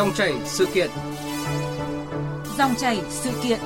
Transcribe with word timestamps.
Dòng 0.00 0.14
chảy 0.14 0.34
sự 0.44 0.66
kiện. 0.74 0.90
Dòng 2.58 2.74
chảy 2.78 3.00
sự 3.10 3.30
kiện. 3.42 3.58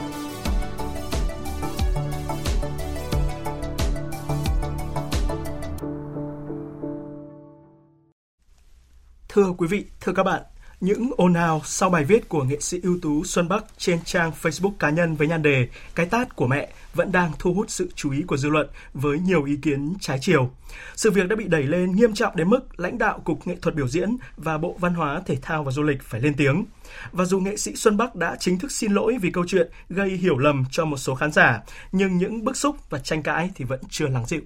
Thưa 9.28 9.52
quý 9.58 9.68
vị, 9.68 9.84
thưa 10.00 10.12
các 10.12 10.22
bạn, 10.22 10.42
những 10.84 11.10
ồn 11.16 11.34
ào 11.34 11.62
sau 11.64 11.90
bài 11.90 12.04
viết 12.04 12.28
của 12.28 12.44
nghệ 12.44 12.60
sĩ 12.60 12.80
ưu 12.82 12.98
tú 13.02 13.24
Xuân 13.24 13.48
Bắc 13.48 13.64
trên 13.78 13.98
trang 14.04 14.32
Facebook 14.42 14.72
cá 14.78 14.90
nhân 14.90 15.16
với 15.16 15.28
nhan 15.28 15.42
đề 15.42 15.68
Cái 15.94 16.06
tát 16.06 16.36
của 16.36 16.46
mẹ 16.46 16.68
vẫn 16.94 17.12
đang 17.12 17.32
thu 17.38 17.54
hút 17.54 17.70
sự 17.70 17.88
chú 17.94 18.10
ý 18.10 18.22
của 18.22 18.36
dư 18.36 18.48
luận 18.48 18.68
với 18.94 19.18
nhiều 19.18 19.44
ý 19.44 19.56
kiến 19.56 19.94
trái 20.00 20.18
chiều. 20.20 20.50
Sự 20.96 21.10
việc 21.10 21.28
đã 21.28 21.36
bị 21.36 21.44
đẩy 21.48 21.62
lên 21.62 21.96
nghiêm 21.96 22.14
trọng 22.14 22.36
đến 22.36 22.50
mức 22.50 22.80
lãnh 22.80 22.98
đạo 22.98 23.20
Cục 23.24 23.46
Nghệ 23.46 23.56
thuật 23.62 23.74
biểu 23.74 23.88
diễn 23.88 24.16
và 24.36 24.58
Bộ 24.58 24.76
Văn 24.80 24.94
hóa, 24.94 25.22
Thể 25.26 25.36
thao 25.42 25.64
và 25.64 25.72
Du 25.72 25.82
lịch 25.82 26.02
phải 26.02 26.20
lên 26.20 26.34
tiếng. 26.34 26.64
Và 27.12 27.24
dù 27.24 27.40
nghệ 27.40 27.56
sĩ 27.56 27.76
Xuân 27.76 27.96
Bắc 27.96 28.14
đã 28.14 28.36
chính 28.40 28.58
thức 28.58 28.72
xin 28.72 28.92
lỗi 28.92 29.16
vì 29.20 29.30
câu 29.30 29.44
chuyện 29.46 29.70
gây 29.88 30.08
hiểu 30.10 30.38
lầm 30.38 30.64
cho 30.70 30.84
một 30.84 30.96
số 30.96 31.14
khán 31.14 31.32
giả, 31.32 31.60
nhưng 31.92 32.16
những 32.16 32.44
bức 32.44 32.56
xúc 32.56 32.76
và 32.90 32.98
tranh 32.98 33.22
cãi 33.22 33.50
thì 33.54 33.64
vẫn 33.64 33.80
chưa 33.90 34.08
lắng 34.08 34.24
dịu. 34.26 34.40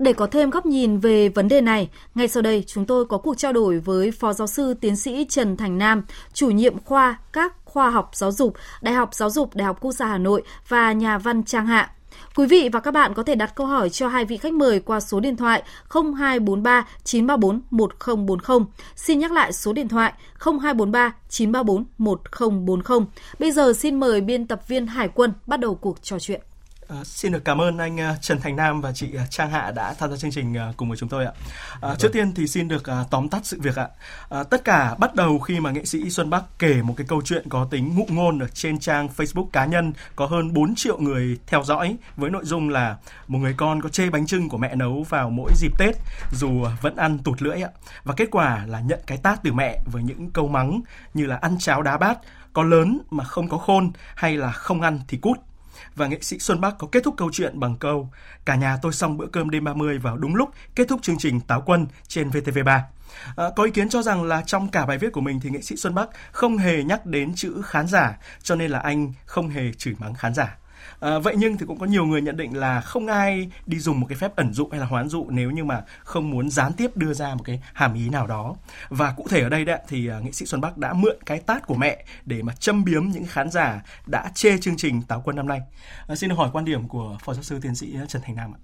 Để 0.00 0.12
có 0.12 0.26
thêm 0.26 0.50
góc 0.50 0.66
nhìn 0.66 0.98
về 0.98 1.28
vấn 1.28 1.48
đề 1.48 1.60
này, 1.60 1.88
ngay 2.14 2.28
sau 2.28 2.42
đây 2.42 2.64
chúng 2.66 2.86
tôi 2.86 3.04
có 3.04 3.18
cuộc 3.18 3.38
trao 3.38 3.52
đổi 3.52 3.78
với 3.78 4.10
Phó 4.10 4.32
Giáo 4.32 4.46
sư 4.46 4.74
Tiến 4.74 4.96
sĩ 4.96 5.26
Trần 5.28 5.56
Thành 5.56 5.78
Nam, 5.78 6.02
chủ 6.32 6.50
nhiệm 6.50 6.78
khoa 6.84 7.18
các 7.32 7.54
khoa 7.64 7.90
học 7.90 8.10
giáo 8.12 8.32
dục, 8.32 8.54
Đại 8.82 8.94
học 8.94 9.14
Giáo 9.14 9.30
dục 9.30 9.56
Đại 9.56 9.66
học 9.66 9.78
Quốc 9.80 9.92
gia 9.92 10.06
Hà 10.06 10.18
Nội 10.18 10.42
và 10.68 10.92
nhà 10.92 11.18
văn 11.18 11.42
Trang 11.42 11.66
Hạ. 11.66 11.90
Quý 12.36 12.46
vị 12.46 12.68
và 12.72 12.80
các 12.80 12.90
bạn 12.90 13.14
có 13.14 13.22
thể 13.22 13.34
đặt 13.34 13.54
câu 13.54 13.66
hỏi 13.66 13.90
cho 13.90 14.08
hai 14.08 14.24
vị 14.24 14.36
khách 14.36 14.52
mời 14.52 14.80
qua 14.80 15.00
số 15.00 15.20
điện 15.20 15.36
thoại 15.36 15.62
0243 15.90 16.86
934 17.04 17.60
1040. 17.70 18.58
Xin 18.96 19.18
nhắc 19.18 19.32
lại 19.32 19.52
số 19.52 19.72
điện 19.72 19.88
thoại 19.88 20.12
0243 20.38 21.14
934 21.28 21.84
1040. 21.98 23.06
Bây 23.38 23.50
giờ 23.52 23.72
xin 23.72 24.00
mời 24.00 24.20
biên 24.20 24.46
tập 24.46 24.68
viên 24.68 24.86
Hải 24.86 25.08
quân 25.08 25.32
bắt 25.46 25.60
đầu 25.60 25.74
cuộc 25.74 26.02
trò 26.02 26.18
chuyện. 26.18 26.40
À, 26.90 27.04
xin 27.04 27.32
được 27.32 27.44
cảm 27.44 27.60
ơn 27.60 27.78
anh 27.78 27.96
uh, 27.96 28.22
Trần 28.22 28.40
Thành 28.40 28.56
Nam 28.56 28.80
và 28.80 28.92
chị 28.92 29.06
uh, 29.14 29.30
Trang 29.30 29.50
Hạ 29.50 29.70
đã 29.70 29.94
tham 29.94 30.10
gia 30.10 30.16
chương 30.16 30.30
trình 30.30 30.52
uh, 30.52 30.76
cùng 30.76 30.88
với 30.88 30.98
chúng 30.98 31.08
tôi 31.08 31.24
ạ. 31.24 31.32
À, 31.80 31.94
trước 31.98 32.12
tiên 32.12 32.34
thì 32.34 32.46
xin 32.46 32.68
được 32.68 32.82
tóm 33.10 33.28
tắt 33.28 33.40
sự 33.44 33.60
việc 33.60 33.76
ạ. 33.76 33.88
À, 34.28 34.42
tất 34.42 34.64
cả 34.64 34.94
bắt 34.98 35.14
đầu 35.14 35.38
khi 35.38 35.60
mà 35.60 35.70
nghệ 35.70 35.84
sĩ 35.84 36.10
Xuân 36.10 36.30
Bắc 36.30 36.42
kể 36.58 36.82
một 36.82 36.94
cái 36.96 37.06
câu 37.08 37.22
chuyện 37.24 37.48
có 37.48 37.68
tính 37.70 37.96
ngụ 37.96 38.06
ngôn 38.08 38.38
ở 38.38 38.48
trên 38.48 38.78
trang 38.78 39.08
Facebook 39.16 39.46
cá 39.52 39.66
nhân 39.66 39.92
có 40.16 40.26
hơn 40.26 40.52
4 40.52 40.74
triệu 40.74 40.98
người 40.98 41.38
theo 41.46 41.62
dõi 41.62 41.96
với 42.16 42.30
nội 42.30 42.44
dung 42.44 42.68
là 42.68 42.96
một 43.28 43.38
người 43.38 43.54
con 43.56 43.82
có 43.82 43.88
chê 43.88 44.10
bánh 44.10 44.26
trưng 44.26 44.48
của 44.48 44.58
mẹ 44.58 44.74
nấu 44.74 45.06
vào 45.08 45.30
mỗi 45.30 45.50
dịp 45.56 45.72
Tết 45.78 45.96
dù 46.32 46.66
vẫn 46.80 46.96
ăn 46.96 47.18
tụt 47.18 47.42
lưỡi 47.42 47.62
ạ. 47.62 47.70
Và 48.04 48.14
kết 48.16 48.28
quả 48.30 48.66
là 48.66 48.80
nhận 48.80 49.00
cái 49.06 49.18
tát 49.18 49.42
từ 49.42 49.52
mẹ 49.52 49.80
với 49.86 50.02
những 50.02 50.30
câu 50.30 50.48
mắng 50.48 50.80
như 51.14 51.26
là 51.26 51.36
ăn 51.36 51.56
cháo 51.58 51.82
đá 51.82 51.98
bát, 51.98 52.18
có 52.52 52.62
lớn 52.62 52.98
mà 53.10 53.24
không 53.24 53.48
có 53.48 53.58
khôn 53.58 53.90
hay 54.14 54.36
là 54.36 54.52
không 54.52 54.80
ăn 54.80 55.00
thì 55.08 55.18
cút 55.18 55.38
và 55.94 56.06
nghệ 56.06 56.18
sĩ 56.20 56.38
Xuân 56.38 56.60
Bắc 56.60 56.78
có 56.78 56.86
kết 56.92 57.04
thúc 57.04 57.14
câu 57.16 57.30
chuyện 57.32 57.60
bằng 57.60 57.76
câu 57.76 58.10
Cả 58.44 58.54
nhà 58.54 58.76
tôi 58.82 58.92
xong 58.92 59.16
bữa 59.16 59.26
cơm 59.26 59.50
đêm 59.50 59.64
30 59.64 59.98
vào 59.98 60.16
đúng 60.16 60.34
lúc 60.34 60.50
kết 60.74 60.88
thúc 60.88 61.02
chương 61.02 61.18
trình 61.18 61.40
Táo 61.40 61.62
Quân 61.66 61.86
trên 62.08 62.30
VTV3. 62.30 62.80
À, 63.36 63.44
có 63.56 63.64
ý 63.64 63.70
kiến 63.70 63.88
cho 63.88 64.02
rằng 64.02 64.22
là 64.22 64.42
trong 64.46 64.68
cả 64.68 64.86
bài 64.86 64.98
viết 64.98 65.12
của 65.12 65.20
mình 65.20 65.40
thì 65.40 65.50
nghệ 65.50 65.60
sĩ 65.62 65.76
Xuân 65.76 65.94
Bắc 65.94 66.08
không 66.32 66.58
hề 66.58 66.84
nhắc 66.84 67.06
đến 67.06 67.34
chữ 67.34 67.62
khán 67.64 67.86
giả, 67.86 68.18
cho 68.42 68.54
nên 68.54 68.70
là 68.70 68.78
anh 68.78 69.12
không 69.24 69.48
hề 69.48 69.72
chửi 69.72 69.94
mắng 69.98 70.14
khán 70.14 70.34
giả. 70.34 70.56
À, 71.00 71.18
vậy 71.18 71.34
nhưng 71.38 71.56
thì 71.56 71.66
cũng 71.66 71.78
có 71.78 71.86
nhiều 71.86 72.06
người 72.06 72.22
nhận 72.22 72.36
định 72.36 72.56
là 72.56 72.80
không 72.80 73.06
ai 73.06 73.50
đi 73.66 73.78
dùng 73.78 74.00
một 74.00 74.06
cái 74.08 74.18
phép 74.18 74.36
ẩn 74.36 74.52
dụ 74.52 74.68
hay 74.70 74.80
là 74.80 74.86
hoán 74.86 75.08
dụ 75.08 75.26
nếu 75.30 75.50
như 75.50 75.64
mà 75.64 75.82
không 76.04 76.30
muốn 76.30 76.50
gián 76.50 76.72
tiếp 76.72 76.96
đưa 76.96 77.14
ra 77.14 77.34
một 77.34 77.42
cái 77.44 77.62
hàm 77.72 77.94
ý 77.94 78.08
nào 78.08 78.26
đó. 78.26 78.56
Và 78.88 79.14
cụ 79.16 79.26
thể 79.30 79.40
ở 79.40 79.48
đây 79.48 79.64
đấy 79.64 79.78
thì 79.88 80.06
ờ, 80.06 80.18
uh, 80.18 80.24
nghệ 80.24 80.32
sĩ 80.32 80.46
Xuân 80.46 80.60
Bắc 80.60 80.78
đã 80.78 80.92
mượn 80.92 81.16
cái 81.26 81.38
tát 81.38 81.66
của 81.66 81.74
mẹ 81.74 82.04
để 82.24 82.42
mà 82.42 82.52
châm 82.54 82.84
biếm 82.84 83.08
những 83.08 83.26
khán 83.26 83.50
giả 83.50 83.82
đã 84.06 84.30
chê 84.34 84.58
chương 84.58 84.76
trình 84.76 85.02
Táo 85.02 85.22
Quân 85.24 85.36
năm 85.36 85.48
nay. 85.48 85.60
À, 86.06 86.16
xin 86.16 86.30
được 86.30 86.36
hỏi 86.36 86.50
quan 86.52 86.64
điểm 86.64 86.88
của 86.88 87.18
phó 87.24 87.34
giáo 87.34 87.42
sư 87.42 87.58
tiến 87.62 87.74
sĩ 87.74 87.96
Trần 88.08 88.22
Thành 88.22 88.36
Nam 88.36 88.52
ạ. 88.54 88.58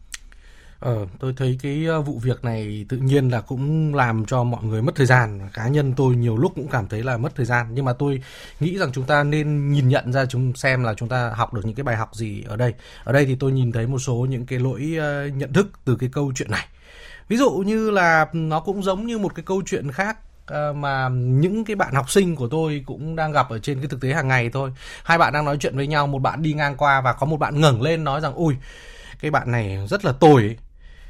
Ờ, 0.80 1.06
tôi 1.18 1.34
thấy 1.36 1.58
cái 1.62 1.86
ờ, 1.86 2.00
vụ 2.00 2.18
việc 2.18 2.44
này 2.44 2.86
tự 2.88 2.96
nhiên 2.96 3.28
là 3.28 3.40
cũng 3.40 3.94
làm 3.94 4.24
cho 4.26 4.44
mọi 4.44 4.64
người 4.64 4.82
mất 4.82 4.94
thời 4.94 5.06
gian. 5.06 5.40
Cá 5.54 5.68
nhân 5.68 5.92
tôi 5.96 6.16
nhiều 6.16 6.36
lúc 6.36 6.52
cũng 6.54 6.68
cảm 6.68 6.88
thấy 6.88 7.02
là 7.02 7.16
mất 7.16 7.34
thời 7.36 7.46
gian. 7.46 7.66
Nhưng 7.74 7.84
mà 7.84 7.92
tôi 7.92 8.22
nghĩ 8.60 8.78
rằng 8.78 8.90
chúng 8.92 9.04
ta 9.04 9.24
nên 9.24 9.72
nhìn 9.72 9.88
nhận 9.88 10.12
ra 10.12 10.26
chúng 10.26 10.54
xem 10.54 10.84
là 10.84 10.94
chúng 10.94 11.08
ta 11.08 11.30
học 11.36 11.54
được 11.54 11.62
những 11.64 11.74
cái 11.74 11.84
bài 11.84 11.96
học 11.96 12.10
gì 12.14 12.42
ở 12.48 12.56
đây. 12.56 12.74
Ở 13.04 13.12
đây 13.12 13.26
thì 13.26 13.36
tôi 13.40 13.52
nhìn 13.52 13.72
thấy 13.72 13.86
một 13.86 13.98
số 13.98 14.14
những 14.14 14.46
cái 14.46 14.58
lỗi 14.58 14.96
ờ, 14.98 15.26
nhận 15.26 15.52
thức 15.52 15.66
từ 15.84 15.96
cái 15.96 16.08
câu 16.12 16.32
chuyện 16.34 16.50
này. 16.50 16.66
Ví 17.28 17.36
dụ 17.36 17.50
như 17.50 17.90
là 17.90 18.26
nó 18.32 18.60
cũng 18.60 18.82
giống 18.82 19.06
như 19.06 19.18
một 19.18 19.34
cái 19.34 19.44
câu 19.46 19.62
chuyện 19.66 19.92
khác 19.92 20.18
ờ, 20.46 20.72
mà 20.72 21.08
những 21.12 21.64
cái 21.64 21.76
bạn 21.76 21.94
học 21.94 22.10
sinh 22.10 22.36
của 22.36 22.48
tôi 22.48 22.82
cũng 22.86 23.16
đang 23.16 23.32
gặp 23.32 23.50
ở 23.50 23.58
trên 23.58 23.78
cái 23.78 23.88
thực 23.88 24.00
tế 24.00 24.12
hàng 24.12 24.28
ngày 24.28 24.50
thôi. 24.52 24.70
Hai 25.04 25.18
bạn 25.18 25.32
đang 25.32 25.44
nói 25.44 25.56
chuyện 25.60 25.76
với 25.76 25.86
nhau, 25.86 26.06
một 26.06 26.18
bạn 26.18 26.42
đi 26.42 26.52
ngang 26.52 26.76
qua 26.76 27.00
và 27.00 27.12
có 27.12 27.26
một 27.26 27.36
bạn 27.36 27.60
ngẩng 27.60 27.82
lên 27.82 28.04
nói 28.04 28.20
rằng 28.20 28.34
ui 28.34 28.54
cái 29.20 29.30
bạn 29.30 29.50
này 29.50 29.86
rất 29.90 30.04
là 30.04 30.12
tồi 30.12 30.42
ấy 30.42 30.56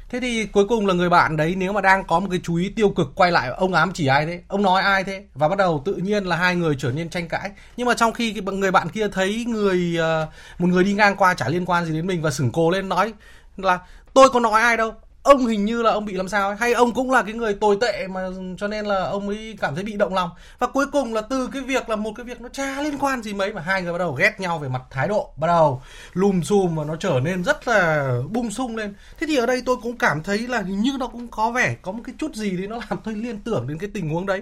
Thế 0.09 0.19
thì 0.19 0.45
cuối 0.45 0.65
cùng 0.67 0.87
là 0.87 0.93
người 0.93 1.09
bạn 1.09 1.37
đấy 1.37 1.55
nếu 1.57 1.73
mà 1.73 1.81
đang 1.81 2.03
có 2.05 2.19
một 2.19 2.27
cái 2.31 2.39
chú 2.43 2.55
ý 2.55 2.69
tiêu 2.69 2.89
cực 2.89 3.15
quay 3.15 3.31
lại 3.31 3.49
ông 3.49 3.73
ám 3.73 3.91
chỉ 3.93 4.07
ai 4.07 4.25
thế? 4.25 4.41
Ông 4.47 4.61
nói 4.61 4.81
ai 4.81 5.03
thế? 5.03 5.23
Và 5.33 5.47
bắt 5.47 5.57
đầu 5.57 5.81
tự 5.85 5.93
nhiên 5.93 6.23
là 6.23 6.35
hai 6.35 6.55
người 6.55 6.75
trở 6.79 6.91
nên 6.91 7.09
tranh 7.09 7.27
cãi. 7.27 7.51
Nhưng 7.77 7.87
mà 7.87 7.93
trong 7.93 8.13
khi 8.13 8.33
cái 8.33 8.55
người 8.55 8.71
bạn 8.71 8.89
kia 8.89 9.07
thấy 9.07 9.45
người 9.47 9.95
ờ, 9.99 10.27
một 10.59 10.67
người 10.67 10.83
đi 10.83 10.93
ngang 10.93 11.15
qua 11.15 11.33
chả 11.33 11.49
liên 11.49 11.65
quan 11.65 11.85
gì 11.85 11.93
đến 11.93 12.07
mình 12.07 12.21
và 12.21 12.31
sửng 12.31 12.51
cổ 12.51 12.71
lên 12.71 12.89
nói 12.89 13.13
là 13.57 13.79
tôi 14.13 14.29
có 14.29 14.39
nói 14.39 14.61
ai 14.61 14.77
đâu, 14.77 14.93
ông 15.27 15.45
hình 15.45 15.65
như 15.65 15.81
là 15.81 15.91
ông 15.91 16.05
bị 16.05 16.13
làm 16.13 16.29
sao 16.29 16.47
ấy. 16.49 16.57
Hay 16.59 16.73
ông 16.73 16.93
cũng 16.93 17.11
là 17.11 17.23
cái 17.23 17.33
người 17.33 17.53
tồi 17.53 17.77
tệ 17.81 18.07
mà 18.07 18.29
cho 18.57 18.67
nên 18.67 18.85
là 18.85 19.03
ông 19.03 19.29
ấy 19.29 19.57
cảm 19.61 19.75
thấy 19.75 19.83
bị 19.83 19.93
động 19.93 20.13
lòng. 20.13 20.29
Và 20.59 20.67
cuối 20.67 20.85
cùng 20.91 21.13
là 21.13 21.21
từ 21.21 21.49
cái 21.53 21.61
việc 21.61 21.89
là 21.89 21.95
một 21.95 22.11
cái 22.15 22.23
việc 22.23 22.41
nó 22.41 22.49
cha 22.49 22.81
liên 22.81 22.97
quan 22.97 23.21
gì 23.21 23.33
mấy 23.33 23.53
mà 23.53 23.61
hai 23.61 23.81
người 23.81 23.91
bắt 23.91 23.97
đầu 23.97 24.13
ghét 24.13 24.39
nhau 24.39 24.59
về 24.59 24.69
mặt 24.69 24.81
thái 24.91 25.07
độ, 25.07 25.33
bắt 25.37 25.47
đầu 25.47 25.81
lùm 26.13 26.41
xùm 26.41 26.75
và 26.75 26.83
nó 26.83 26.95
trở 26.95 27.19
nên 27.23 27.43
rất 27.43 27.67
là 27.67 28.11
bung 28.29 28.51
sung 28.51 28.75
lên. 28.75 28.93
Thế 29.19 29.27
thì 29.27 29.35
ở 29.35 29.45
đây 29.45 29.61
tôi 29.65 29.75
cũng 29.83 29.97
cảm 29.97 30.23
thấy 30.23 30.37
là 30.37 30.61
hình 30.61 30.81
như 30.81 30.91
nó 30.99 31.07
cũng 31.07 31.27
có 31.27 31.51
vẻ 31.51 31.75
có 31.81 31.91
một 31.91 32.01
cái 32.05 32.15
chút 32.17 32.35
gì 32.35 32.57
đấy 32.57 32.67
nó 32.67 32.79
làm 32.89 32.99
tôi 33.03 33.13
liên 33.13 33.39
tưởng 33.39 33.67
đến 33.67 33.77
cái 33.77 33.89
tình 33.93 34.09
huống 34.09 34.25
đấy. 34.25 34.41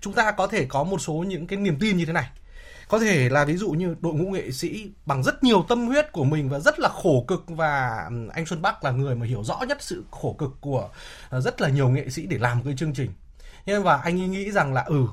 Chúng 0.00 0.12
ta 0.12 0.30
có 0.30 0.46
thể 0.46 0.64
có 0.68 0.84
một 0.84 1.00
số 1.00 1.12
những 1.12 1.46
cái 1.46 1.58
niềm 1.58 1.76
tin 1.80 1.96
như 1.96 2.04
thế 2.06 2.12
này 2.12 2.26
có 2.90 2.98
thể 2.98 3.28
là 3.28 3.44
ví 3.44 3.56
dụ 3.56 3.70
như 3.70 3.96
đội 4.00 4.14
ngũ 4.14 4.30
nghệ 4.30 4.50
sĩ 4.50 4.90
bằng 5.06 5.22
rất 5.22 5.44
nhiều 5.44 5.64
tâm 5.68 5.86
huyết 5.86 6.12
của 6.12 6.24
mình 6.24 6.48
và 6.48 6.58
rất 6.58 6.80
là 6.80 6.88
khổ 6.88 7.24
cực 7.28 7.44
và 7.48 8.04
anh 8.32 8.46
Xuân 8.46 8.62
Bắc 8.62 8.84
là 8.84 8.90
người 8.90 9.14
mà 9.14 9.26
hiểu 9.26 9.44
rõ 9.44 9.60
nhất 9.68 9.78
sự 9.80 10.04
khổ 10.10 10.36
cực 10.38 10.50
của 10.60 10.88
ờ, 11.28 11.40
rất 11.40 11.60
là 11.60 11.68
nhiều 11.68 11.88
nghệ 11.88 12.10
sĩ 12.10 12.26
để 12.26 12.38
làm 12.38 12.62
cái 12.62 12.74
chương 12.76 12.94
trình. 12.94 13.10
Nhưng 13.66 13.82
và 13.82 13.96
anh 13.96 14.20
ấy 14.20 14.28
nghĩ 14.28 14.50
rằng 14.50 14.74
là 14.74 14.82
ừ 14.82 15.06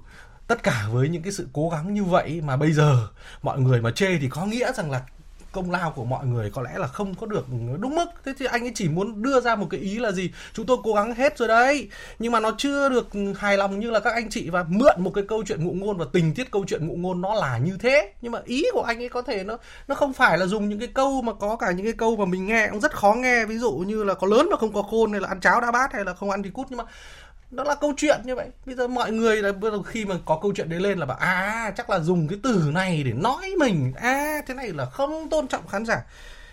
tất 0.48 0.64
cả 0.64 0.88
với 0.92 1.10
những 1.10 1.24
cái 1.24 1.32
sự 1.32 1.48
cố 1.54 1.70
gắng 1.70 1.94
như 1.94 2.04
vậy 2.04 2.42
mà 2.44 2.58
bây 2.58 2.72
giờ 2.72 3.08
mọi 3.42 3.60
người 3.60 3.82
mà 3.82 3.92
chê 3.92 4.18
thì 4.18 4.30
có 4.30 4.46
nghĩa 4.46 4.74
rằng 4.74 4.92
là 4.92 5.02
công 5.58 5.72
lao 5.72 5.92
của 5.92 6.06
mọi 6.06 6.26
người 6.26 6.50
có 6.50 6.62
lẽ 6.62 6.72
là 6.78 6.88
không 6.88 7.16
có 7.16 7.28
được 7.28 7.46
đúng 7.80 7.96
mức. 7.96 8.06
Thế 8.26 8.34
thì 8.40 8.46
anh 8.46 8.64
ấy 8.64 8.72
chỉ 8.76 8.90
muốn 8.90 9.22
đưa 9.22 9.42
ra 9.42 9.56
một 9.56 9.68
cái 9.70 9.80
ý 9.80 10.00
là 10.00 10.12
gì? 10.12 10.32
Chúng 10.54 10.66
tôi 10.66 10.78
cố 10.84 10.94
gắng 10.94 11.14
hết 11.14 11.38
rồi 11.38 11.48
đấy. 11.48 11.90
Nhưng 12.20 12.32
mà 12.32 12.40
nó 12.40 12.52
chưa 12.58 12.90
được 12.90 13.08
hài 13.38 13.58
lòng 13.58 13.80
như 13.80 13.92
là 13.92 14.00
các 14.00 14.14
anh 14.14 14.30
chị 14.30 14.50
và 14.50 14.66
mượn 14.70 14.96
một 14.98 15.12
cái 15.14 15.24
câu 15.28 15.44
chuyện 15.48 15.66
ngụ 15.66 15.72
ngôn 15.72 15.98
và 15.98 16.06
tình 16.14 16.34
tiết 16.34 16.52
câu 16.52 16.66
chuyện 16.68 16.88
ngụ 16.88 16.96
ngôn 16.96 17.22
nó 17.22 17.34
là 17.34 17.58
như 17.58 17.78
thế. 17.80 18.14
Nhưng 18.22 18.32
mà 18.32 18.40
ý 18.46 18.66
của 18.74 18.82
anh 18.82 19.02
ấy 19.02 19.10
có 19.10 19.22
thể 19.22 19.44
nó 19.44 19.58
nó 19.88 19.96
không 19.96 20.14
phải 20.14 20.38
là 20.38 20.46
dùng 20.46 20.70
những 20.70 20.80
cái 20.80 20.88
câu 20.88 21.22
mà 21.22 21.34
có 21.34 21.56
cả 21.56 21.72
những 21.72 21.86
cái 21.86 21.94
câu 21.94 22.16
mà 22.16 22.26
mình 22.26 22.48
nghe 22.48 22.68
cũng 22.72 22.80
rất 22.80 22.96
khó 22.96 23.14
nghe. 23.14 23.46
Ví 23.46 23.58
dụ 23.58 23.72
như 23.72 24.04
là 24.04 24.14
có 24.14 24.28
lớn 24.28 24.48
mà 24.52 24.58
không 24.58 24.74
có 24.74 24.82
khôn 24.82 25.12
hay 25.12 25.22
là 25.22 25.28
ăn 25.28 25.40
cháo 25.40 25.62
đã 25.62 25.72
bát 25.72 25.94
hay 25.94 26.06
là 26.06 26.14
không 26.14 26.30
ăn 26.30 26.44
thì 26.44 26.50
cút. 26.50 26.68
Nhưng 26.70 26.78
mà 26.78 26.84
nó 27.52 27.64
là 27.64 27.76
câu 27.76 27.94
chuyện 27.98 28.22
như 28.26 28.36
vậy. 28.36 28.48
Bây 28.66 28.76
giờ 28.76 28.88
mọi 28.88 29.12
người 29.12 29.42
là 29.42 29.52
khi 29.86 30.06
mà 30.06 30.16
có 30.26 30.40
câu 30.42 30.54
chuyện 30.56 30.70
đấy 30.70 30.80
lên 30.80 31.00
là 31.00 31.06
bảo 31.06 31.18
à 31.18 31.74
chắc 31.78 31.90
là 31.90 32.00
dùng 32.00 32.28
cái 32.28 32.40
từ 32.44 32.70
này 32.74 33.04
để 33.04 33.14
nói 33.14 33.54
mình. 33.60 33.94
À 33.96 34.42
thế 34.48 34.54
này 34.54 34.70
là 34.70 34.86
không 34.86 35.30
tôn 35.30 35.48
trọng 35.48 35.68
khán 35.68 35.86
giả. 35.86 36.06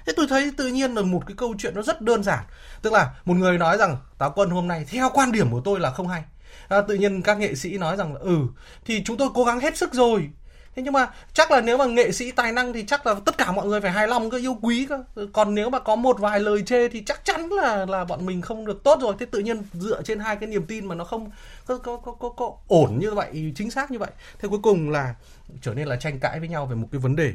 Thế 0.06 0.12
tôi 0.16 0.26
thấy 0.28 0.52
tự 0.56 0.68
nhiên 0.68 0.94
là 0.94 1.02
một 1.02 1.22
cái 1.26 1.34
câu 1.36 1.54
chuyện 1.58 1.74
nó 1.74 1.82
rất 1.82 2.00
đơn 2.00 2.22
giản. 2.22 2.44
Tức 2.82 2.92
là 2.92 3.14
một 3.24 3.34
người 3.34 3.58
nói 3.58 3.78
rằng 3.78 3.96
táo 4.18 4.32
quân 4.36 4.50
hôm 4.50 4.68
nay 4.68 4.84
theo 4.88 5.10
quan 5.14 5.32
điểm 5.32 5.50
của 5.50 5.60
tôi 5.64 5.80
là 5.80 5.90
không 5.90 6.08
hay. 6.08 6.22
À, 6.68 6.80
tự 6.80 6.94
nhiên 6.94 7.22
các 7.22 7.38
nghệ 7.38 7.54
sĩ 7.54 7.78
nói 7.78 7.96
rằng 7.96 8.14
là 8.14 8.20
ừ 8.20 8.36
thì 8.84 9.02
chúng 9.04 9.16
tôi 9.16 9.28
cố 9.34 9.44
gắng 9.44 9.60
hết 9.60 9.76
sức 9.76 9.94
rồi 9.94 10.30
thế 10.76 10.82
nhưng 10.82 10.92
mà 10.92 11.10
chắc 11.32 11.50
là 11.50 11.60
nếu 11.60 11.78
mà 11.78 11.84
nghệ 11.84 12.12
sĩ 12.12 12.32
tài 12.32 12.52
năng 12.52 12.72
thì 12.72 12.84
chắc 12.86 13.06
là 13.06 13.14
tất 13.24 13.38
cả 13.38 13.52
mọi 13.52 13.66
người 13.66 13.80
phải 13.80 13.90
hài 13.90 14.08
lòng 14.08 14.30
cơ 14.30 14.38
yêu 14.38 14.56
quý 14.62 14.86
cơ. 14.88 15.04
Còn 15.32 15.54
nếu 15.54 15.70
mà 15.70 15.78
có 15.78 15.96
một 15.96 16.18
vài 16.20 16.40
lời 16.40 16.62
chê 16.66 16.88
thì 16.88 17.02
chắc 17.06 17.24
chắn 17.24 17.48
là 17.50 17.86
là 17.86 18.04
bọn 18.04 18.26
mình 18.26 18.42
không 18.42 18.66
được 18.66 18.84
tốt 18.84 18.98
rồi. 19.02 19.14
Thế 19.18 19.26
tự 19.26 19.38
nhiên 19.38 19.62
dựa 19.72 20.02
trên 20.02 20.18
hai 20.18 20.36
cái 20.36 20.48
niềm 20.48 20.66
tin 20.66 20.86
mà 20.86 20.94
nó 20.94 21.04
không 21.04 21.30
có 21.66 21.78
có 21.78 21.96
có 21.96 22.12
có, 22.12 22.28
có 22.28 22.52
ổn 22.68 22.98
như 22.98 23.10
vậy 23.10 23.52
chính 23.56 23.70
xác 23.70 23.90
như 23.90 23.98
vậy. 23.98 24.10
Thế 24.38 24.48
cuối 24.48 24.60
cùng 24.62 24.90
là 24.90 25.14
trở 25.62 25.74
nên 25.74 25.88
là 25.88 25.96
tranh 25.96 26.20
cãi 26.20 26.40
với 26.40 26.48
nhau 26.48 26.66
về 26.66 26.76
một 26.76 26.88
cái 26.92 26.98
vấn 26.98 27.16
đề. 27.16 27.32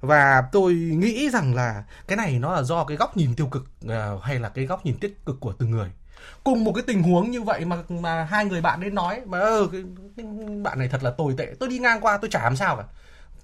Và 0.00 0.44
tôi 0.52 0.74
nghĩ 0.74 1.30
rằng 1.30 1.54
là 1.54 1.84
cái 2.06 2.16
này 2.16 2.38
nó 2.38 2.54
là 2.54 2.62
do 2.62 2.84
cái 2.84 2.96
góc 2.96 3.16
nhìn 3.16 3.34
tiêu 3.34 3.46
cực 3.46 3.62
uh, 3.84 4.22
hay 4.22 4.38
là 4.38 4.48
cái 4.48 4.66
góc 4.66 4.86
nhìn 4.86 4.98
tích 4.98 5.24
cực 5.26 5.40
của 5.40 5.52
từng 5.52 5.70
người 5.70 5.90
cùng 6.44 6.64
một 6.64 6.72
cái 6.72 6.84
tình 6.86 7.02
huống 7.02 7.30
như 7.30 7.42
vậy 7.42 7.64
mà 7.64 7.76
mà 7.88 8.24
hai 8.24 8.44
người 8.44 8.60
bạn 8.60 8.80
đến 8.80 8.94
nói 8.94 9.20
mà 9.26 9.38
ơ 9.38 9.68
cái, 9.72 9.82
cái 10.16 10.26
bạn 10.62 10.78
này 10.78 10.88
thật 10.88 11.02
là 11.02 11.10
tồi 11.10 11.34
tệ. 11.38 11.54
Tôi 11.60 11.68
đi 11.68 11.78
ngang 11.78 12.00
qua 12.00 12.18
tôi 12.18 12.30
chả 12.30 12.42
làm 12.42 12.56
sao 12.56 12.76
cả. 12.76 12.84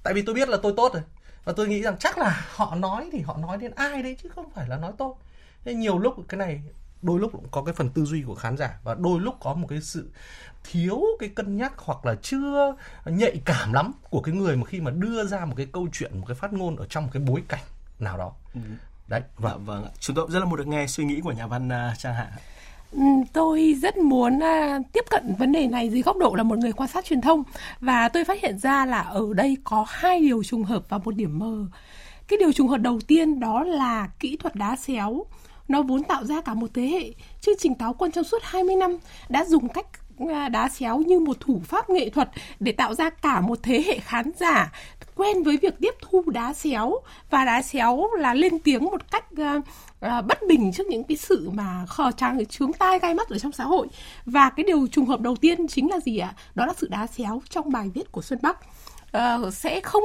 Tại 0.02 0.14
vì 0.14 0.22
tôi 0.22 0.34
biết 0.34 0.48
là 0.48 0.56
tôi 0.62 0.74
tốt 0.76 0.94
rồi. 0.94 1.02
Và 1.44 1.52
tôi 1.52 1.68
nghĩ 1.68 1.82
rằng 1.82 1.96
chắc 1.98 2.18
là 2.18 2.46
họ 2.54 2.74
nói 2.74 3.08
thì 3.12 3.20
họ 3.20 3.36
nói 3.36 3.58
đến 3.58 3.72
ai 3.76 4.02
đấy 4.02 4.16
chứ 4.22 4.28
không 4.28 4.50
phải 4.50 4.68
là 4.68 4.76
nói 4.76 4.92
tôi 4.98 5.12
nên 5.64 5.80
nhiều 5.80 5.98
lúc 5.98 6.14
cái 6.28 6.38
này 6.38 6.62
đôi 7.02 7.20
lúc 7.20 7.32
cũng 7.32 7.48
có 7.50 7.62
cái 7.62 7.74
phần 7.74 7.90
tư 7.90 8.04
duy 8.04 8.22
của 8.22 8.34
khán 8.34 8.56
giả 8.56 8.78
và 8.82 8.94
đôi 8.94 9.20
lúc 9.20 9.34
có 9.40 9.54
một 9.54 9.66
cái 9.70 9.80
sự 9.80 10.10
thiếu 10.64 11.02
cái 11.18 11.28
cân 11.28 11.56
nhắc 11.56 11.72
hoặc 11.76 12.06
là 12.06 12.14
chưa 12.22 12.76
nhạy 13.04 13.40
cảm 13.44 13.72
lắm 13.72 13.92
của 14.10 14.20
cái 14.20 14.34
người 14.34 14.56
mà 14.56 14.64
khi 14.64 14.80
mà 14.80 14.90
đưa 14.90 15.24
ra 15.24 15.44
một 15.44 15.54
cái 15.56 15.66
câu 15.72 15.88
chuyện 15.92 16.18
một 16.18 16.24
cái 16.28 16.34
phát 16.34 16.52
ngôn 16.52 16.76
ở 16.76 16.86
trong 16.86 17.04
một 17.04 17.10
cái 17.12 17.22
bối 17.22 17.42
cảnh 17.48 17.62
nào 17.98 18.18
đó. 18.18 18.32
Ừ. 18.54 18.60
đấy 19.08 19.22
vâng. 19.36 19.52
Dạ, 19.52 19.58
vâng 19.64 19.86
chúng 20.00 20.16
tôi 20.16 20.26
rất 20.30 20.38
là 20.38 20.44
muốn 20.44 20.58
được 20.58 20.66
nghe 20.66 20.86
suy 20.86 21.04
nghĩ 21.04 21.20
của 21.20 21.32
nhà 21.32 21.46
văn 21.46 21.68
uh, 21.68 21.98
trang 21.98 22.14
hạ 22.14 22.30
Ừ, 22.32 22.40
Ừ, 22.94 23.00
tôi 23.32 23.76
rất 23.82 23.96
muốn 23.96 24.42
à, 24.42 24.78
tiếp 24.92 25.04
cận 25.10 25.34
vấn 25.38 25.52
đề 25.52 25.66
này 25.66 25.90
dưới 25.90 26.02
góc 26.02 26.16
độ 26.16 26.34
là 26.34 26.42
một 26.42 26.58
người 26.58 26.72
quan 26.72 26.88
sát 26.88 27.04
truyền 27.04 27.20
thông 27.20 27.42
và 27.80 28.08
tôi 28.08 28.24
phát 28.24 28.42
hiện 28.42 28.58
ra 28.58 28.86
là 28.86 29.00
ở 29.00 29.34
đây 29.34 29.56
có 29.64 29.84
hai 29.88 30.20
điều 30.20 30.44
trùng 30.44 30.64
hợp 30.64 30.84
và 30.88 30.98
một 30.98 31.14
điểm 31.14 31.38
mờ. 31.38 31.66
Cái 32.28 32.38
điều 32.38 32.52
trùng 32.52 32.68
hợp 32.68 32.76
đầu 32.76 33.00
tiên 33.06 33.40
đó 33.40 33.64
là 33.64 34.08
kỹ 34.20 34.36
thuật 34.36 34.54
đá 34.54 34.76
xéo. 34.76 35.26
Nó 35.68 35.82
vốn 35.82 36.02
tạo 36.02 36.24
ra 36.24 36.40
cả 36.40 36.54
một 36.54 36.70
thế 36.74 36.82
hệ. 36.82 37.12
Chương 37.40 37.54
trình 37.58 37.74
Táo 37.74 37.94
Quân 37.94 38.12
trong 38.12 38.24
suốt 38.24 38.42
20 38.42 38.76
năm 38.76 38.96
đã 39.28 39.44
dùng 39.44 39.68
cách 39.68 39.86
à, 40.18 40.48
đá 40.48 40.68
xéo 40.68 40.98
như 40.98 41.20
một 41.20 41.36
thủ 41.40 41.60
pháp 41.64 41.90
nghệ 41.90 42.10
thuật 42.10 42.30
để 42.60 42.72
tạo 42.72 42.94
ra 42.94 43.10
cả 43.10 43.40
một 43.40 43.58
thế 43.62 43.82
hệ 43.86 43.98
khán 43.98 44.30
giả 44.36 44.72
quen 45.16 45.42
với 45.42 45.56
việc 45.56 45.74
tiếp 45.80 45.94
thu 46.00 46.22
đá 46.26 46.52
xéo. 46.52 46.98
Và 47.30 47.44
đá 47.44 47.62
xéo 47.62 48.08
là 48.18 48.34
lên 48.34 48.58
tiếng 48.58 48.84
một 48.84 49.10
cách 49.10 49.24
uh, 49.32 49.64
uh, 50.06 50.26
bất 50.26 50.38
bình 50.48 50.72
trước 50.72 50.86
những 50.86 51.04
cái 51.04 51.16
sự 51.16 51.50
mà 51.50 51.86
khờ 51.88 52.10
trang 52.16 52.46
chướng 52.46 52.72
tai 52.72 52.98
gai 52.98 53.14
mắt 53.14 53.28
ở 53.28 53.38
trong 53.38 53.52
xã 53.52 53.64
hội. 53.64 53.86
Và 54.26 54.50
cái 54.50 54.64
điều 54.64 54.86
trùng 54.86 55.06
hợp 55.06 55.20
đầu 55.20 55.36
tiên 55.36 55.68
chính 55.68 55.90
là 55.90 56.00
gì 56.00 56.18
ạ? 56.18 56.34
Đó 56.54 56.66
là 56.66 56.72
sự 56.76 56.88
đá 56.90 57.06
xéo 57.06 57.42
trong 57.50 57.72
bài 57.72 57.90
viết 57.94 58.12
của 58.12 58.22
Xuân 58.22 58.38
Bắc. 58.42 58.58
Uh, 59.16 59.54
sẽ 59.54 59.80
không 59.80 60.02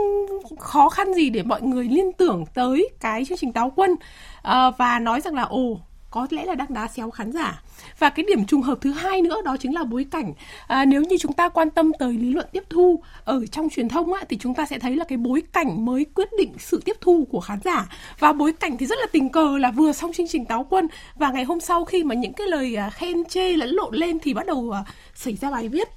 khó 0.60 0.90
khăn 0.90 1.14
gì 1.14 1.30
để 1.30 1.44
mọi 1.44 1.62
người 1.62 1.84
liên 1.84 2.14
tưởng 2.14 2.46
tới 2.54 2.90
cái 3.00 3.26
chương 3.26 3.38
trình 3.38 3.54
táo 3.54 3.74
quân. 3.76 3.92
Uh, 3.92 4.78
và 4.78 5.00
nói 5.00 5.22
rằng 5.22 5.34
là 5.34 5.44
ồ 5.44 5.80
có 6.12 6.28
lẽ 6.30 6.46
là 6.46 6.56
đang 6.56 6.74
đá 6.74 6.88
xéo 6.88 7.12
khán 7.12 7.32
giả. 7.32 7.62
Và 8.00 8.10
cái 8.10 8.26
điểm 8.28 8.46
trùng 8.46 8.62
hợp 8.62 8.78
thứ 8.82 8.92
hai 8.92 9.22
nữa 9.22 9.42
đó 9.46 9.58
chính 9.60 9.74
là 9.74 9.84
bối 9.84 10.06
cảnh. 10.12 10.34
À, 10.68 10.86
nếu 10.86 11.02
như 11.02 11.18
chúng 11.18 11.34
ta 11.34 11.50
quan 11.50 11.70
tâm 11.70 11.92
tới 12.00 12.14
lý 12.14 12.34
luận 12.34 12.48
tiếp 12.52 12.64
thu 12.70 13.04
ở 13.24 13.46
trong 13.46 13.70
truyền 13.70 13.90
thông 13.90 14.14
á, 14.14 14.24
thì 14.30 14.38
chúng 14.38 14.54
ta 14.54 14.66
sẽ 14.66 14.80
thấy 14.80 14.96
là 14.96 15.04
cái 15.04 15.18
bối 15.18 15.44
cảnh 15.54 15.86
mới 15.86 16.06
quyết 16.16 16.30
định 16.38 16.54
sự 16.60 16.82
tiếp 16.86 16.96
thu 17.02 17.28
của 17.32 17.40
khán 17.40 17.60
giả. 17.64 17.90
Và 18.20 18.34
bối 18.34 18.54
cảnh 18.54 18.78
thì 18.78 18.86
rất 18.86 19.00
là 19.00 19.08
tình 19.12 19.30
cờ 19.30 19.58
là 19.58 19.72
vừa 19.72 19.92
xong 19.92 20.14
chương 20.14 20.28
trình 20.28 20.46
táo 20.46 20.68
quân. 20.70 20.88
Và 21.16 21.32
ngày 21.32 21.44
hôm 21.44 21.60
sau 21.60 21.86
khi 21.86 22.04
mà 22.04 22.16
những 22.16 22.34
cái 22.34 22.48
lời 22.48 22.76
à, 22.76 22.90
khen 22.90 23.26
chê 23.26 23.54
lẫn 23.54 23.70
lộn 23.70 23.96
lên 23.96 24.20
thì 24.20 24.34
bắt 24.34 24.46
đầu 24.46 24.72
à, 24.72 24.84
xảy 25.16 25.36
ra 25.36 25.52
bài 25.52 25.70
viết. 25.70 25.88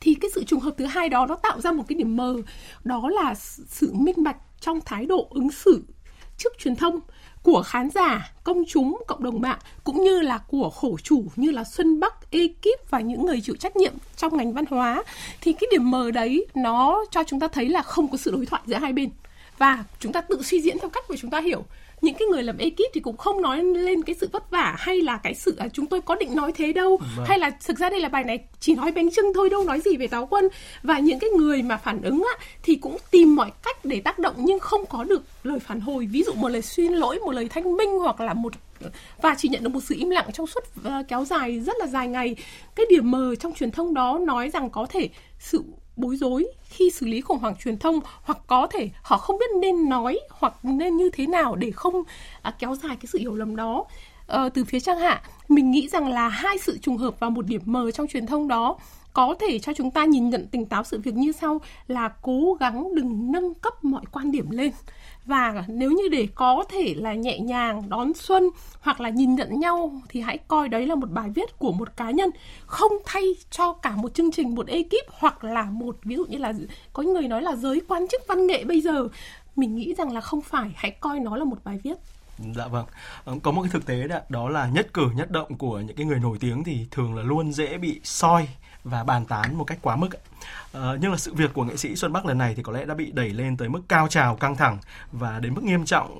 Thì 0.00 0.14
cái 0.14 0.30
sự 0.34 0.44
trùng 0.44 0.60
hợp 0.60 0.74
thứ 0.78 0.84
hai 0.84 1.08
đó 1.08 1.26
nó 1.26 1.34
tạo 1.34 1.60
ra 1.60 1.72
một 1.72 1.84
cái 1.88 1.96
điểm 1.96 2.16
mờ. 2.16 2.34
Đó 2.84 3.08
là 3.08 3.34
sự 3.68 3.92
minh 3.92 4.22
bạch 4.22 4.36
trong 4.60 4.80
thái 4.84 5.06
độ 5.06 5.26
ứng 5.30 5.50
xử 5.50 5.82
trước 6.38 6.52
truyền 6.58 6.76
thông 6.76 7.00
của 7.42 7.62
khán 7.62 7.90
giả, 7.90 8.32
công 8.44 8.62
chúng, 8.68 9.02
cộng 9.06 9.22
đồng 9.22 9.40
mạng 9.40 9.58
cũng 9.84 10.04
như 10.04 10.20
là 10.20 10.38
của 10.38 10.70
khổ 10.70 10.96
chủ 11.02 11.24
như 11.36 11.50
là 11.50 11.64
Xuân 11.64 12.00
Bắc, 12.00 12.30
ekip 12.30 12.90
và 12.90 13.00
những 13.00 13.26
người 13.26 13.40
chịu 13.40 13.56
trách 13.56 13.76
nhiệm 13.76 13.92
trong 14.16 14.36
ngành 14.36 14.52
văn 14.52 14.64
hóa 14.70 15.02
thì 15.40 15.52
cái 15.52 15.68
điểm 15.70 15.90
mờ 15.90 16.10
đấy 16.10 16.46
nó 16.54 17.04
cho 17.10 17.24
chúng 17.26 17.40
ta 17.40 17.48
thấy 17.48 17.68
là 17.68 17.82
không 17.82 18.08
có 18.08 18.16
sự 18.16 18.30
đối 18.30 18.46
thoại 18.46 18.62
giữa 18.66 18.76
hai 18.76 18.92
bên. 18.92 19.10
Và 19.58 19.84
chúng 20.00 20.12
ta 20.12 20.20
tự 20.20 20.42
suy 20.42 20.60
diễn 20.60 20.78
theo 20.78 20.90
cách 20.90 21.04
của 21.08 21.16
chúng 21.16 21.30
ta 21.30 21.40
hiểu 21.40 21.64
những 22.00 22.14
cái 22.14 22.28
người 22.28 22.42
làm 22.42 22.58
ekip 22.58 22.92
thì 22.94 23.00
cũng 23.00 23.16
không 23.16 23.42
nói 23.42 23.64
lên 23.64 24.02
cái 24.02 24.16
sự 24.20 24.28
vất 24.32 24.50
vả 24.50 24.74
hay 24.78 25.00
là 25.00 25.16
cái 25.16 25.34
sự 25.34 25.56
à, 25.58 25.68
chúng 25.72 25.86
tôi 25.86 26.00
có 26.00 26.14
định 26.14 26.36
nói 26.36 26.52
thế 26.52 26.72
đâu. 26.72 26.98
Vâng. 27.16 27.26
hay 27.28 27.38
là 27.38 27.50
thực 27.66 27.78
ra 27.78 27.90
đây 27.90 28.00
là 28.00 28.08
bài 28.08 28.24
này 28.24 28.38
chỉ 28.60 28.74
nói 28.74 28.92
bánh 28.92 29.10
trưng 29.10 29.32
thôi 29.34 29.48
đâu 29.50 29.64
nói 29.64 29.80
gì 29.80 29.96
về 29.96 30.06
táo 30.06 30.26
quân. 30.26 30.48
Và 30.82 30.98
những 30.98 31.18
cái 31.18 31.30
người 31.30 31.62
mà 31.62 31.76
phản 31.76 32.02
ứng 32.02 32.24
á, 32.38 32.46
thì 32.62 32.74
cũng 32.74 32.96
tìm 33.10 33.36
mọi 33.36 33.50
cách 33.62 33.84
để 33.84 34.00
tác 34.00 34.18
động 34.18 34.34
nhưng 34.38 34.58
không 34.58 34.86
có 34.86 35.04
được 35.04 35.22
lời 35.42 35.58
phản 35.58 35.80
hồi. 35.80 36.06
Ví 36.06 36.22
dụ 36.22 36.32
một 36.32 36.48
lời 36.48 36.62
xin 36.62 36.92
lỗi 36.92 37.18
một 37.18 37.32
lời 37.32 37.48
thanh 37.48 37.76
minh 37.76 37.90
hoặc 37.98 38.20
là 38.20 38.34
một 38.34 38.52
và 39.22 39.34
chỉ 39.38 39.48
nhận 39.48 39.62
được 39.62 39.68
một 39.68 39.80
sự 39.84 39.94
im 39.98 40.10
lặng 40.10 40.28
trong 40.32 40.46
suốt 40.46 40.64
uh, 40.80 41.08
kéo 41.08 41.24
dài 41.24 41.60
rất 41.60 41.76
là 41.78 41.86
dài 41.86 42.08
ngày. 42.08 42.36
Cái 42.74 42.86
điểm 42.90 43.10
mờ 43.10 43.34
trong 43.34 43.54
truyền 43.54 43.70
thông 43.70 43.94
đó 43.94 44.18
nói 44.18 44.50
rằng 44.50 44.70
có 44.70 44.86
thể 44.90 45.08
sự 45.38 45.64
bối 45.98 46.16
rối 46.16 46.46
khi 46.64 46.90
xử 46.90 47.06
lý 47.06 47.20
khủng 47.20 47.38
hoảng 47.38 47.54
truyền 47.64 47.78
thông 47.78 48.00
hoặc 48.22 48.38
có 48.46 48.66
thể 48.66 48.90
họ 49.02 49.18
không 49.18 49.38
biết 49.38 49.50
nên 49.60 49.88
nói 49.88 50.20
hoặc 50.30 50.54
nên 50.62 50.96
như 50.96 51.10
thế 51.12 51.26
nào 51.26 51.56
để 51.56 51.70
không 51.70 52.02
à, 52.42 52.54
kéo 52.58 52.74
dài 52.74 52.96
cái 52.96 53.06
sự 53.06 53.18
hiểu 53.18 53.34
lầm 53.34 53.56
đó. 53.56 53.84
À, 54.26 54.48
từ 54.48 54.64
phía 54.64 54.80
trang 54.80 54.98
hạ 54.98 55.22
mình 55.48 55.70
nghĩ 55.70 55.88
rằng 55.88 56.08
là 56.08 56.28
hai 56.28 56.58
sự 56.58 56.78
trùng 56.82 56.96
hợp 56.96 57.20
và 57.20 57.28
một 57.28 57.46
điểm 57.46 57.62
mờ 57.64 57.90
trong 57.90 58.06
truyền 58.06 58.26
thông 58.26 58.48
đó 58.48 58.76
có 59.12 59.34
thể 59.40 59.58
cho 59.58 59.72
chúng 59.72 59.90
ta 59.90 60.04
nhìn 60.04 60.30
nhận 60.30 60.46
tỉnh 60.46 60.66
táo 60.66 60.84
sự 60.84 61.00
việc 61.00 61.14
như 61.14 61.32
sau 61.32 61.60
là 61.88 62.08
cố 62.22 62.56
gắng 62.60 62.94
đừng 62.94 63.32
nâng 63.32 63.54
cấp 63.54 63.84
mọi 63.84 64.02
quan 64.12 64.32
điểm 64.32 64.50
lên 64.50 64.72
và 65.28 65.52
à? 65.56 65.64
nếu 65.68 65.90
như 65.90 66.08
để 66.08 66.28
có 66.34 66.64
thể 66.68 66.94
là 66.96 67.14
nhẹ 67.14 67.38
nhàng 67.38 67.88
đón 67.88 68.14
xuân 68.14 68.50
hoặc 68.80 69.00
là 69.00 69.08
nhìn 69.08 69.34
nhận 69.34 69.60
nhau 69.60 69.92
thì 70.08 70.20
hãy 70.20 70.38
coi 70.48 70.68
đấy 70.68 70.86
là 70.86 70.94
một 70.94 71.10
bài 71.10 71.30
viết 71.34 71.58
của 71.58 71.72
một 71.72 71.96
cá 71.96 72.10
nhân. 72.10 72.30
Không 72.66 72.92
thay 73.06 73.24
cho 73.50 73.72
cả 73.72 73.96
một 73.96 74.14
chương 74.14 74.32
trình 74.32 74.54
một 74.54 74.66
ekip 74.66 75.06
hoặc 75.08 75.44
là 75.44 75.64
một 75.64 75.96
ví 76.04 76.16
dụ 76.16 76.24
như 76.24 76.38
là 76.38 76.52
có 76.92 77.02
người 77.02 77.28
nói 77.28 77.42
là 77.42 77.56
giới 77.56 77.80
quan 77.88 78.08
chức 78.08 78.22
văn 78.28 78.46
nghệ 78.46 78.64
bây 78.64 78.80
giờ. 78.80 79.08
Mình 79.56 79.76
nghĩ 79.76 79.94
rằng 79.94 80.12
là 80.12 80.20
không 80.20 80.40
phải. 80.40 80.70
Hãy 80.74 80.90
coi 80.90 81.20
nó 81.20 81.36
là 81.36 81.44
một 81.44 81.58
bài 81.64 81.78
viết. 81.84 81.94
Dạ 82.56 82.66
vâng. 82.68 82.86
Ờ, 83.24 83.34
có 83.42 83.50
một 83.50 83.62
cái 83.62 83.70
thực 83.72 83.86
tế 83.86 84.08
đó, 84.08 84.18
đó 84.28 84.48
là 84.48 84.68
nhất 84.68 84.88
cử 84.92 85.06
nhất 85.16 85.30
động 85.30 85.58
của 85.58 85.80
những 85.80 85.96
cái 85.96 86.06
người 86.06 86.18
nổi 86.18 86.38
tiếng 86.40 86.64
thì 86.64 86.86
thường 86.90 87.14
là 87.14 87.22
luôn 87.22 87.52
dễ 87.52 87.78
bị 87.78 88.00
soi 88.04 88.48
và 88.88 89.04
bàn 89.04 89.24
tán 89.24 89.58
một 89.58 89.64
cách 89.64 89.78
quá 89.82 89.96
mức. 89.96 90.08
Uh, 90.08 90.82
nhưng 91.00 91.10
là 91.10 91.16
sự 91.16 91.34
việc 91.34 91.54
của 91.54 91.64
nghệ 91.64 91.76
sĩ 91.76 91.96
Xuân 91.96 92.12
Bắc 92.12 92.26
lần 92.26 92.38
này 92.38 92.54
thì 92.54 92.62
có 92.62 92.72
lẽ 92.72 92.84
đã 92.84 92.94
bị 92.94 93.12
đẩy 93.12 93.30
lên 93.30 93.56
tới 93.56 93.68
mức 93.68 93.80
cao 93.88 94.08
trào 94.08 94.36
căng 94.36 94.56
thẳng 94.56 94.78
và 95.12 95.38
đến 95.38 95.54
mức 95.54 95.64
nghiêm 95.64 95.84
trọng. 95.84 96.18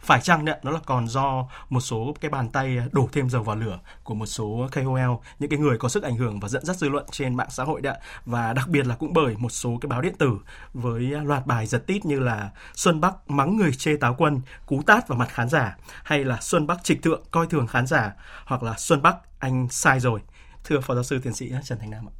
Phải 0.00 0.20
chăng 0.20 0.44
đấy 0.44 0.58
nó 0.62 0.70
là 0.70 0.80
còn 0.86 1.08
do 1.08 1.48
một 1.70 1.80
số 1.80 2.14
cái 2.20 2.30
bàn 2.30 2.48
tay 2.48 2.78
đổ 2.92 3.08
thêm 3.12 3.30
dầu 3.30 3.42
vào 3.42 3.56
lửa 3.56 3.78
của 4.04 4.14
một 4.14 4.26
số 4.26 4.68
KOL 4.72 5.10
những 5.38 5.50
cái 5.50 5.58
người 5.58 5.78
có 5.78 5.88
sức 5.88 6.02
ảnh 6.02 6.16
hưởng 6.16 6.40
và 6.40 6.48
dẫn 6.48 6.64
dắt 6.64 6.76
dư 6.76 6.88
luận 6.88 7.06
trên 7.10 7.34
mạng 7.34 7.50
xã 7.50 7.64
hội 7.64 7.80
đấy 7.80 7.98
và 8.26 8.52
đặc 8.52 8.68
biệt 8.68 8.86
là 8.86 8.94
cũng 8.94 9.12
bởi 9.12 9.34
một 9.38 9.48
số 9.48 9.78
cái 9.80 9.88
báo 9.88 10.00
điện 10.00 10.14
tử 10.18 10.38
với 10.74 11.02
loạt 11.02 11.46
bài 11.46 11.66
giật 11.66 11.86
tít 11.86 12.04
như 12.04 12.20
là 12.20 12.50
Xuân 12.74 13.00
Bắc 13.00 13.30
mắng 13.30 13.56
người 13.56 13.72
chê 13.72 13.96
táo 13.96 14.14
quân 14.18 14.40
cú 14.66 14.82
tát 14.86 15.08
vào 15.08 15.18
mặt 15.18 15.28
khán 15.28 15.48
giả 15.48 15.76
hay 16.04 16.24
là 16.24 16.38
Xuân 16.40 16.66
Bắc 16.66 16.84
trịch 16.84 17.02
thượng 17.02 17.22
coi 17.30 17.46
thường 17.46 17.66
khán 17.66 17.86
giả 17.86 18.12
hoặc 18.44 18.62
là 18.62 18.74
Xuân 18.78 19.02
Bắc 19.02 19.16
anh 19.38 19.68
sai 19.70 20.00
rồi 20.00 20.20
thưa 20.66 20.80
phó 20.80 20.94
giáo 20.94 21.04
sư 21.04 21.20
tiến 21.22 21.34
sĩ 21.34 21.52
Trần 21.64 21.78
Thành 21.78 21.90
Nam 21.90 22.08
ạ. 22.08 22.14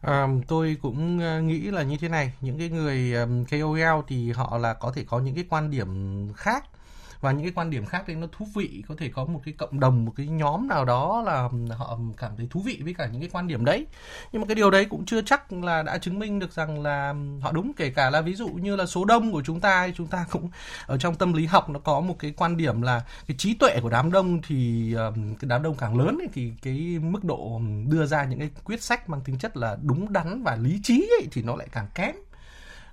À, 0.00 0.26
tôi 0.48 0.76
cũng 0.82 1.20
ờ, 1.20 1.40
nghĩ 1.40 1.60
là 1.60 1.82
như 1.82 1.96
thế 1.96 2.08
này. 2.08 2.32
Những 2.40 2.58
cái 2.58 2.68
người 2.68 3.14
um, 3.14 3.44
KOL 3.44 4.00
thì 4.08 4.32
họ 4.32 4.58
là 4.58 4.74
có 4.74 4.92
thể 4.92 5.04
có 5.04 5.20
những 5.20 5.34
cái 5.34 5.44
quan 5.48 5.70
điểm 5.70 5.88
khác 6.36 6.64
và 7.22 7.32
những 7.32 7.42
cái 7.42 7.52
quan 7.54 7.70
điểm 7.70 7.86
khác 7.86 8.04
thì 8.06 8.14
nó 8.14 8.26
thú 8.32 8.46
vị 8.54 8.82
có 8.88 8.94
thể 8.98 9.08
có 9.08 9.24
một 9.24 9.40
cái 9.44 9.54
cộng 9.58 9.80
đồng 9.80 10.04
một 10.04 10.12
cái 10.16 10.26
nhóm 10.26 10.68
nào 10.68 10.84
đó 10.84 11.22
là 11.26 11.48
họ 11.76 11.98
cảm 12.16 12.32
thấy 12.36 12.46
thú 12.50 12.60
vị 12.60 12.80
với 12.84 12.94
cả 12.94 13.06
những 13.12 13.20
cái 13.20 13.30
quan 13.32 13.48
điểm 13.48 13.64
đấy. 13.64 13.86
Nhưng 14.32 14.42
mà 14.42 14.46
cái 14.46 14.54
điều 14.54 14.70
đấy 14.70 14.84
cũng 14.84 15.04
chưa 15.04 15.22
chắc 15.22 15.52
là 15.52 15.82
đã 15.82 15.98
chứng 15.98 16.18
minh 16.18 16.38
được 16.38 16.52
rằng 16.52 16.82
là 16.82 17.14
họ 17.40 17.52
đúng 17.52 17.72
kể 17.76 17.90
cả 17.90 18.10
là 18.10 18.20
ví 18.20 18.34
dụ 18.34 18.48
như 18.48 18.76
là 18.76 18.86
số 18.86 19.04
đông 19.04 19.32
của 19.32 19.42
chúng 19.42 19.60
ta 19.60 19.88
chúng 19.94 20.06
ta 20.06 20.26
cũng 20.30 20.50
ở 20.86 20.98
trong 20.98 21.14
tâm 21.14 21.32
lý 21.32 21.46
học 21.46 21.70
nó 21.70 21.80
có 21.80 22.00
một 22.00 22.16
cái 22.18 22.32
quan 22.36 22.56
điểm 22.56 22.82
là 22.82 23.04
cái 23.26 23.36
trí 23.38 23.54
tuệ 23.54 23.80
của 23.82 23.90
đám 23.90 24.12
đông 24.12 24.42
thì 24.46 24.92
cái 25.14 25.48
đám 25.48 25.62
đông 25.62 25.74
càng 25.74 25.98
lớn 25.98 26.18
ấy, 26.20 26.28
thì 26.32 26.52
cái 26.62 26.98
mức 27.02 27.24
độ 27.24 27.60
đưa 27.88 28.06
ra 28.06 28.24
những 28.24 28.38
cái 28.38 28.50
quyết 28.64 28.82
sách 28.82 29.08
mang 29.08 29.20
tính 29.20 29.38
chất 29.38 29.56
là 29.56 29.76
đúng 29.82 30.12
đắn 30.12 30.42
và 30.42 30.56
lý 30.56 30.80
trí 30.82 31.08
ấy, 31.20 31.28
thì 31.32 31.42
nó 31.42 31.56
lại 31.56 31.68
càng 31.72 31.86
kém. 31.94 32.14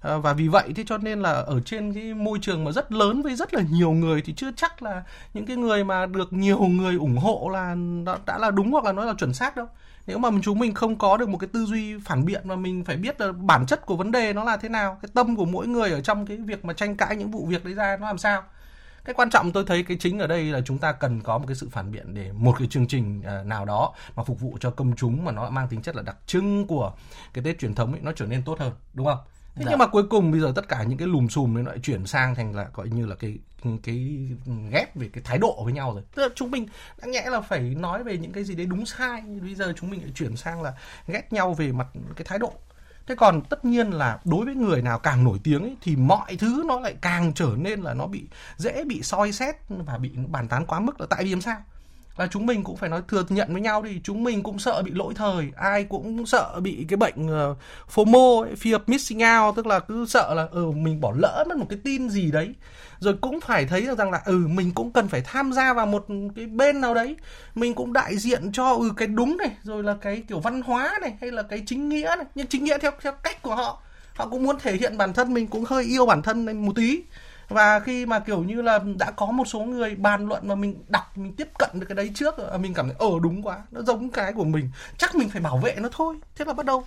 Ờ, 0.01 0.19
và 0.19 0.33
vì 0.33 0.47
vậy 0.47 0.73
thế 0.75 0.83
cho 0.87 0.97
nên 0.97 1.19
là 1.19 1.31
ở 1.31 1.59
trên 1.65 1.93
cái 1.93 2.13
môi 2.13 2.39
trường 2.41 2.63
mà 2.63 2.71
rất 2.71 2.91
lớn 2.91 3.21
với 3.21 3.35
rất 3.35 3.53
là 3.53 3.61
nhiều 3.69 3.91
người 3.91 4.21
thì 4.21 4.33
chưa 4.33 4.51
chắc 4.55 4.83
là 4.83 5.03
những 5.33 5.45
cái 5.45 5.57
người 5.57 5.83
mà 5.83 6.05
được 6.05 6.33
nhiều 6.33 6.59
người 6.59 6.95
ủng 6.95 7.17
hộ 7.17 7.49
là 7.53 7.75
đã 8.25 8.37
là 8.37 8.51
đúng 8.51 8.71
hoặc 8.71 8.83
là 8.83 8.91
nó 8.91 9.05
là 9.05 9.13
chuẩn 9.17 9.33
xác 9.33 9.57
đâu. 9.57 9.67
Nếu 10.07 10.17
mà 10.17 10.29
chúng 10.43 10.59
mình 10.59 10.73
không 10.73 10.95
có 10.97 11.17
được 11.17 11.29
một 11.29 11.37
cái 11.37 11.47
tư 11.53 11.65
duy 11.65 11.99
phản 12.05 12.25
biện 12.25 12.41
mà 12.47 12.55
mình 12.55 12.83
phải 12.83 12.95
biết 12.97 13.21
là 13.21 13.31
bản 13.31 13.65
chất 13.65 13.85
của 13.85 13.95
vấn 13.95 14.11
đề 14.11 14.33
nó 14.33 14.43
là 14.43 14.57
thế 14.57 14.69
nào, 14.69 14.97
cái 15.01 15.09
tâm 15.13 15.35
của 15.35 15.45
mỗi 15.45 15.67
người 15.67 15.91
ở 15.91 16.01
trong 16.01 16.25
cái 16.25 16.37
việc 16.37 16.65
mà 16.65 16.73
tranh 16.73 16.95
cãi 16.95 17.15
những 17.15 17.31
vụ 17.31 17.45
việc 17.45 17.65
đấy 17.65 17.73
ra 17.73 17.97
nó 17.99 18.07
làm 18.07 18.17
sao. 18.17 18.43
Cái 19.05 19.13
quan 19.13 19.29
trọng 19.29 19.51
tôi 19.51 19.63
thấy 19.67 19.83
cái 19.83 19.97
chính 19.99 20.19
ở 20.19 20.27
đây 20.27 20.43
là 20.43 20.61
chúng 20.65 20.77
ta 20.77 20.91
cần 20.91 21.21
có 21.21 21.37
một 21.37 21.45
cái 21.47 21.55
sự 21.55 21.69
phản 21.71 21.91
biện 21.91 22.13
để 22.13 22.31
một 22.31 22.55
cái 22.59 22.67
chương 22.67 22.87
trình 22.87 23.21
ờ, 23.25 23.43
nào 23.43 23.65
đó 23.65 23.93
mà 24.15 24.23
phục 24.23 24.39
vụ 24.39 24.57
cho 24.59 24.71
công 24.71 24.95
chúng 24.95 25.25
mà 25.25 25.31
nó 25.31 25.49
mang 25.49 25.67
tính 25.67 25.81
chất 25.81 25.95
là 25.95 26.01
đặc 26.01 26.17
trưng 26.25 26.67
của 26.67 26.91
cái 27.33 27.43
tết 27.43 27.59
truyền 27.59 27.75
thống 27.75 27.91
ấy, 27.91 28.01
nó 28.03 28.11
trở 28.11 28.25
nên 28.25 28.43
tốt 28.43 28.59
hơn, 28.59 28.71
đúng 28.93 29.05
không? 29.05 29.17
Thế 29.55 29.63
dạ. 29.65 29.69
nhưng 29.69 29.79
mà 29.79 29.87
cuối 29.87 30.03
cùng 30.09 30.31
bây 30.31 30.39
giờ 30.39 30.51
tất 30.55 30.67
cả 30.67 30.83
những 30.83 30.97
cái 30.97 31.07
lùm 31.07 31.27
xùm 31.27 31.53
nó 31.53 31.69
lại 31.69 31.79
chuyển 31.83 32.05
sang 32.05 32.35
thành 32.35 32.55
là 32.55 32.67
gọi 32.73 32.89
như 32.89 33.05
là 33.05 33.15
cái 33.15 33.37
cái 33.83 34.27
ghép 34.71 34.95
về 34.95 35.09
cái 35.13 35.23
thái 35.23 35.37
độ 35.37 35.63
với 35.63 35.73
nhau 35.73 35.93
rồi. 35.93 36.03
Tức 36.15 36.23
là 36.23 36.29
chúng 36.35 36.51
mình 36.51 36.67
đã 37.01 37.07
nhẽ 37.07 37.29
là 37.29 37.41
phải 37.41 37.59
nói 37.59 38.03
về 38.03 38.17
những 38.17 38.31
cái 38.31 38.43
gì 38.43 38.55
đấy 38.55 38.65
đúng 38.65 38.85
sai, 38.85 39.21
bây 39.41 39.55
giờ 39.55 39.73
chúng 39.77 39.89
mình 39.89 40.01
lại 40.01 40.11
chuyển 40.15 40.35
sang 40.37 40.61
là 40.61 40.73
ghét 41.07 41.33
nhau 41.33 41.53
về 41.53 41.71
mặt 41.71 41.87
cái 42.15 42.25
thái 42.25 42.39
độ. 42.39 42.53
Thế 43.07 43.15
còn 43.15 43.41
tất 43.41 43.65
nhiên 43.65 43.89
là 43.89 44.19
đối 44.25 44.45
với 44.45 44.55
người 44.55 44.81
nào 44.81 44.99
càng 44.99 45.23
nổi 45.23 45.39
tiếng 45.43 45.61
ấy, 45.61 45.75
thì 45.81 45.95
mọi 45.95 46.35
thứ 46.35 46.63
nó 46.67 46.79
lại 46.79 46.95
càng 47.01 47.33
trở 47.33 47.49
nên 47.57 47.81
là 47.81 47.93
nó 47.93 48.07
bị 48.07 48.27
dễ 48.57 48.83
bị 48.83 49.03
soi 49.03 49.31
xét 49.31 49.55
và 49.69 49.97
bị 49.97 50.11
bàn 50.27 50.47
tán 50.47 50.65
quá 50.65 50.79
mức 50.79 51.01
là 51.01 51.07
tại 51.09 51.23
vì 51.23 51.29
làm 51.31 51.41
sao? 51.41 51.57
Và 52.19 52.27
chúng 52.27 52.45
mình 52.45 52.63
cũng 52.63 52.77
phải 52.77 52.89
nói 52.89 53.01
thừa 53.07 53.23
nhận 53.29 53.53
với 53.53 53.61
nhau 53.61 53.81
đi. 53.81 54.01
Chúng 54.03 54.23
mình 54.23 54.43
cũng 54.43 54.59
sợ 54.59 54.81
bị 54.81 54.91
lỗi 54.91 55.13
thời. 55.15 55.47
Ai 55.55 55.83
cũng 55.83 56.25
sợ 56.25 56.59
bị 56.63 56.85
cái 56.89 56.97
bệnh 56.97 57.25
uh, 57.25 57.57
FOMO 57.95 58.41
ấy, 58.41 58.53
fear 58.55 58.77
of 58.77 58.79
missing 58.87 59.21
out. 59.23 59.55
Tức 59.55 59.67
là 59.67 59.79
cứ 59.79 60.05
sợ 60.05 60.33
là 60.33 60.47
ừ 60.51 60.71
mình 60.71 61.01
bỏ 61.01 61.13
lỡ 61.17 61.43
mất 61.49 61.57
một 61.57 61.65
cái 61.69 61.79
tin 61.83 62.09
gì 62.09 62.31
đấy. 62.31 62.53
Rồi 62.99 63.17
cũng 63.21 63.39
phải 63.41 63.65
thấy 63.65 63.81
được 63.81 63.97
rằng 63.97 64.11
là 64.11 64.21
ừ 64.25 64.47
mình 64.47 64.71
cũng 64.75 64.91
cần 64.91 65.07
phải 65.07 65.21
tham 65.21 65.53
gia 65.53 65.73
vào 65.73 65.85
một 65.85 66.05
cái 66.35 66.45
bên 66.45 66.81
nào 66.81 66.93
đấy. 66.93 67.15
Mình 67.55 67.73
cũng 67.73 67.93
đại 67.93 68.17
diện 68.17 68.51
cho 68.51 68.73
ừ 68.73 68.91
cái 68.97 69.07
đúng 69.07 69.37
này 69.37 69.51
rồi 69.63 69.83
là 69.83 69.95
cái 70.01 70.23
kiểu 70.27 70.39
văn 70.39 70.61
hóa 70.61 70.97
này 71.01 71.13
hay 71.21 71.31
là 71.31 71.43
cái 71.43 71.63
chính 71.65 71.89
nghĩa 71.89 72.15
này. 72.17 72.25
Nhưng 72.35 72.47
chính 72.47 72.63
nghĩa 72.63 72.77
theo 72.77 72.91
theo 73.01 73.13
cách 73.23 73.41
của 73.41 73.55
họ. 73.55 73.81
Họ 74.15 74.27
cũng 74.27 74.43
muốn 74.43 74.59
thể 74.59 74.75
hiện 74.75 74.97
bản 74.97 75.13
thân 75.13 75.33
mình 75.33 75.47
cũng 75.47 75.63
hơi 75.67 75.83
yêu 75.83 76.05
bản 76.05 76.21
thân 76.21 76.45
này 76.45 76.55
một 76.55 76.73
tí 76.75 77.01
và 77.49 77.79
khi 77.79 78.05
mà 78.05 78.19
kiểu 78.19 78.43
như 78.43 78.61
là 78.61 78.79
đã 78.99 79.11
có 79.11 79.25
một 79.25 79.47
số 79.47 79.59
người 79.59 79.95
bàn 79.95 80.27
luận 80.27 80.47
mà 80.47 80.55
mình 80.55 80.83
đọc 80.87 81.17
mình 81.17 81.33
tiếp 81.33 81.47
cận 81.59 81.69
được 81.73 81.85
cái 81.89 81.95
đấy 81.95 82.11
trước 82.15 82.37
ờ, 82.37 82.57
mình 82.57 82.73
cảm 82.73 82.85
thấy 82.85 82.95
ờ 82.99 83.19
đúng 83.21 83.41
quá 83.41 83.63
nó 83.71 83.81
giống 83.81 84.09
cái 84.09 84.33
của 84.33 84.43
mình. 84.43 84.69
Chắc 84.97 85.15
mình 85.15 85.29
phải 85.29 85.41
bảo 85.41 85.57
vệ 85.57 85.75
nó 85.79 85.89
thôi 85.91 86.15
thế 86.35 86.45
là 86.45 86.53
bắt 86.53 86.65
đầu 86.65 86.83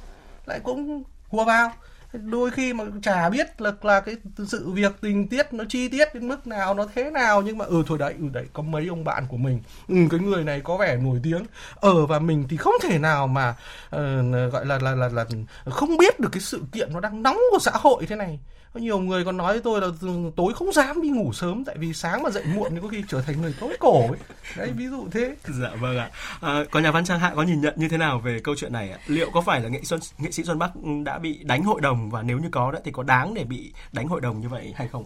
lại 0.46 0.60
cũng 0.60 1.02
hùa 1.28 1.44
vào. 1.44 1.72
Đôi 2.12 2.50
khi 2.50 2.72
mà 2.72 2.84
chả 3.02 3.28
biết 3.30 3.60
là 3.60 3.72
là 3.82 4.00
cái 4.00 4.16
sự 4.48 4.70
việc 4.70 4.92
tình 5.00 5.28
tiết 5.28 5.52
nó 5.52 5.64
chi 5.68 5.88
tiết 5.88 6.14
đến 6.14 6.28
mức 6.28 6.46
nào 6.46 6.74
nó 6.74 6.86
thế 6.94 7.10
nào 7.10 7.42
nhưng 7.42 7.58
mà 7.58 7.64
ừ 7.64 7.82
thôi 7.86 7.98
đấy 7.98 8.14
ừ 8.18 8.28
đấy 8.32 8.46
có 8.52 8.62
mấy 8.62 8.86
ông 8.86 9.04
bạn 9.04 9.26
của 9.28 9.36
mình. 9.36 9.60
Ừ 9.88 9.96
cái 10.10 10.20
người 10.20 10.44
này 10.44 10.60
có 10.60 10.76
vẻ 10.76 10.96
nổi 10.96 11.20
tiếng. 11.22 11.42
Ờ 11.74 12.06
và 12.06 12.18
mình 12.18 12.46
thì 12.48 12.56
không 12.56 12.74
thể 12.82 12.98
nào 12.98 13.26
mà 13.26 13.54
uh, 13.96 14.52
gọi 14.52 14.66
là, 14.66 14.78
là 14.78 14.94
là 14.94 15.08
là 15.08 15.24
không 15.70 15.96
biết 15.96 16.20
được 16.20 16.28
cái 16.32 16.40
sự 16.40 16.62
kiện 16.72 16.92
nó 16.92 17.00
đang 17.00 17.22
nóng 17.22 17.38
của 17.50 17.58
xã 17.60 17.72
hội 17.74 18.06
thế 18.06 18.16
này 18.16 18.38
có 18.74 18.80
nhiều 18.80 18.98
người 18.98 19.24
còn 19.24 19.36
nói 19.36 19.52
với 19.52 19.62
tôi 19.62 19.80
là 19.80 19.88
tối 20.36 20.52
không 20.54 20.72
dám 20.72 21.02
đi 21.02 21.08
ngủ 21.08 21.32
sớm 21.32 21.64
tại 21.64 21.76
vì 21.78 21.92
sáng 21.92 22.22
mà 22.22 22.30
dậy 22.30 22.44
muộn 22.54 22.70
thì 22.74 22.78
có 22.82 22.88
khi 22.88 23.04
trở 23.08 23.20
thành 23.22 23.42
người 23.42 23.54
tối 23.60 23.76
cổ 23.80 24.00
ấy. 24.00 24.18
Đấy 24.56 24.70
ví 24.76 24.86
dụ 24.86 25.08
thế. 25.10 25.36
Dạ 25.60 25.70
vâng 25.80 25.98
ạ. 25.98 26.10
À, 26.40 26.64
có 26.70 26.80
nhà 26.80 26.90
văn 26.90 27.04
trang 27.04 27.20
hạ 27.20 27.32
có 27.36 27.42
nhìn 27.42 27.60
nhận 27.60 27.74
như 27.76 27.88
thế 27.88 27.96
nào 27.96 28.18
về 28.18 28.40
câu 28.44 28.54
chuyện 28.58 28.72
này 28.72 28.90
ạ? 28.90 28.98
Liệu 29.06 29.30
có 29.30 29.40
phải 29.40 29.60
là 29.60 29.68
nghệ 29.68 29.80
xuân 29.82 30.00
nghệ 30.18 30.30
sĩ 30.30 30.44
xuân 30.44 30.58
bắc 30.58 30.70
đã 31.04 31.18
bị 31.18 31.40
đánh 31.42 31.62
hội 31.62 31.80
đồng? 31.80 32.10
Và 32.10 32.22
nếu 32.22 32.38
như 32.38 32.48
có 32.52 32.72
đó 32.72 32.78
thì 32.84 32.90
có 32.90 33.02
đáng 33.02 33.34
để 33.34 33.44
bị 33.44 33.72
đánh 33.92 34.08
hội 34.08 34.20
đồng 34.20 34.40
như 34.40 34.48
vậy 34.48 34.74
hay 34.76 34.88
không? 34.88 35.04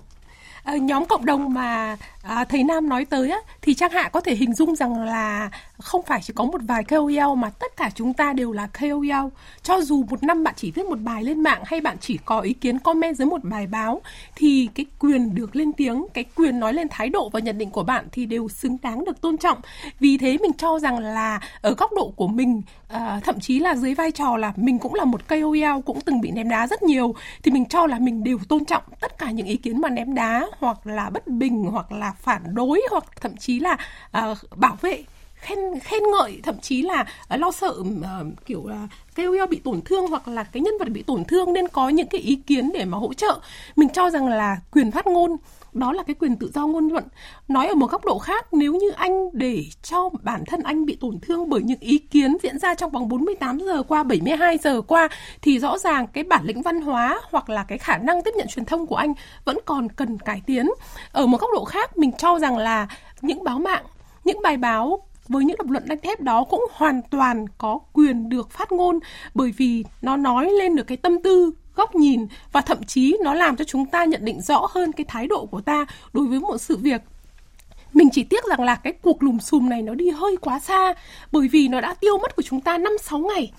Ờ, 0.67 0.77
nhóm 0.77 1.05
cộng 1.05 1.25
đồng 1.25 1.55
mà 1.55 1.97
à, 2.23 2.45
thầy 2.45 2.65
Nam 2.65 2.89
nói 2.89 3.05
tới 3.05 3.31
á, 3.31 3.39
thì 3.63 3.75
Trang 3.75 3.91
Hạ 3.91 4.09
có 4.09 4.21
thể 4.21 4.35
hình 4.35 4.55
dung 4.55 4.77
rằng 4.77 5.03
là 5.05 5.51
không 5.79 6.03
phải 6.03 6.21
chỉ 6.23 6.33
có 6.37 6.45
một 6.45 6.61
vài 6.69 6.85
KOL 6.85 7.37
mà 7.37 7.51
tất 7.51 7.77
cả 7.77 7.91
chúng 7.95 8.15
ta 8.15 8.33
đều 8.33 8.53
là 8.53 8.67
KOL. 8.81 9.29
Cho 9.63 9.81
dù 9.81 10.05
một 10.11 10.23
năm 10.23 10.45
bạn 10.45 10.55
chỉ 10.57 10.71
viết 10.71 10.87
một 10.87 10.99
bài 11.01 11.25
lên 11.25 11.43
mạng 11.43 11.63
hay 11.67 11.81
bạn 11.81 11.97
chỉ 12.01 12.19
có 12.25 12.41
ý 12.41 12.53
kiến 12.53 12.79
comment 12.79 13.17
dưới 13.17 13.27
một 13.27 13.45
bài 13.45 13.67
báo 13.67 14.01
thì 14.37 14.69
cái 14.75 14.87
quyền 14.99 15.35
được 15.35 15.57
lên 15.57 15.73
tiếng, 15.73 16.07
cái 16.15 16.25
quyền 16.37 16.61
nói 16.61 16.75
lên 16.75 16.89
thái 16.91 17.09
độ 17.09 17.29
và 17.29 17.41
nhận 17.41 17.59
định 17.59 17.71
của 17.71 17.85
bạn 17.85 18.09
thì 18.13 18.27
đều 18.27 18.49
xứng 18.49 18.77
đáng 18.83 19.05
được 19.05 19.21
tôn 19.21 19.37
trọng. 19.37 19.59
Vì 20.01 20.19
thế 20.19 20.39
mình 20.39 20.53
cho 20.59 20.79
rằng 20.79 20.99
là 20.99 21.41
ở 21.61 21.75
góc 21.75 21.91
độ 21.97 22.13
của 22.17 22.29
mình 22.29 22.63
à, 22.89 23.21
thậm 23.25 23.41
chí 23.41 23.59
là 23.59 23.75
dưới 23.75 23.95
vai 23.95 24.11
trò 24.11 24.37
là 24.37 24.53
mình 24.57 24.79
cũng 24.79 24.95
là 24.95 25.05
một 25.05 25.29
KOL 25.29 25.81
cũng 25.87 26.01
từng 26.01 26.21
bị 26.21 26.31
ném 26.31 26.49
đá 26.49 26.67
rất 26.67 26.83
nhiều 26.83 27.15
thì 27.43 27.51
mình 27.51 27.65
cho 27.69 27.87
là 27.87 27.99
mình 27.99 28.25
đều 28.25 28.39
tôn 28.49 28.65
trọng 28.65 28.83
tất 29.01 29.19
cả 29.19 29.31
những 29.31 29.47
ý 29.47 29.57
kiến 29.57 29.81
mà 29.81 29.89
ném 29.89 30.15
đá 30.15 30.47
hoặc 30.59 30.87
là 30.87 31.11
bất 31.11 31.27
bình 31.27 31.65
hoặc 31.65 31.93
là 31.93 32.13
phản 32.21 32.55
đối 32.55 32.83
hoặc 32.91 33.05
thậm 33.21 33.37
chí 33.37 33.61
là 33.61 33.77
à, 34.11 34.35
bảo 34.57 34.77
vệ 34.81 35.05
khen 35.37 35.59
khen 35.81 36.03
ngợi 36.13 36.41
thậm 36.43 36.59
chí 36.61 36.83
là 36.83 37.07
uh, 37.35 37.41
lo 37.41 37.51
sợ 37.51 37.75
uh, 37.81 38.45
kiểu 38.47 38.67
là 38.67 38.89
KOL 39.17 39.47
bị 39.51 39.61
tổn 39.65 39.81
thương 39.83 40.07
hoặc 40.07 40.29
là 40.29 40.45
cái 40.45 40.61
nhân 40.61 40.75
vật 40.79 40.89
bị 40.89 41.03
tổn 41.03 41.25
thương 41.25 41.53
nên 41.53 41.69
có 41.69 41.89
những 41.89 42.07
cái 42.07 42.21
ý 42.21 42.37
kiến 42.37 42.71
để 42.75 42.85
mà 42.85 42.99
hỗ 42.99 43.15
trợ. 43.15 43.41
Mình 43.77 43.89
cho 43.89 44.11
rằng 44.11 44.29
là 44.29 44.57
quyền 44.73 44.91
phát 44.91 45.07
ngôn 45.07 45.37
đó 45.79 45.93
là 45.93 46.03
cái 46.03 46.15
quyền 46.15 46.37
tự 46.37 46.51
do 46.55 46.67
ngôn 46.67 46.89
luận. 46.89 47.05
Nói 47.49 47.67
ở 47.67 47.75
một 47.75 47.91
góc 47.91 48.05
độ 48.05 48.19
khác, 48.19 48.47
nếu 48.53 48.75
như 48.75 48.91
anh 48.91 49.29
để 49.33 49.65
cho 49.83 50.11
bản 50.23 50.45
thân 50.47 50.63
anh 50.63 50.87
bị 50.87 50.97
tổn 51.01 51.19
thương 51.23 51.49
bởi 51.49 51.63
những 51.63 51.81
ý 51.81 51.99
kiến 51.99 52.37
diễn 52.43 52.59
ra 52.59 52.75
trong 52.75 52.91
vòng 52.91 53.09
48 53.09 53.59
giờ 53.59 53.83
qua 53.83 54.03
72 54.03 54.59
giờ 54.59 54.81
qua, 54.81 55.09
thì 55.43 55.59
rõ 55.59 55.79
ràng 55.79 56.07
cái 56.07 56.25
bản 56.25 56.45
lĩnh 56.45 56.63
văn 56.63 56.81
hóa 56.81 57.21
hoặc 57.31 57.51
là 57.51 57.65
cái 57.65 57.79
khả 57.79 57.99
năng 57.99 58.23
tiếp 58.23 58.31
nhận 58.37 58.47
truyền 58.47 58.65
thông 58.65 58.87
của 58.87 58.97
anh 58.97 59.15
vẫn 59.45 59.59
còn 59.65 59.89
cần 59.89 60.19
cải 60.19 60.43
tiến. 60.47 60.71
Ở 61.13 61.27
một 61.27 61.41
góc 61.41 61.51
độ 61.55 61.65
khác, 61.65 61.99
mình 61.99 62.13
cho 62.19 62.39
rằng 62.39 62.59
là 62.59 62.89
những 63.23 63.45
báo 63.45 63.59
mạng, 63.59 63.85
những 64.25 64.43
bài 64.43 64.57
báo 64.57 65.06
với 65.29 65.45
những 65.45 65.57
lập 65.59 65.71
luận 65.71 65.83
đanh 65.87 66.01
thép 66.01 66.21
đó 66.21 66.45
cũng 66.45 66.65
hoàn 66.73 67.03
toàn 67.11 67.47
có 67.59 67.79
quyền 67.93 68.29
được 68.29 68.51
phát 68.51 68.73
ngôn 68.73 68.99
bởi 69.35 69.55
vì 69.57 69.85
nó 70.03 70.17
nói 70.17 70.51
lên 70.51 70.77
được 70.77 70.87
cái 70.87 70.97
tâm 70.97 71.23
tư, 71.23 71.53
góc 71.75 71.95
nhìn 71.95 72.27
và 72.53 72.61
thậm 72.61 72.85
chí 72.85 73.17
nó 73.25 73.35
làm 73.35 73.57
cho 73.57 73.65
chúng 73.65 73.87
ta 73.87 74.05
nhận 74.05 74.25
định 74.25 74.41
rõ 74.41 74.67
hơn 74.71 74.93
cái 74.93 75.05
thái 75.09 75.27
độ 75.27 75.47
của 75.47 75.61
ta 75.61 75.87
đối 76.13 76.27
với 76.27 76.41
một 76.41 76.59
sự 76.59 76.77
việc. 76.77 77.03
Mình 77.93 78.09
chỉ 78.13 78.25
tiếc 78.25 78.45
rằng 78.45 78.61
là 78.61 78.75
cái 78.75 78.93
cuộc 78.93 79.23
lùm 79.23 79.39
xùm 79.39 79.69
này 79.69 79.83
nó 79.83 79.95
đi 79.95 80.11
hơi 80.11 80.37
quá 80.41 80.59
xa 80.59 80.95
bởi 81.33 81.49
vì 81.49 81.69
nó 81.69 81.81
đã 81.81 81.95
tiêu 81.95 82.19
mất 82.19 82.37
của 82.37 82.43
chúng 82.43 82.61
ta 82.61 82.79
5 82.79 82.93
6 83.03 83.19
ngày 83.19 83.53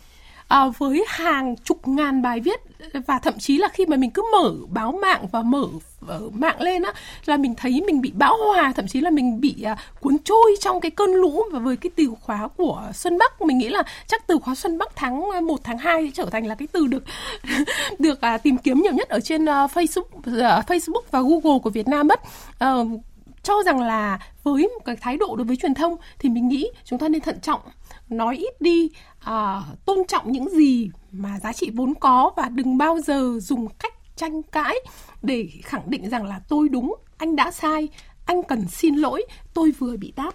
à, 0.47 0.67
với 0.77 1.05
hàng 1.07 1.55
chục 1.55 1.87
ngàn 1.87 2.21
bài 2.21 2.39
viết 2.39 2.61
và 3.07 3.19
thậm 3.19 3.39
chí 3.39 3.57
là 3.57 3.67
khi 3.67 3.85
mà 3.85 3.97
mình 3.97 4.11
cứ 4.11 4.23
mở 4.31 4.53
báo 4.69 4.91
mạng 4.91 5.27
và 5.31 5.41
mở 5.41 5.67
ở 6.07 6.29
mạng 6.33 6.61
lên 6.61 6.83
á 6.83 6.93
là 7.25 7.37
mình 7.37 7.55
thấy 7.55 7.81
mình 7.85 8.01
bị 8.01 8.11
bão 8.15 8.37
hòa 8.37 8.73
thậm 8.75 8.87
chí 8.87 9.01
là 9.01 9.09
mình 9.09 9.41
bị 9.41 9.55
à, 9.63 9.77
cuốn 10.01 10.17
trôi 10.23 10.55
trong 10.59 10.79
cái 10.81 10.91
cơn 10.91 11.13
lũ 11.13 11.43
và 11.51 11.59
với 11.59 11.77
cái 11.77 11.89
từ 11.95 12.13
khóa 12.21 12.47
của 12.57 12.91
Xuân 12.93 13.17
Bắc. 13.17 13.41
Mình 13.41 13.57
nghĩ 13.57 13.69
là 13.69 13.83
chắc 14.07 14.27
từ 14.27 14.39
khóa 14.39 14.55
Xuân 14.55 14.77
Bắc 14.77 14.95
tháng 14.95 15.23
ờ, 15.33 15.41
1 15.41 15.59
tháng 15.63 15.77
2 15.77 16.11
trở 16.13 16.25
thành 16.25 16.47
là 16.47 16.55
cái 16.55 16.67
từ 16.71 16.87
được 16.87 17.03
được 17.99 18.21
à, 18.21 18.37
tìm 18.37 18.57
kiếm 18.57 18.81
nhiều 18.81 18.93
nhất 18.93 19.09
ở 19.09 19.19
trên 19.19 19.43
uh, 19.43 19.47
Facebook 19.47 20.17
uh, 20.17 20.65
Facebook 20.67 21.01
và 21.11 21.21
Google 21.21 21.59
của 21.63 21.69
Việt 21.69 21.87
Nam 21.87 22.07
mất. 22.07 22.21
Uh, 22.63 23.01
cho 23.43 23.63
rằng 23.65 23.81
là 23.81 24.19
với 24.43 24.63
một 24.63 24.85
cái 24.85 24.95
thái 24.95 25.17
độ 25.17 25.35
đối 25.35 25.45
với 25.45 25.55
truyền 25.55 25.73
thông 25.73 25.95
thì 26.19 26.29
mình 26.29 26.47
nghĩ 26.47 26.71
chúng 26.83 26.99
ta 26.99 27.09
nên 27.09 27.21
thận 27.21 27.39
trọng 27.41 27.61
nói 28.09 28.35
ít 28.37 28.61
đi 28.61 28.89
à, 29.27 29.63
tôn 29.85 29.97
trọng 30.07 30.31
những 30.31 30.49
gì 30.49 30.89
mà 31.11 31.39
giá 31.39 31.53
trị 31.53 31.71
vốn 31.73 31.93
có 31.99 32.31
và 32.37 32.49
đừng 32.49 32.77
bao 32.77 32.99
giờ 32.99 33.39
dùng 33.41 33.67
cách 33.67 33.93
tranh 34.15 34.43
cãi 34.43 34.75
để 35.21 35.49
khẳng 35.63 35.89
định 35.89 36.09
rằng 36.09 36.25
là 36.25 36.39
tôi 36.49 36.69
đúng 36.69 36.95
anh 37.17 37.35
đã 37.35 37.51
sai 37.51 37.87
anh 38.25 38.43
cần 38.43 38.67
xin 38.67 38.95
lỗi 38.95 39.25
tôi 39.53 39.71
vừa 39.71 39.97
bị 39.97 40.13
đáp 40.15 40.31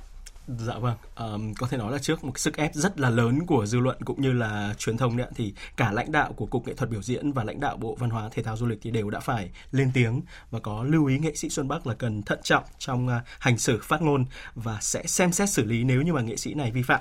Dạ 0.59 0.79
vâng, 0.79 0.97
um, 1.17 1.55
có 1.55 1.67
thể 1.67 1.77
nói 1.77 1.93
là 1.93 1.99
trước 1.99 2.25
một 2.25 2.39
sức 2.39 2.57
ép 2.57 2.75
rất 2.75 3.01
là 3.01 3.11
lớn 3.11 3.47
của 3.47 3.67
dư 3.67 3.79
luận 3.79 3.97
cũng 4.05 4.23
như 4.23 4.33
là 4.33 4.75
truyền 4.79 4.97
thông 4.97 5.17
đấy 5.17 5.27
thì 5.35 5.55
cả 5.77 5.93
lãnh 5.93 6.13
đạo 6.13 6.33
của 6.33 6.47
cục 6.47 6.67
nghệ 6.67 6.75
thuật 6.75 6.91
biểu 6.91 7.03
diễn 7.03 7.33
và 7.33 7.45
lãnh 7.45 7.61
đạo 7.61 7.77
bộ 7.77 7.97
văn 7.99 8.11
hóa 8.11 8.29
thể 8.33 8.43
thao 8.43 8.57
du 8.57 8.67
lịch 8.67 8.79
thì 8.83 8.91
đều 8.91 9.11
đã 9.11 9.21
phải 9.21 9.51
lên 9.73 9.91
tiếng 9.95 10.21
và 10.51 10.61
có 10.61 10.83
lưu 10.83 11.07
ý 11.07 11.19
nghệ 11.19 11.35
sĩ 11.35 11.49
Xuân 11.49 11.69
Bắc 11.69 11.87
là 11.87 11.95
cần 11.95 12.23
thận 12.23 12.39
trọng 12.43 12.65
trong 12.79 13.07
uh, 13.07 13.13
hành 13.39 13.59
xử 13.59 13.81
phát 13.83 14.03
ngôn 14.03 14.25
và 14.55 14.79
sẽ 14.81 15.07
xem 15.07 15.33
xét 15.33 15.51
xử 15.51 15.65
lý 15.65 15.85
nếu 15.85 16.03
như 16.03 16.13
mà 16.13 16.21
nghệ 16.21 16.37
sĩ 16.37 16.55
này 16.55 16.71
vi 16.71 16.83
phạm. 16.83 17.01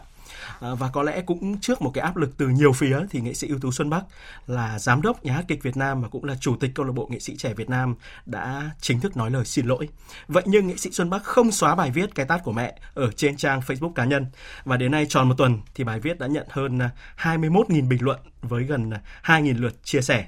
À, 0.60 0.74
và 0.74 0.90
có 0.90 1.04
lẽ 1.04 1.22
cũng 1.22 1.60
trước 1.60 1.82
một 1.82 1.92
cái 1.94 2.04
áp 2.04 2.18
lực 2.18 2.38
từ 2.38 2.48
nhiều 2.48 2.74
phía 2.74 3.00
thì 3.10 3.22
nghệ 3.22 3.34
sĩ 3.34 3.48
ưu 3.48 3.60
tú 3.60 3.72
Xuân 3.72 3.90
Bắc 3.90 4.04
là 4.48 4.80
giám 4.80 5.02
đốc 5.02 5.24
nhà 5.24 5.34
hát 5.34 5.46
kịch 5.48 5.64
Việt 5.64 5.78
Nam 5.78 6.02
và 6.02 6.08
cũng 6.08 6.24
là 6.24 6.36
chủ 6.40 6.56
tịch 6.60 6.72
câu 6.76 6.86
lạc 6.86 6.92
bộ 6.92 7.08
nghệ 7.12 7.20
sĩ 7.20 7.36
trẻ 7.38 7.54
Việt 7.54 7.70
Nam 7.70 7.96
đã 8.26 8.72
chính 8.82 9.00
thức 9.00 9.18
nói 9.18 9.32
lời 9.32 9.46
xin 9.46 9.66
lỗi. 9.66 9.90
Vậy 10.28 10.44
nhưng 10.46 10.68
nghệ 10.68 10.76
sĩ 10.78 10.92
Xuân 10.92 11.10
Bắc 11.10 11.24
không 11.24 11.52
xóa 11.52 11.76
bài 11.76 11.92
viết 11.92 12.16
cái 12.16 12.26
tát 12.26 12.44
của 12.44 12.52
mẹ 12.52 12.78
ở 12.94 13.12
trên 13.12 13.38
trang 13.38 13.60
Facebook 13.60 13.94
cá 13.94 14.06
nhân 14.06 14.26
và 14.66 14.78
đến 14.78 14.92
nay 14.92 15.06
tròn 15.10 15.30
một 15.30 15.36
tuần 15.38 15.60
thì 15.76 15.84
bài 15.84 16.00
viết 16.00 16.20
đã 16.20 16.28
nhận 16.28 16.48
hơn 16.50 16.80
à, 16.80 16.90
21.000 17.18 17.88
bình 17.88 18.04
luận 18.04 18.20
với 18.42 18.64
gần 18.64 18.90
à, 18.90 19.02
2.000 19.24 19.62
lượt 19.62 19.84
chia 19.84 20.02
sẻ. 20.02 20.26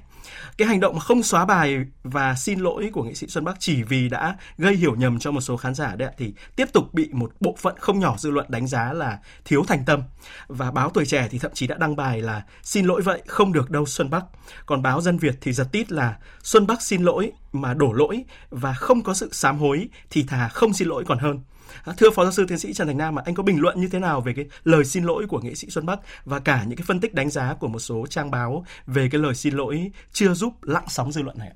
Cái 0.57 0.67
hành 0.67 0.79
động 0.79 0.99
không 0.99 1.23
xóa 1.23 1.45
bài 1.45 1.85
và 2.03 2.35
xin 2.35 2.59
lỗi 2.59 2.89
của 2.93 3.03
nghệ 3.03 3.13
sĩ 3.13 3.27
Xuân 3.27 3.45
Bắc 3.45 3.55
chỉ 3.59 3.83
vì 3.83 4.09
đã 4.09 4.35
gây 4.57 4.75
hiểu 4.75 4.95
nhầm 4.95 5.19
cho 5.19 5.31
một 5.31 5.41
số 5.41 5.57
khán 5.57 5.75
giả 5.75 5.95
đấy 5.95 6.09
thì 6.17 6.33
tiếp 6.55 6.65
tục 6.73 6.93
bị 6.93 7.09
một 7.11 7.31
bộ 7.39 7.55
phận 7.59 7.75
không 7.79 7.99
nhỏ 7.99 8.15
dư 8.17 8.31
luận 8.31 8.45
đánh 8.49 8.67
giá 8.67 8.93
là 8.93 9.19
thiếu 9.45 9.63
thành 9.67 9.83
tâm. 9.85 10.01
Và 10.47 10.71
báo 10.71 10.89
Tuổi 10.89 11.05
Trẻ 11.05 11.27
thì 11.31 11.39
thậm 11.39 11.51
chí 11.53 11.67
đã 11.67 11.77
đăng 11.77 11.95
bài 11.95 12.21
là 12.21 12.43
xin 12.63 12.85
lỗi 12.85 13.01
vậy, 13.01 13.21
không 13.27 13.53
được 13.53 13.69
đâu 13.71 13.85
Xuân 13.85 14.09
Bắc. 14.09 14.25
Còn 14.65 14.81
báo 14.81 15.01
Dân 15.01 15.17
Việt 15.17 15.35
thì 15.41 15.53
giật 15.53 15.67
tít 15.71 15.91
là 15.91 16.17
Xuân 16.43 16.67
Bắc 16.67 16.81
xin 16.81 17.03
lỗi 17.03 17.31
mà 17.51 17.73
đổ 17.73 17.93
lỗi 17.93 18.23
và 18.49 18.73
không 18.73 19.03
có 19.03 19.13
sự 19.13 19.29
sám 19.31 19.59
hối 19.59 19.87
thì 20.09 20.23
thà 20.23 20.47
không 20.47 20.73
xin 20.73 20.87
lỗi 20.87 21.03
còn 21.07 21.19
hơn. 21.19 21.39
À, 21.83 21.93
thưa 21.97 22.09
phó 22.09 22.23
giáo 22.23 22.31
sư 22.31 22.45
tiến 22.47 22.59
sĩ 22.59 22.73
Trần 22.73 22.87
Thành 22.87 22.97
Nam, 22.97 23.15
anh 23.15 23.35
có 23.35 23.43
bình 23.43 23.61
luận 23.61 23.81
như 23.81 23.87
thế 23.87 23.99
nào 23.99 24.21
về 24.21 24.33
cái 24.33 24.45
lời 24.63 24.85
xin 24.85 25.03
lỗi 25.03 25.25
của 25.29 25.39
nghệ 25.41 25.55
sĩ 25.55 25.69
Xuân 25.69 25.85
Bắc 25.85 25.99
và 26.25 26.39
cả 26.39 26.63
những 26.67 26.77
cái 26.77 26.85
phân 26.87 26.99
tích 26.99 27.13
đánh 27.13 27.29
giá 27.29 27.53
của 27.53 27.67
một 27.67 27.79
số 27.79 28.05
trang 28.09 28.31
báo 28.31 28.65
về 28.87 29.09
cái 29.11 29.21
lời 29.21 29.35
xin 29.35 29.53
lỗi 29.53 29.91
chưa 30.11 30.33
giúp 30.33 30.53
lặng 30.63 30.85
sóng 30.87 31.11
dư 31.11 31.21
luận 31.21 31.37
này? 31.37 31.51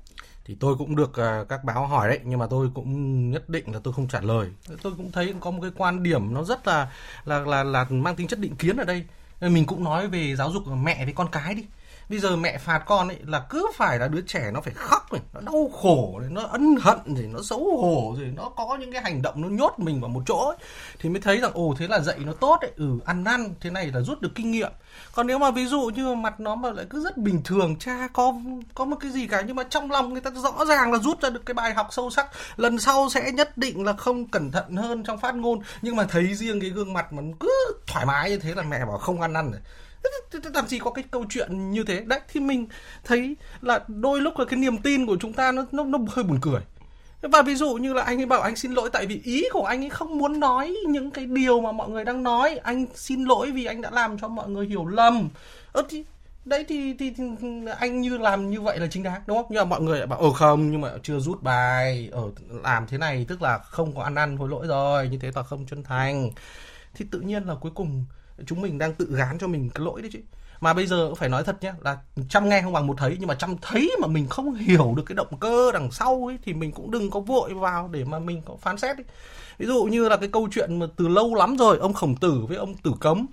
thì 0.48 0.56
tôi 0.60 0.76
cũng 0.76 0.96
được 0.96 1.10
uh, 1.10 1.48
các 1.48 1.64
báo 1.64 1.86
hỏi 1.86 2.08
đấy 2.08 2.18
nhưng 2.24 2.38
mà 2.38 2.46
tôi 2.50 2.70
cũng 2.74 3.30
nhất 3.30 3.48
định 3.48 3.72
là 3.72 3.80
tôi 3.82 3.94
không 3.94 4.08
trả 4.08 4.20
lời. 4.20 4.48
Tôi 4.82 4.92
cũng 4.96 5.12
thấy 5.12 5.34
có 5.40 5.50
một 5.50 5.58
cái 5.62 5.70
quan 5.76 6.02
điểm 6.02 6.34
nó 6.34 6.44
rất 6.44 6.66
là 6.66 6.92
là 7.24 7.38
là 7.38 7.62
là 7.62 7.86
mang 7.90 8.16
tính 8.16 8.28
chất 8.28 8.38
định 8.38 8.56
kiến 8.56 8.76
ở 8.76 8.84
đây. 8.84 9.04
Mình 9.40 9.66
cũng 9.66 9.84
nói 9.84 10.08
về 10.08 10.36
giáo 10.36 10.50
dục 10.52 10.62
mẹ 10.66 11.04
với 11.04 11.14
con 11.14 11.28
cái 11.32 11.54
đi 11.54 11.64
bây 12.08 12.18
giờ 12.18 12.36
mẹ 12.36 12.58
phạt 12.58 12.78
con 12.86 13.08
ấy 13.08 13.18
là 13.26 13.46
cứ 13.50 13.66
phải 13.74 13.98
là 13.98 14.08
đứa 14.08 14.20
trẻ 14.20 14.50
nó 14.54 14.60
phải 14.60 14.74
khóc 14.74 15.12
này 15.12 15.22
nó 15.34 15.40
đau 15.40 15.70
khổ 15.82 16.18
này 16.20 16.30
nó 16.30 16.42
ân 16.42 16.76
hận 16.80 16.98
thì 17.16 17.22
nó 17.26 17.42
xấu 17.42 17.58
hổ 17.58 18.14
rồi 18.18 18.32
nó 18.36 18.48
có 18.48 18.76
những 18.80 18.92
cái 18.92 19.02
hành 19.02 19.22
động 19.22 19.42
nó 19.42 19.48
nhốt 19.48 19.74
mình 19.78 20.00
vào 20.00 20.08
một 20.08 20.22
chỗ 20.26 20.48
ấy, 20.48 20.56
thì 20.98 21.08
mới 21.08 21.20
thấy 21.20 21.40
rằng 21.40 21.50
ồ 21.54 21.74
thế 21.78 21.88
là 21.88 22.00
dạy 22.00 22.18
nó 22.18 22.32
tốt 22.32 22.58
ấy 22.60 22.70
ừ 22.76 22.98
ăn 23.04 23.24
năn 23.24 23.54
thế 23.60 23.70
này 23.70 23.86
là 23.94 24.00
rút 24.00 24.20
được 24.20 24.30
kinh 24.34 24.50
nghiệm. 24.50 24.72
Còn 25.14 25.26
nếu 25.26 25.38
mà 25.38 25.50
ví 25.50 25.66
dụ 25.66 25.90
như 25.94 26.14
mặt 26.14 26.40
nó 26.40 26.54
mà 26.54 26.70
lại 26.70 26.86
cứ 26.90 27.04
rất 27.04 27.16
bình 27.16 27.42
thường 27.44 27.76
cha 27.78 28.08
có 28.12 28.34
có 28.74 28.84
một 28.84 28.96
cái 29.00 29.10
gì 29.10 29.26
cả 29.26 29.42
nhưng 29.46 29.56
mà 29.56 29.62
trong 29.70 29.90
lòng 29.90 30.12
người 30.12 30.20
ta 30.20 30.30
rõ 30.30 30.64
ràng 30.64 30.92
là 30.92 30.98
rút 30.98 31.22
ra 31.22 31.30
được 31.30 31.46
cái 31.46 31.54
bài 31.54 31.74
học 31.74 31.86
sâu 31.90 32.10
sắc 32.10 32.28
lần 32.56 32.78
sau 32.78 33.08
sẽ 33.08 33.32
nhất 33.32 33.58
định 33.58 33.84
là 33.84 33.92
không 33.92 34.26
cẩn 34.26 34.50
thận 34.50 34.76
hơn 34.76 35.04
trong 35.04 35.18
phát 35.18 35.34
ngôn. 35.34 35.58
Nhưng 35.82 35.96
mà 35.96 36.04
thấy 36.04 36.34
riêng 36.34 36.60
cái 36.60 36.70
gương 36.70 36.92
mặt 36.92 37.12
mà 37.12 37.22
cứ 37.40 37.50
thoải 37.86 38.06
mái 38.06 38.30
như 38.30 38.38
thế 38.38 38.54
là 38.54 38.62
mẹ 38.62 38.84
bảo 38.84 38.98
không 38.98 39.20
ăn 39.20 39.32
năn 39.32 39.50
rồi 39.50 39.60
làm 40.54 40.66
gì 40.66 40.78
có 40.78 40.90
cái 40.90 41.04
câu 41.10 41.24
chuyện 41.30 41.70
như 41.70 41.84
thế. 41.84 42.00
Đấy 42.00 42.20
thì 42.32 42.40
mình 42.40 42.66
thấy 43.04 43.36
là 43.60 43.84
đôi 43.88 44.20
lúc 44.20 44.38
là 44.38 44.44
cái 44.44 44.58
niềm 44.58 44.78
tin 44.78 45.06
của 45.06 45.16
chúng 45.20 45.32
ta 45.32 45.52
nó 45.52 45.64
nó 45.72 45.84
nó 45.84 45.98
hơi 46.08 46.24
buồn 46.24 46.38
cười. 46.42 46.60
Và 47.22 47.42
ví 47.42 47.54
dụ 47.54 47.74
như 47.74 47.92
là 47.92 48.02
anh 48.02 48.20
ấy 48.20 48.26
bảo 48.26 48.40
anh 48.40 48.56
xin 48.56 48.72
lỗi 48.72 48.90
tại 48.92 49.06
vì 49.06 49.20
ý 49.24 49.44
của 49.52 49.64
anh 49.64 49.84
ấy 49.84 49.90
không 49.90 50.18
muốn 50.18 50.40
nói 50.40 50.76
những 50.88 51.10
cái 51.10 51.26
điều 51.26 51.60
mà 51.60 51.72
mọi 51.72 51.88
người 51.88 52.04
đang 52.04 52.22
nói. 52.22 52.56
Anh 52.62 52.86
xin 52.94 53.24
lỗi 53.24 53.50
vì 53.50 53.64
anh 53.64 53.80
đã 53.80 53.90
làm 53.90 54.18
cho 54.18 54.28
mọi 54.28 54.48
người 54.48 54.66
hiểu 54.66 54.86
lầm. 54.86 55.28
Ơ 55.72 55.82
thì 55.88 56.04
đấy 56.44 56.64
thì, 56.68 56.94
thì, 56.94 57.10
thì 57.10 57.24
anh 57.78 58.00
như 58.00 58.18
làm 58.18 58.50
như 58.50 58.60
vậy 58.60 58.78
là 58.78 58.86
chính 58.90 59.02
đáng 59.02 59.22
đúng 59.26 59.36
không? 59.36 59.46
Nhưng 59.50 59.58
mà 59.58 59.64
mọi 59.64 59.80
người 59.80 59.98
lại 59.98 60.06
bảo 60.06 60.18
ờ 60.18 60.32
không 60.32 60.70
nhưng 60.70 60.80
mà 60.80 60.90
chưa 61.02 61.18
rút 61.18 61.42
bài. 61.42 62.08
Ở 62.12 62.22
làm 62.62 62.86
thế 62.86 62.98
này 62.98 63.24
tức 63.28 63.42
là 63.42 63.58
không 63.58 63.94
có 63.94 64.02
ăn 64.02 64.14
ăn 64.14 64.36
hối 64.36 64.48
lỗi 64.48 64.66
rồi. 64.66 65.08
Như 65.08 65.18
thế 65.18 65.30
là 65.34 65.42
không 65.42 65.66
chân 65.66 65.82
thành. 65.82 66.30
Thì 66.94 67.04
tự 67.10 67.20
nhiên 67.20 67.42
là 67.44 67.54
cuối 67.60 67.72
cùng 67.74 68.04
chúng 68.46 68.60
mình 68.60 68.78
đang 68.78 68.94
tự 68.94 69.08
gán 69.10 69.38
cho 69.38 69.46
mình 69.46 69.70
cái 69.70 69.84
lỗi 69.84 70.02
đấy 70.02 70.10
chứ. 70.12 70.18
Mà 70.60 70.74
bây 70.74 70.86
giờ 70.86 71.14
phải 71.14 71.28
nói 71.28 71.44
thật 71.44 71.56
nhé 71.62 71.72
là 71.80 71.98
trăm 72.28 72.48
nghe 72.48 72.62
không 72.62 72.72
bằng 72.72 72.86
một 72.86 72.94
thấy 72.98 73.16
nhưng 73.18 73.28
mà 73.28 73.34
trăm 73.34 73.56
thấy 73.62 73.90
mà 74.00 74.08
mình 74.08 74.28
không 74.28 74.54
hiểu 74.54 74.94
được 74.96 75.02
cái 75.06 75.16
động 75.16 75.38
cơ 75.40 75.72
đằng 75.72 75.90
sau 75.90 76.28
ấy 76.28 76.38
thì 76.44 76.52
mình 76.54 76.72
cũng 76.72 76.90
đừng 76.90 77.10
có 77.10 77.20
vội 77.20 77.54
vào 77.54 77.88
để 77.88 78.04
mà 78.04 78.18
mình 78.18 78.42
có 78.46 78.56
phán 78.60 78.78
xét 78.78 78.96
ấy. 78.96 79.04
ví 79.58 79.66
dụ 79.66 79.84
như 79.84 80.08
là 80.08 80.16
cái 80.16 80.28
câu 80.32 80.48
chuyện 80.52 80.78
mà 80.78 80.86
từ 80.96 81.08
lâu 81.08 81.34
lắm 81.34 81.56
rồi 81.56 81.78
ông 81.78 81.92
khổng 81.92 82.16
tử 82.16 82.44
với 82.48 82.56
ông 82.56 82.74
tử 82.76 82.92
cấm 83.00 83.26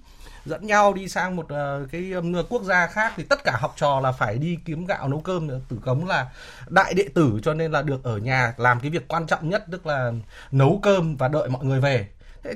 dẫn 0.46 0.68
nhau 0.68 0.94
đi 0.94 1.08
sang 1.08 1.36
một 1.36 1.46
uh, 1.46 1.92
cái 1.92 2.12
um, 2.12 2.36
quốc 2.50 2.64
gia 2.64 2.88
khác 2.88 3.14
thì 3.16 3.24
tất 3.24 3.44
cả 3.44 3.58
học 3.60 3.74
trò 3.78 4.00
là 4.00 4.12
phải 4.12 4.38
đi 4.38 4.58
kiếm 4.66 4.86
gạo 4.86 5.08
nấu 5.08 5.20
cơm. 5.20 5.50
Tử 5.70 5.78
cấm 5.86 6.06
là 6.06 6.28
đại 6.68 6.94
đệ 6.94 7.06
tử 7.14 7.40
cho 7.44 7.54
nên 7.54 7.72
là 7.72 7.82
được 7.82 8.04
ở 8.04 8.18
nhà 8.18 8.54
làm 8.58 8.80
cái 8.80 8.92
việc 8.92 9.08
quan 9.08 9.28
trọng 9.28 9.50
nhất 9.50 9.64
tức 9.72 9.86
là 9.86 10.12
nấu 10.52 10.80
cơm 10.84 11.16
và 11.16 11.28
đợi 11.28 11.50
mọi 11.50 11.66
người 11.66 11.80
về 11.80 12.08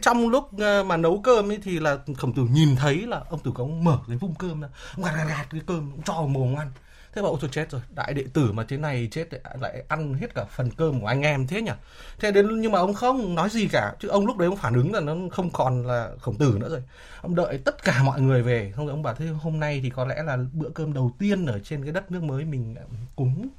trong 0.02 0.30
lúc 0.30 0.58
ờ, 0.60 0.84
mà 0.84 0.98
nấu 0.98 1.22
cơm 1.24 1.52
ấy 1.52 1.60
thì 1.64 1.80
là 1.80 1.98
khổng 2.18 2.34
tử 2.34 2.48
nhìn 2.52 2.76
thấy 2.76 2.96
là 3.08 3.22
ông 3.30 3.40
tử 3.40 3.52
công 3.56 3.84
mở 3.84 4.00
cái 4.08 4.18
vung 4.18 4.36
cơm 4.40 4.62
ra 4.62 4.68
ông 4.96 5.06
gạt 5.06 5.12
gạt 5.18 5.26
gạt 5.30 5.46
cái 5.50 5.62
cơm 5.68 5.92
ông 5.92 6.02
cho 6.06 6.14
vào 6.14 6.28
mồm 6.28 6.56
ăn 6.56 6.72
thế 7.16 7.22
bảo 7.22 7.32
ôi 7.32 7.38
thôi 7.42 7.50
chết 7.54 7.72
rồi. 7.72 7.82
Đại 7.96 8.14
đệ 8.14 8.24
tử 8.34 8.52
mà 8.52 8.64
thế 8.68 8.78
này 8.78 9.08
chết 9.12 9.28
lại 9.62 9.84
ăn 9.88 10.14
hết 10.14 10.36
cả 10.36 10.46
phần 10.46 10.72
cơm 10.72 11.02
của 11.02 11.08
anh 11.08 11.22
em 11.22 11.48
thế 11.48 11.62
nhỉ? 11.62 11.72
Thế 12.20 12.32
đến 12.32 12.62
nhưng 12.62 12.72
mà 12.72 12.80
ông 12.80 12.94
không 12.94 13.36
nói 13.36 13.50
gì 13.50 13.68
cả. 13.68 13.94
Chứ 14.00 14.08
ông 14.08 14.26
lúc 14.26 14.38
đấy 14.38 14.48
ông 14.48 14.58
phản 14.58 14.74
ứng 14.74 14.94
là 14.94 15.00
nó 15.00 15.16
không 15.32 15.50
còn 15.54 15.88
là 15.88 16.10
khổng 16.20 16.38
tử 16.38 16.58
nữa 16.60 16.70
rồi. 16.70 16.84
Ông 17.22 17.36
đợi 17.36 17.60
tất 17.66 17.84
cả 17.84 18.04
mọi 18.04 18.22
người 18.22 18.44
về. 18.44 18.72
Không 18.76 18.86
rồi 18.86 18.94
ông 18.94 19.04
bảo 19.04 19.14
thế 19.14 19.26
hôm 19.26 19.60
nay 19.60 19.80
thì 19.84 19.90
có 19.90 20.06
lẽ 20.06 20.24
là 20.24 20.38
bữa 20.54 20.70
cơm 20.70 20.94
đầu 20.94 21.12
tiên 21.20 21.46
ở 21.46 21.60
trên 21.60 21.84
cái 21.84 21.92
đất 21.92 22.12
nước 22.12 22.24
mới 22.24 22.46
mình 22.46 22.76
à, 22.76 22.84
cúng 23.16 23.50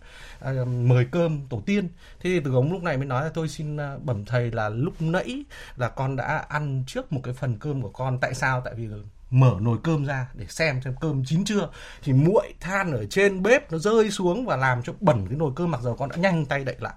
à, 0.40 0.52
mời 0.64 1.06
cơm 1.10 1.46
tổ 1.48 1.62
tiên. 1.66 1.88
Thế 2.20 2.30
thì 2.30 2.40
từ 2.40 2.54
ông 2.54 2.72
lúc 2.72 2.82
này 2.82 2.96
mới 2.96 3.06
nói 3.06 3.24
là 3.24 3.30
tôi 3.34 3.48
xin 3.48 3.76
à, 3.76 3.96
bẩm 4.02 4.24
thầy 4.24 4.50
là 4.50 4.68
lúc 4.68 5.02
nãy 5.02 5.44
là 5.76 5.88
con 5.88 6.16
đã 6.16 6.44
ăn 6.48 6.84
trước 6.86 7.12
một 7.12 7.20
cái 7.24 7.34
phần 7.34 7.58
cơm 7.58 7.82
của 7.82 7.90
con. 7.90 8.18
Tại 8.20 8.34
sao? 8.34 8.62
Tại 8.64 8.74
vì 8.74 8.88
mở 9.30 9.56
nồi 9.60 9.78
cơm 9.82 10.04
ra 10.04 10.26
để 10.34 10.46
xem 10.48 10.82
xem 10.82 10.94
cơm 11.00 11.24
chín 11.24 11.44
chưa. 11.44 11.68
Thì 12.02 12.12
muội 12.12 12.54
than 12.60 12.92
ở 12.92 13.06
trên 13.06 13.42
bếp 13.42 13.72
nó 13.72 13.78
rơi 13.78 14.10
xuống 14.10 14.46
và 14.46 14.56
làm 14.56 14.82
cho 14.82 14.92
bẩn 15.00 15.26
cái 15.28 15.38
nồi 15.38 15.52
cơm, 15.56 15.70
mặc 15.70 15.80
dù 15.82 15.94
con 15.94 16.08
đã 16.10 16.16
nhanh 16.16 16.46
tay 16.46 16.64
đậy 16.64 16.76
lại. 16.78 16.94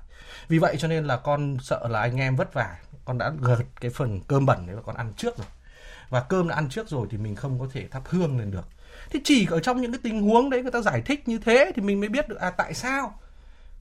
Vì 0.48 0.60
vậy 0.60 0.76
cho 0.80 0.88
nên 0.88 1.06
là 1.06 1.18
con 1.18 1.58
sợ 1.62 1.88
là 1.88 2.02
anh 2.02 2.18
em 2.18 2.36
vất 2.36 2.54
vả. 2.54 2.78
Con 3.06 3.18
đã 3.18 3.32
gợt 3.42 3.66
cái 3.82 3.92
phần 3.92 4.22
cơm 4.28 4.46
bẩn 4.46 4.68
đấy 4.68 4.76
và 4.76 4.82
con 4.82 4.96
ăn 4.96 5.14
trước 5.18 5.38
rồi. 5.38 5.48
Và 6.10 6.22
cơm 6.22 6.48
đã 6.48 6.56
ăn 6.56 6.70
trước 6.70 6.90
rồi 6.90 7.08
thì 7.12 7.18
mình 7.18 7.36
không 7.36 7.60
có 7.60 7.68
thể 7.74 7.88
thắp 7.88 8.04
hương 8.06 8.40
lên 8.40 8.52
được. 8.52 8.68
Thì 9.10 9.20
chỉ 9.24 9.48
ở 9.52 9.60
trong 9.60 9.82
những 9.82 9.92
cái 9.92 10.00
tình 10.04 10.22
huống 10.22 10.50
đấy 10.50 10.62
người 10.62 10.72
ta 10.72 10.82
giải 10.82 11.02
thích 11.02 11.28
như 11.28 11.38
thế 11.38 11.72
thì 11.76 11.82
mình 11.82 12.00
mới 12.00 12.10
biết 12.10 12.30
được 12.30 12.40
à 12.40 12.50
tại 12.50 12.74
sao? 12.74 13.20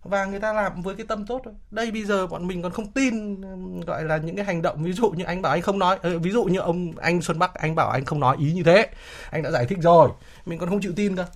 Và 0.03 0.25
người 0.25 0.41
ta 0.41 0.53
làm 0.53 0.83
với 0.83 0.95
cái 0.95 1.07
tâm 1.07 1.27
tốt 1.27 1.41
thôi. 1.45 1.55
Đây 1.71 1.91
bây 1.91 2.05
giờ 2.05 2.27
bọn 2.27 2.47
mình 2.47 2.63
còn 2.63 2.73
không 2.73 2.93
tin 2.93 3.41
gọi 3.81 4.05
là 4.05 4.17
những 4.17 4.37
cái 4.37 4.45
hành 4.45 4.63
động, 4.63 4.83
ví 4.83 4.93
dụ 4.93 5.11
như 5.11 5.25
anh 5.25 5.43
bảo 5.43 5.53
anh 5.53 5.63
không 5.63 5.79
nói 5.79 5.99
ờ, 6.03 6.19
ví 6.19 6.31
dụ 6.31 6.45
như 6.45 6.59
ông, 6.59 6.93
anh 6.97 7.23
Xuân 7.23 7.39
Bắc, 7.39 7.55
anh 7.55 7.75
bảo 7.75 7.91
anh 7.91 8.05
không 8.05 8.21
nói 8.21 8.37
ý 8.41 8.53
như 8.53 8.63
thế. 8.63 8.87
Anh 9.31 9.43
đã 9.43 9.51
giải 9.51 9.67
thích 9.67 9.79
rồi. 9.83 10.11
Mình 10.47 10.59
còn 10.59 10.69
không 10.69 10.81
chịu 10.81 10.93
tin 10.97 11.17
cơ 11.17 11.27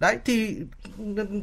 đấy 0.00 0.18
thì 0.24 0.56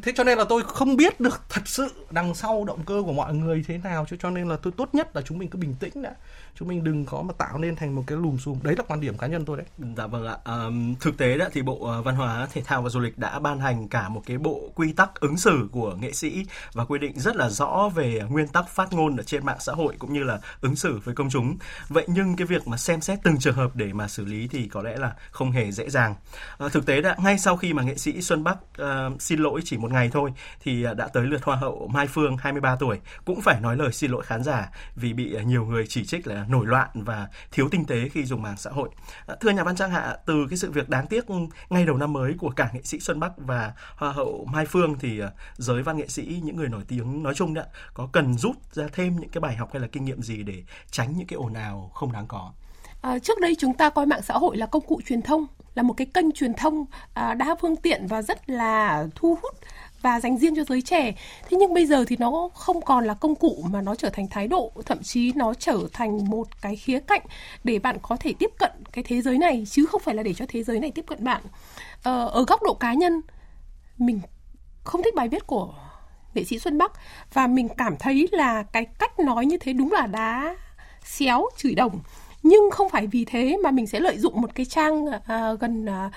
thế 0.02 0.12
cho 0.16 0.24
nên 0.24 0.38
là 0.38 0.44
tôi 0.50 0.64
không 0.64 0.96
biết 0.96 1.20
được 1.20 1.42
thật 1.50 1.62
sự 1.66 1.88
đằng 2.12 2.36
sau 2.36 2.64
động 2.66 2.80
cơ 2.86 3.04
của 3.06 3.14
mọi 3.14 3.34
người 3.34 3.64
thế 3.68 3.78
nào 3.78 4.06
cho 4.10 4.18
cho 4.20 4.30
nên 4.30 4.50
là 4.50 4.58
tôi 4.62 4.74
tốt 4.78 4.90
nhất 4.94 5.16
là 5.16 5.22
chúng 5.22 5.38
mình 5.38 5.50
cứ 5.50 5.60
bình 5.60 5.76
tĩnh 5.80 6.02
đã. 6.02 6.16
Chúng 6.56 6.68
mình 6.68 6.84
đừng 6.84 7.06
có 7.06 7.22
mà 7.22 7.34
tạo 7.34 7.58
nên 7.58 7.76
thành 7.76 7.96
một 7.96 8.04
cái 8.08 8.18
lùm 8.18 8.38
xùm. 8.38 8.60
Đấy 8.64 8.76
là 8.78 8.84
quan 8.88 9.02
điểm 9.02 9.18
cá 9.18 9.28
nhân 9.28 9.46
tôi 9.46 9.58
đấy. 9.58 9.66
Dạ 9.98 10.08
vâng 10.08 10.28
ạ. 10.28 10.38
À, 10.44 10.58
thực 11.00 11.18
tế 11.18 11.38
đó 11.38 11.46
thì 11.54 11.62
bộ 11.62 11.86
ờ, 11.86 12.02
văn 12.02 12.16
hóa 12.16 12.48
thể 12.54 12.62
thao 12.62 12.82
và 12.82 12.90
du 12.90 13.00
lịch 13.00 13.18
đã 13.18 13.40
ban 13.40 13.60
hành 13.60 13.88
cả 13.88 14.10
một 14.10 14.24
cái 14.26 14.38
bộ 14.38 14.72
quy 14.76 14.94
tắc 14.94 15.20
ứng 15.20 15.38
xử 15.38 15.68
của 15.72 15.96
nghệ 15.96 16.12
sĩ 16.12 16.46
và 16.74 16.86
quy 16.86 17.00
định 17.00 17.20
rất 17.20 17.36
là 17.36 17.50
rõ 17.50 17.90
về 17.96 18.22
nguyên 18.30 18.48
tắc 18.48 18.70
phát 18.70 18.94
ngôn 18.94 19.18
ở 19.18 19.24
trên 19.24 19.46
mạng 19.46 19.58
xã 19.60 19.74
hội 19.74 19.96
cũng 20.00 20.14
như 20.14 20.24
là 20.24 20.40
ứng 20.62 20.76
xử 20.76 21.00
với 21.04 21.16
công 21.16 21.30
chúng. 21.30 21.58
Vậy 21.90 22.06
nhưng 22.08 22.36
cái 22.36 22.48
việc 22.48 22.68
mà 22.68 22.78
xem 22.78 23.02
xét 23.02 23.20
từng 23.24 23.40
trường 23.40 23.56
hợp 23.56 23.76
để 23.76 23.94
mà 23.94 24.08
xử 24.08 24.26
lý 24.26 24.48
thì 24.48 24.68
có 24.68 24.82
lẽ 24.82 24.98
là 24.98 25.16
không 25.32 25.52
hề 25.52 25.72
dễ 25.72 25.90
dàng. 25.90 26.16
À, 26.58 26.68
thực 26.70 26.86
tế 26.86 27.02
đã 27.02 27.16
ngay 27.24 27.40
sau 27.40 27.58
khi 27.58 27.74
mà 27.74 27.84
nghệ 27.84 27.96
sĩ 27.96 28.22
Xuân 28.22 28.44
Bắc 28.48 28.58
uh, 28.58 28.78
ờ, 28.78 29.12
xin 29.20 29.40
lỗi 29.40 29.62
chỉ 29.66 29.78
một 29.78 29.92
ngày 29.92 30.10
thôi 30.14 30.34
thì 30.60 30.84
ờ, 30.84 30.94
đã 30.94 31.08
tới 31.08 31.24
lượt 31.24 31.44
hoa 31.44 31.56
hậu 31.56 31.88
Mai 31.94 32.08
Phương 32.08 32.38
23 32.38 32.76
tuổi 32.80 33.00
cũng 33.26 33.42
phải 33.42 33.62
nói 33.62 33.78
lời 33.78 33.92
xin 33.94 34.12
lỗi 34.12 34.24
khán 34.24 34.44
giả 34.44 34.72
vì 34.96 35.14
bị 35.14 35.34
ờ, 35.34 35.42
nhiều 35.42 35.66
người 35.66 35.88
chỉ 35.88 36.06
trích 36.06 36.28
là 36.28 36.46
nổi 36.50 36.66
loạn 36.66 36.90
và 36.94 37.28
thiếu 37.52 37.70
tinh 37.72 37.86
tế 37.86 38.10
khi 38.10 38.26
dùng 38.26 38.42
mạng 38.42 38.58
xã 38.58 38.70
hội. 38.70 38.90
Thưa 39.40 39.50
nhà 39.50 39.64
văn 39.64 39.76
Trang 39.76 39.92
Hạ, 39.92 40.18
từ 40.26 40.48
cái 40.50 40.58
sự 40.58 40.72
việc 40.72 40.90
đáng 40.90 41.08
tiếc 41.08 41.26
ngay 41.70 41.86
đầu 41.86 41.98
năm 41.98 42.14
mới 42.14 42.36
của 42.40 42.50
cả 42.50 42.70
nghệ 42.74 42.82
sĩ 42.84 43.00
Xuân 43.00 43.20
Bắc 43.20 43.32
và 43.38 43.74
Hoa 43.96 44.12
hậu 44.12 44.48
Mai 44.52 44.66
Phương 44.66 44.96
thì 45.00 45.22
giới 45.54 45.84
văn 45.84 45.98
nghệ 45.98 46.08
sĩ, 46.08 46.42
những 46.44 46.56
người 46.56 46.70
nổi 46.70 46.84
tiếng 46.88 47.24
nói 47.24 47.34
chung 47.36 47.54
đã 47.54 47.66
có 47.94 48.10
cần 48.12 48.38
rút 48.38 48.56
ra 48.74 48.88
thêm 48.94 49.16
những 49.20 49.30
cái 49.30 49.42
bài 49.42 49.56
học 49.56 49.70
hay 49.74 49.82
là 49.82 49.88
kinh 49.92 50.06
nghiệm 50.06 50.22
gì 50.22 50.44
để 50.44 50.64
tránh 50.92 51.18
những 51.18 51.28
cái 51.28 51.38
ồn 51.38 51.54
ào 51.54 51.92
không 51.94 52.12
đáng 52.12 52.28
có? 52.28 52.54
À, 53.02 53.20
trước 53.20 53.40
đây 53.42 53.56
chúng 53.60 53.74
ta 53.74 53.90
coi 53.90 54.06
mạng 54.06 54.22
xã 54.22 54.34
hội 54.34 54.58
là 54.58 54.66
công 54.66 54.88
cụ 54.88 55.02
truyền 55.06 55.22
thông, 55.22 55.46
là 55.78 55.84
một 55.84 55.94
cái 55.94 56.08
kênh 56.14 56.32
truyền 56.32 56.54
thông 56.54 56.86
à, 57.14 57.34
đa 57.34 57.56
phương 57.62 57.76
tiện 57.76 58.08
và 58.08 58.22
rất 58.22 58.50
là 58.50 59.08
thu 59.16 59.38
hút 59.42 59.56
và 60.02 60.20
dành 60.20 60.38
riêng 60.38 60.56
cho 60.56 60.64
giới 60.64 60.82
trẻ. 60.82 61.12
Thế 61.50 61.58
nhưng 61.58 61.74
bây 61.74 61.86
giờ 61.86 62.06
thì 62.08 62.16
nó 62.20 62.50
không 62.54 62.82
còn 62.82 63.06
là 63.06 63.14
công 63.14 63.36
cụ 63.36 63.66
mà 63.72 63.82
nó 63.82 63.96
trở 63.96 64.10
thành 64.10 64.28
thái 64.28 64.48
độ 64.48 64.72
thậm 64.86 65.04
chí 65.04 65.34
nó 65.36 65.54
trở 65.54 65.78
thành 65.94 66.30
một 66.30 66.48
cái 66.62 66.76
khía 66.76 67.00
cạnh 67.00 67.22
để 67.64 67.80
bạn 67.80 67.98
có 68.02 68.18
thể 68.20 68.34
tiếp 68.40 68.52
cận 68.60 68.72
cái 68.92 69.04
thế 69.08 69.22
giới 69.22 69.38
này 69.38 69.66
chứ 69.70 69.86
không 69.86 70.02
phải 70.02 70.16
là 70.16 70.24
để 70.24 70.34
cho 70.34 70.46
thế 70.48 70.64
giới 70.64 70.80
này 70.80 70.92
tiếp 70.92 71.06
cận 71.08 71.24
bạn. 71.24 71.42
Ờ, 72.04 72.28
ở 72.28 72.46
góc 72.48 72.64
độ 72.64 72.74
cá 72.74 72.94
nhân 72.94 73.22
mình 73.98 74.20
không 74.84 75.04
thích 75.04 75.16
bài 75.16 75.30
viết 75.30 75.48
của 75.48 75.74
nghệ 76.34 76.44
sĩ 76.44 76.60
Xuân 76.60 76.78
Bắc 76.78 76.92
và 77.34 77.48
mình 77.48 77.68
cảm 77.78 77.98
thấy 77.98 78.28
là 78.32 78.64
cái 78.64 78.86
cách 79.00 79.20
nói 79.20 79.46
như 79.46 79.58
thế 79.58 79.74
đúng 79.74 79.92
là 79.92 80.08
đá 80.08 80.56
xéo 81.04 81.46
chửi 81.58 81.76
đồng 81.76 82.00
nhưng 82.44 82.72
không 82.72 82.90
phải 82.90 83.08
vì 83.08 83.26
thế 83.26 83.58
mà 83.64 83.72
mình 83.72 83.88
sẽ 83.88 84.00
lợi 84.00 84.18
dụng 84.18 84.42
một 84.42 84.56
cái 84.56 84.66
trang 84.66 85.06
uh, 85.06 85.60
gần 85.60 85.86
uh, 85.86 86.12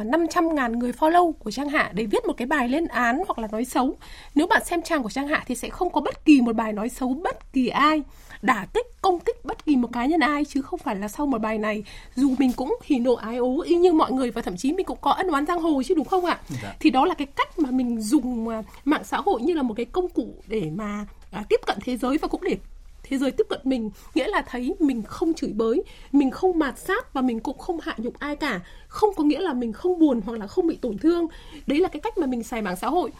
uh, 0.00 0.06
500 0.06 0.54
ngàn 0.54 0.78
người 0.78 0.92
follow 0.92 1.32
của 1.32 1.50
Trang 1.50 1.68
Hạ 1.68 1.90
để 1.94 2.04
viết 2.04 2.26
một 2.26 2.32
cái 2.36 2.46
bài 2.46 2.68
lên 2.68 2.86
án 2.86 3.22
hoặc 3.26 3.38
là 3.38 3.48
nói 3.52 3.64
xấu. 3.64 3.96
Nếu 4.34 4.46
bạn 4.46 4.64
xem 4.64 4.82
trang 4.82 5.02
của 5.02 5.10
Trang 5.10 5.28
Hạ 5.28 5.44
thì 5.46 5.54
sẽ 5.54 5.68
không 5.68 5.90
có 5.90 6.00
bất 6.00 6.24
kỳ 6.24 6.40
một 6.40 6.56
bài 6.56 6.72
nói 6.72 6.88
xấu 6.88 7.14
bất 7.14 7.52
kỳ 7.52 7.68
ai 7.68 8.02
đả 8.42 8.66
kích 8.74 8.86
công 9.02 9.20
kích 9.20 9.44
bất 9.44 9.64
kỳ 9.64 9.76
một 9.76 9.88
cá 9.92 10.06
nhân 10.06 10.20
ai 10.20 10.44
chứ 10.44 10.62
không 10.62 10.78
phải 10.78 10.96
là 10.96 11.08
sau 11.08 11.26
một 11.26 11.38
bài 11.38 11.58
này 11.58 11.84
dù 12.14 12.34
mình 12.38 12.52
cũng 12.56 12.78
hỉ 12.84 12.98
nộ 12.98 13.14
ái 13.14 13.36
ố 13.36 13.62
y 13.62 13.74
như 13.76 13.92
mọi 13.92 14.12
người 14.12 14.30
và 14.30 14.42
thậm 14.42 14.56
chí 14.56 14.72
mình 14.72 14.86
cũng 14.86 14.98
có 15.00 15.10
ân 15.10 15.28
oán 15.28 15.46
giang 15.46 15.60
hồ 15.60 15.82
chứ 15.82 15.94
đúng 15.94 16.04
không 16.04 16.24
ạ 16.24 16.40
dạ. 16.62 16.74
thì 16.80 16.90
đó 16.90 17.06
là 17.06 17.14
cái 17.14 17.26
cách 17.26 17.58
mà 17.58 17.70
mình 17.70 18.00
dùng 18.00 18.48
mạng 18.84 19.04
xã 19.04 19.16
hội 19.16 19.42
như 19.42 19.54
là 19.54 19.62
một 19.62 19.74
cái 19.76 19.86
công 19.86 20.08
cụ 20.08 20.34
để 20.46 20.70
mà 20.76 21.06
à, 21.30 21.44
tiếp 21.48 21.60
cận 21.66 21.78
thế 21.84 21.96
giới 21.96 22.18
và 22.18 22.28
cũng 22.28 22.42
để 22.44 22.56
thế 23.02 23.18
giới 23.18 23.30
tiếp 23.30 23.46
cận 23.48 23.60
mình, 23.64 23.90
nghĩa 24.14 24.28
là 24.28 24.42
thấy 24.46 24.74
mình 24.78 25.02
không 25.02 25.34
chửi 25.34 25.52
bới, 25.52 25.82
mình 26.12 26.30
không 26.30 26.58
mạt 26.58 26.78
sát 26.78 27.14
và 27.14 27.20
mình 27.20 27.40
cũng 27.40 27.58
không 27.58 27.80
hạ 27.82 27.94
nhục 27.98 28.18
ai 28.18 28.36
cả. 28.36 28.60
Không 28.88 29.14
có 29.16 29.24
nghĩa 29.24 29.40
là 29.40 29.52
mình 29.52 29.72
không 29.72 29.98
buồn 29.98 30.20
hoặc 30.26 30.38
là 30.38 30.46
không 30.46 30.66
bị 30.66 30.76
tổn 30.76 30.98
thương. 30.98 31.26
Đấy 31.66 31.80
là 31.80 31.88
cái 31.88 32.00
cách 32.00 32.18
mà 32.18 32.26
mình 32.26 32.42
xài 32.42 32.62
mạng 32.62 32.76
xã 32.76 32.88
hội. 32.88 33.10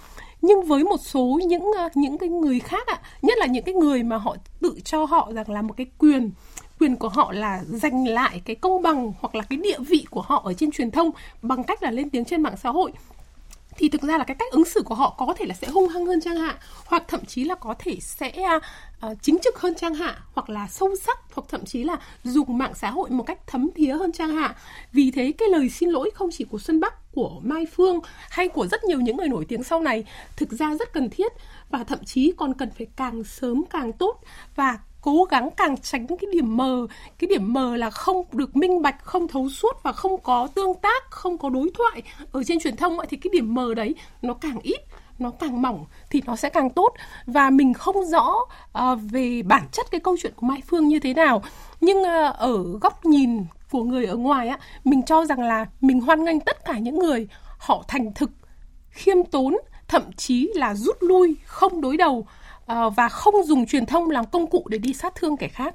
Nhưng 0.43 0.63
với 0.63 0.85
một 0.85 1.01
số 1.05 1.41
những 1.47 1.71
ờ, 1.79 1.89
những 1.95 2.19
cái 2.19 2.29
người 2.29 2.61
khác 2.61 2.87
ạ, 2.87 3.01
nhất 3.23 3.39
là 3.39 3.47
những 3.47 3.65
cái 3.65 3.75
người 3.75 4.03
mà 4.03 4.17
họ 4.17 4.37
tự 4.61 4.75
cho 4.85 5.05
họ 5.05 5.33
rằng 5.35 5.51
là 5.51 5.63
một 5.63 5.75
cái 5.77 5.87
quyền 5.99 6.31
quyền 6.83 6.97
của 6.97 7.09
họ 7.09 7.33
là 7.33 7.65
giành 7.67 8.09
lại 8.09 8.43
cái 8.45 8.57
công 8.57 8.83
bằng 8.83 9.13
hoặc 9.21 9.35
là 9.35 9.43
cái 9.43 9.57
địa 9.57 9.79
vị 9.89 10.07
của 10.11 10.21
họ 10.21 10.43
ở 10.45 10.55
trên 10.55 10.71
truyền 10.71 10.91
thông 10.91 11.11
bằng 11.43 11.65
cách 11.65 11.83
là 11.83 11.91
lên 11.91 12.11
tiếng 12.11 12.25
trên 12.25 12.43
mạng 12.43 12.57
xã 12.63 12.71
hội 12.71 12.93
thì 13.77 13.89
thực 13.89 14.03
ra 14.03 14.19
là 14.19 14.25
cái 14.25 14.37
cách 14.39 14.53
ứng 14.53 14.65
xử 14.65 14.83
của 14.83 14.95
họ 14.95 15.15
có 15.19 15.35
thể 15.39 15.47
là 15.47 15.55
sẽ 15.55 15.69
hung 15.69 15.89
hăng 15.89 16.07
hơn 16.07 16.21
trang 16.21 16.37
hạ 16.37 16.59
hoặc 16.85 17.05
thậm 17.09 17.25
chí 17.25 17.45
là 17.45 17.55
có 17.55 17.75
thể 17.79 17.97
sẽ 18.01 18.33
uh, 19.07 19.17
chính 19.23 19.39
trực 19.45 19.61
hơn 19.61 19.75
trang 19.75 19.95
hạ 19.95 20.19
hoặc 20.33 20.51
là 20.51 20.69
sâu 20.69 20.97
sắc 21.03 21.19
hoặc 21.35 21.45
thậm 21.49 21.65
chí 21.65 21.85
là 21.85 21.97
dùng 22.25 22.59
mạng 22.59 22.73
xã 22.75 22.91
hội 22.91 23.11
một 23.11 23.23
cách 23.23 23.39
thấm 23.47 23.71
thía 23.75 23.93
hơn 23.93 24.13
trang 24.13 24.37
hạ. 24.37 24.55
Vì 24.93 25.11
thế 25.11 25.33
cái 25.39 25.49
lời 25.49 25.69
xin 25.69 25.89
lỗi 25.89 26.11
không 26.15 26.31
chỉ 26.33 26.45
của 26.45 26.59
xuân 26.59 26.81
bắc 26.81 27.13
của 27.13 27.41
Mai 27.43 27.67
Phương 27.67 28.01
hay 28.31 28.49
của 28.49 28.67
rất 28.67 28.85
nhiều 28.85 29.01
những 29.01 29.17
người 29.17 29.29
nổi 29.29 29.45
tiếng 29.49 29.63
sau 29.63 29.81
này 29.81 30.05
thực 30.37 30.53
ra 30.53 30.75
rất 30.75 30.93
cần 30.93 31.11
thiết 31.11 31.33
và 31.71 31.85
thậm 31.85 32.05
chí 32.05 32.33
còn 32.37 32.55
cần 32.55 32.71
phải 32.79 32.87
càng 32.97 33.25
sớm 33.25 33.65
càng 33.71 33.93
tốt. 33.93 34.21
Và 34.57 34.79
cố 35.03 35.25
gắng 35.31 35.51
càng 35.57 35.77
tránh 35.77 36.07
cái 36.07 36.31
điểm 36.33 36.57
mờ. 36.57 36.87
Cái 37.19 37.29
điểm 37.29 37.53
mờ 37.53 37.77
là 37.77 37.91
không 37.91 38.25
được 38.33 38.57
minh 38.57 38.83
bạch 38.83 39.05
không 39.05 39.29
thấu 39.29 39.49
suốt 39.49 39.83
và 39.83 39.93
không 39.93 40.21
có 40.23 40.49
tương 40.55 40.75
tác 40.75 41.11
không 41.11 41.39
có 41.39 41.51
đối 41.51 41.71
thoại. 41.75 42.03
Ở 42.33 42.45
trên 42.45 42.61
truyền 42.61 42.77
thông 42.77 42.99
ấy 42.99 43.07
thì 43.11 43.17
cái 43.17 43.31
điểm 43.33 43.55
mờ 43.55 43.75
đấy 43.75 43.95
nó 44.23 44.35
càng 44.35 44.59
ít 44.63 44.81
nó 45.19 45.31
càng 45.31 45.63
mỏng 45.63 45.85
thì 46.11 46.23
nó 46.27 46.37
sẽ 46.37 46.49
càng 46.49 46.71
tốt. 46.71 46.93
Và 47.27 47.51
mình 47.51 47.75
không 47.75 48.05
rõ 48.05 48.37
uh, 48.79 48.99
về 49.11 49.43
bản 49.43 49.63
chất 49.73 49.87
cái 49.91 50.01
câu 50.01 50.17
chuyện 50.23 50.33
của 50.37 50.47
Mai 50.47 50.63
Phương 50.67 50.89
như 50.89 50.99
thế 50.99 51.15
nào. 51.15 51.43
Nhưng 51.81 51.99
uh, 51.99 52.35
ở 52.39 52.63
góc 52.81 53.05
nhìn 53.05 53.45
của 53.71 53.83
người 53.83 54.07
ở 54.07 54.17
ngoài 54.17 54.49
á 54.49 54.59
mình 54.85 55.03
cho 55.03 55.25
rằng 55.25 55.41
là 55.41 55.67
mình 55.81 56.01
hoan 56.01 56.25
nghênh 56.25 56.41
tất 56.41 56.65
cả 56.65 56.79
những 56.79 56.99
người 56.99 57.29
họ 57.59 57.85
thành 57.89 58.13
thực 58.15 58.31
khiêm 58.91 59.25
tốn 59.25 59.57
thậm 59.89 60.03
chí 60.17 60.53
là 60.55 60.75
rút 60.75 60.97
lui 61.01 61.37
không 61.45 61.81
đối 61.81 61.97
đầu 61.97 62.27
và 62.67 63.09
không 63.09 63.35
dùng 63.45 63.67
truyền 63.67 63.87
thông 63.87 64.11
làm 64.11 64.25
công 64.27 64.51
cụ 64.51 64.67
để 64.69 64.79
đi 64.79 64.95
sát 64.95 65.15
thương 65.15 65.37
kẻ 65.37 65.49
khác. 65.49 65.75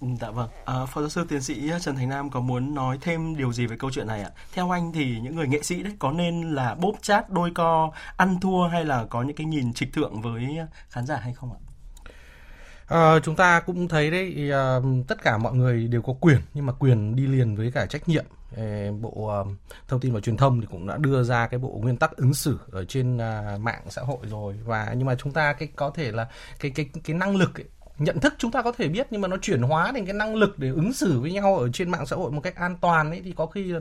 Ừ, 0.00 0.06
dạ 0.20 0.30
vâng, 0.30 0.48
à, 0.64 0.74
phó 0.86 1.00
giáo 1.00 1.10
sư 1.10 1.26
tiến 1.28 1.42
sĩ 1.42 1.70
Trần 1.80 1.96
Thành 1.96 2.08
Nam 2.08 2.30
có 2.30 2.40
muốn 2.40 2.74
nói 2.74 2.98
thêm 3.00 3.36
điều 3.36 3.52
gì 3.52 3.66
về 3.66 3.76
câu 3.78 3.90
chuyện 3.90 4.06
này 4.06 4.22
ạ? 4.22 4.30
Theo 4.52 4.70
anh 4.70 4.92
thì 4.92 5.20
những 5.20 5.36
người 5.36 5.48
nghệ 5.48 5.62
sĩ 5.62 5.82
đấy 5.82 5.92
có 5.98 6.12
nên 6.12 6.54
là 6.54 6.74
bốp 6.74 6.94
chát 7.02 7.30
đôi 7.30 7.50
co 7.54 7.90
ăn 8.16 8.40
thua 8.40 8.68
hay 8.68 8.84
là 8.84 9.04
có 9.04 9.22
những 9.22 9.36
cái 9.36 9.46
nhìn 9.46 9.72
trịch 9.72 9.92
thượng 9.92 10.22
với 10.22 10.58
khán 10.88 11.06
giả 11.06 11.16
hay 11.16 11.32
không 11.34 11.52
ạ? 11.52 11.58
À, 12.88 13.18
chúng 13.22 13.36
ta 13.36 13.60
cũng 13.60 13.88
thấy 13.88 14.10
đấy 14.10 14.50
uh, 14.78 14.84
tất 15.08 15.22
cả 15.22 15.38
mọi 15.38 15.54
người 15.54 15.88
đều 15.88 16.02
có 16.02 16.12
quyền 16.20 16.40
nhưng 16.54 16.66
mà 16.66 16.72
quyền 16.72 17.16
đi 17.16 17.26
liền 17.26 17.56
với 17.56 17.70
cả 17.74 17.86
trách 17.86 18.08
nhiệm 18.08 18.24
bộ 19.00 19.26
ờ, 19.28 19.44
thông 19.88 20.00
tin 20.00 20.14
và 20.14 20.20
truyền 20.20 20.36
thông 20.36 20.60
thì 20.60 20.66
cũng 20.70 20.86
đã 20.86 20.96
đưa 20.96 21.22
ra 21.22 21.46
cái 21.46 21.58
bộ 21.58 21.78
nguyên 21.82 21.96
tắc 21.96 22.16
ứng 22.16 22.34
xử 22.34 22.58
ở 22.70 22.84
trên 22.84 23.18
à, 23.18 23.58
mạng 23.60 23.82
xã 23.88 24.02
hội 24.02 24.18
rồi. 24.22 24.54
Và 24.64 24.94
nhưng 24.96 25.06
mà 25.06 25.14
chúng 25.14 25.32
ta 25.32 25.52
cái 25.52 25.68
có 25.76 25.90
thể 25.90 26.12
là 26.12 26.28
cái 26.60 26.70
cái 26.70 26.90
cái 27.04 27.16
năng 27.16 27.36
lực 27.36 27.60
ấy, 27.60 27.64
nhận 27.98 28.20
thức 28.20 28.34
chúng 28.38 28.50
ta 28.50 28.62
có 28.62 28.72
thể 28.72 28.88
biết 28.88 29.06
nhưng 29.10 29.20
mà 29.20 29.28
nó 29.28 29.36
chuyển 29.42 29.62
hóa 29.62 29.92
thành 29.92 30.04
cái 30.04 30.14
năng 30.14 30.36
lực 30.36 30.58
để 30.58 30.68
ứng 30.68 30.92
xử 30.92 31.20
với 31.20 31.32
nhau 31.32 31.58
ở 31.58 31.68
trên 31.72 31.90
mạng 31.90 32.06
xã 32.06 32.16
hội 32.16 32.30
một 32.30 32.40
cách 32.40 32.56
an 32.56 32.76
toàn 32.80 33.10
ấy 33.10 33.20
thì 33.24 33.32
có 33.32 33.46
khi 33.46 33.74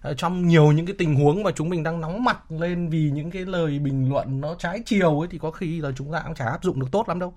ờ, 0.00 0.14
trong 0.14 0.48
nhiều 0.48 0.72
những 0.72 0.86
cái 0.86 0.94
tình 0.98 1.14
huống 1.14 1.42
mà 1.42 1.50
chúng 1.50 1.68
mình 1.68 1.82
đang 1.82 2.00
nóng 2.00 2.24
mặt 2.24 2.52
lên 2.52 2.88
vì 2.88 3.10
những 3.10 3.30
cái 3.30 3.44
lời 3.44 3.78
bình 3.78 4.10
luận 4.10 4.40
nó 4.40 4.54
trái 4.58 4.82
chiều 4.86 5.20
ấy 5.20 5.28
thì 5.30 5.38
có 5.38 5.50
khi 5.50 5.80
là 5.80 5.90
chúng 5.96 6.12
ta 6.12 6.22
cũng 6.26 6.34
chả 6.34 6.44
áp 6.44 6.64
dụng 6.64 6.80
được 6.80 6.88
tốt 6.92 7.08
lắm 7.08 7.18
đâu 7.18 7.34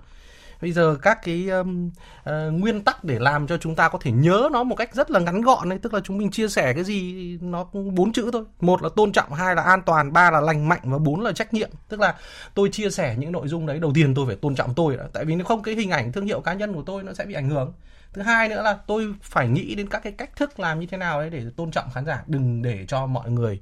bây 0.62 0.72
giờ 0.72 0.98
các 1.02 1.20
cái 1.24 1.50
um, 1.50 1.90
uh, 2.30 2.34
nguyên 2.52 2.84
tắc 2.84 3.04
để 3.04 3.20
làm 3.20 3.48
cho 3.48 3.58
chúng 3.58 3.76
ta 3.76 3.90
có 3.90 4.00
thể 4.02 4.12
nhớ 4.12 4.50
nó 4.52 4.64
một 4.64 4.76
cách 4.76 4.96
rất 4.96 5.12
là 5.12 5.20
ngắn 5.20 5.42
gọn 5.42 5.70
ấy 5.70 5.80
tức 5.80 5.94
là 5.94 6.00
chúng 6.04 6.18
mình 6.18 6.32
chia 6.32 6.48
sẻ 6.48 6.74
cái 6.74 6.84
gì 6.84 7.38
nó 7.42 7.64
bốn 7.74 8.12
chữ 8.12 8.30
thôi. 8.34 8.44
Một 8.60 8.84
là 8.84 8.90
tôn 8.96 9.12
trọng 9.12 9.34
hai 9.34 9.56
là 9.56 9.62
an 9.62 9.82
toàn 9.82 10.14
ba 10.14 10.32
là 10.32 10.42
lành 10.42 10.70
mạnh 10.70 10.82
và 10.84 10.98
bốn 10.98 11.22
là 11.22 11.32
trách 11.32 11.54
nhiệm. 11.54 11.70
Tức 11.90 12.00
là 12.00 12.16
tôi 12.54 12.70
chia 12.70 12.90
sẻ 12.90 13.16
những 13.20 13.32
nội 13.32 13.48
dung 13.48 13.66
đấy 13.66 13.80
đầu 13.80 13.92
tiên 13.96 14.16
tôi 14.16 14.26
phải 14.26 14.36
tôn 14.36 14.56
trọng 14.56 14.74
tôi 14.74 14.98
đã. 14.98 15.04
tại 15.14 15.26
vì 15.26 15.36
nếu 15.36 15.46
không 15.46 15.64
cái 15.64 15.76
hình 15.76 15.90
ảnh 15.90 16.12
thương 16.12 16.26
hiệu 16.26 16.42
cá 16.42 16.54
nhân 16.54 16.74
của 16.74 16.84
tôi 16.86 17.04
nó 17.04 17.14
sẽ 17.14 17.26
bị 17.26 17.34
ảnh 17.34 17.50
hưởng. 17.50 17.74
Thứ 18.14 18.22
hai 18.22 18.50
nữa 18.50 18.62
là 18.62 18.78
tôi 18.88 19.14
phải 19.22 19.48
nghĩ 19.48 19.76
đến 19.76 19.90
các 19.90 20.04
cái 20.04 20.14
cách 20.14 20.36
thức 20.36 20.60
làm 20.60 20.80
như 20.80 20.88
thế 20.88 20.98
nào 20.98 21.20
đấy 21.20 21.30
để 21.30 21.44
tôn 21.56 21.72
trọng 21.72 21.90
khán 21.94 22.06
giả 22.06 22.24
đừng 22.28 22.62
để 22.62 22.86
cho 22.88 23.06
mọi 23.06 23.32
người 23.32 23.60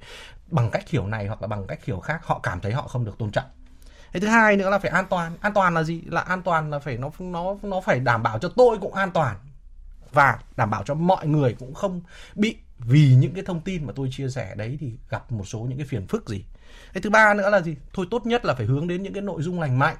bằng 0.50 0.70
cách 0.70 0.88
hiểu 0.88 1.06
này 1.06 1.26
hoặc 1.26 1.42
là 1.42 1.48
bằng 1.48 1.66
cách 1.66 1.84
hiểu 1.84 2.00
khác 2.00 2.20
họ 2.24 2.40
cảm 2.42 2.60
thấy 2.60 2.72
họ 2.72 2.82
không 2.82 3.04
được 3.04 3.18
tôn 3.18 3.30
trọng 3.30 3.44
cái 4.16 4.20
thứ 4.20 4.28
hai 4.28 4.56
nữa 4.56 4.70
là 4.70 4.78
phải 4.78 4.90
an 4.90 5.04
toàn. 5.10 5.32
An 5.40 5.52
toàn 5.54 5.74
là 5.74 5.82
gì? 5.82 6.02
Là 6.06 6.20
an 6.20 6.42
toàn 6.42 6.70
là 6.70 6.78
phải 6.78 6.96
nó 6.96 7.10
nó 7.18 7.56
nó 7.62 7.80
phải 7.80 8.00
đảm 8.00 8.22
bảo 8.22 8.38
cho 8.38 8.48
tôi 8.48 8.78
cũng 8.78 8.94
an 8.94 9.10
toàn. 9.10 9.36
Và 10.12 10.38
đảm 10.56 10.70
bảo 10.70 10.82
cho 10.84 10.94
mọi 10.94 11.26
người 11.26 11.56
cũng 11.58 11.74
không 11.74 12.00
bị, 12.34 12.56
vì 12.78 13.14
những 13.14 13.34
cái 13.34 13.44
thông 13.44 13.60
tin 13.60 13.86
mà 13.86 13.92
tôi 13.96 14.08
chia 14.12 14.28
sẻ 14.28 14.54
đấy 14.54 14.76
thì 14.80 14.92
gặp 15.08 15.32
một 15.32 15.44
số 15.44 15.58
những 15.58 15.78
cái 15.78 15.86
phiền 15.86 16.06
phức 16.06 16.28
gì. 16.28 16.44
Cái 16.92 17.02
thứ 17.02 17.10
ba 17.10 17.34
nữa 17.34 17.50
là 17.50 17.60
gì? 17.60 17.76
Thôi 17.92 18.06
tốt 18.10 18.26
nhất 18.26 18.44
là 18.44 18.54
phải 18.54 18.66
hướng 18.66 18.88
đến 18.88 19.02
những 19.02 19.12
cái 19.12 19.22
nội 19.22 19.42
dung 19.42 19.60
lành 19.60 19.78
mạnh 19.78 19.96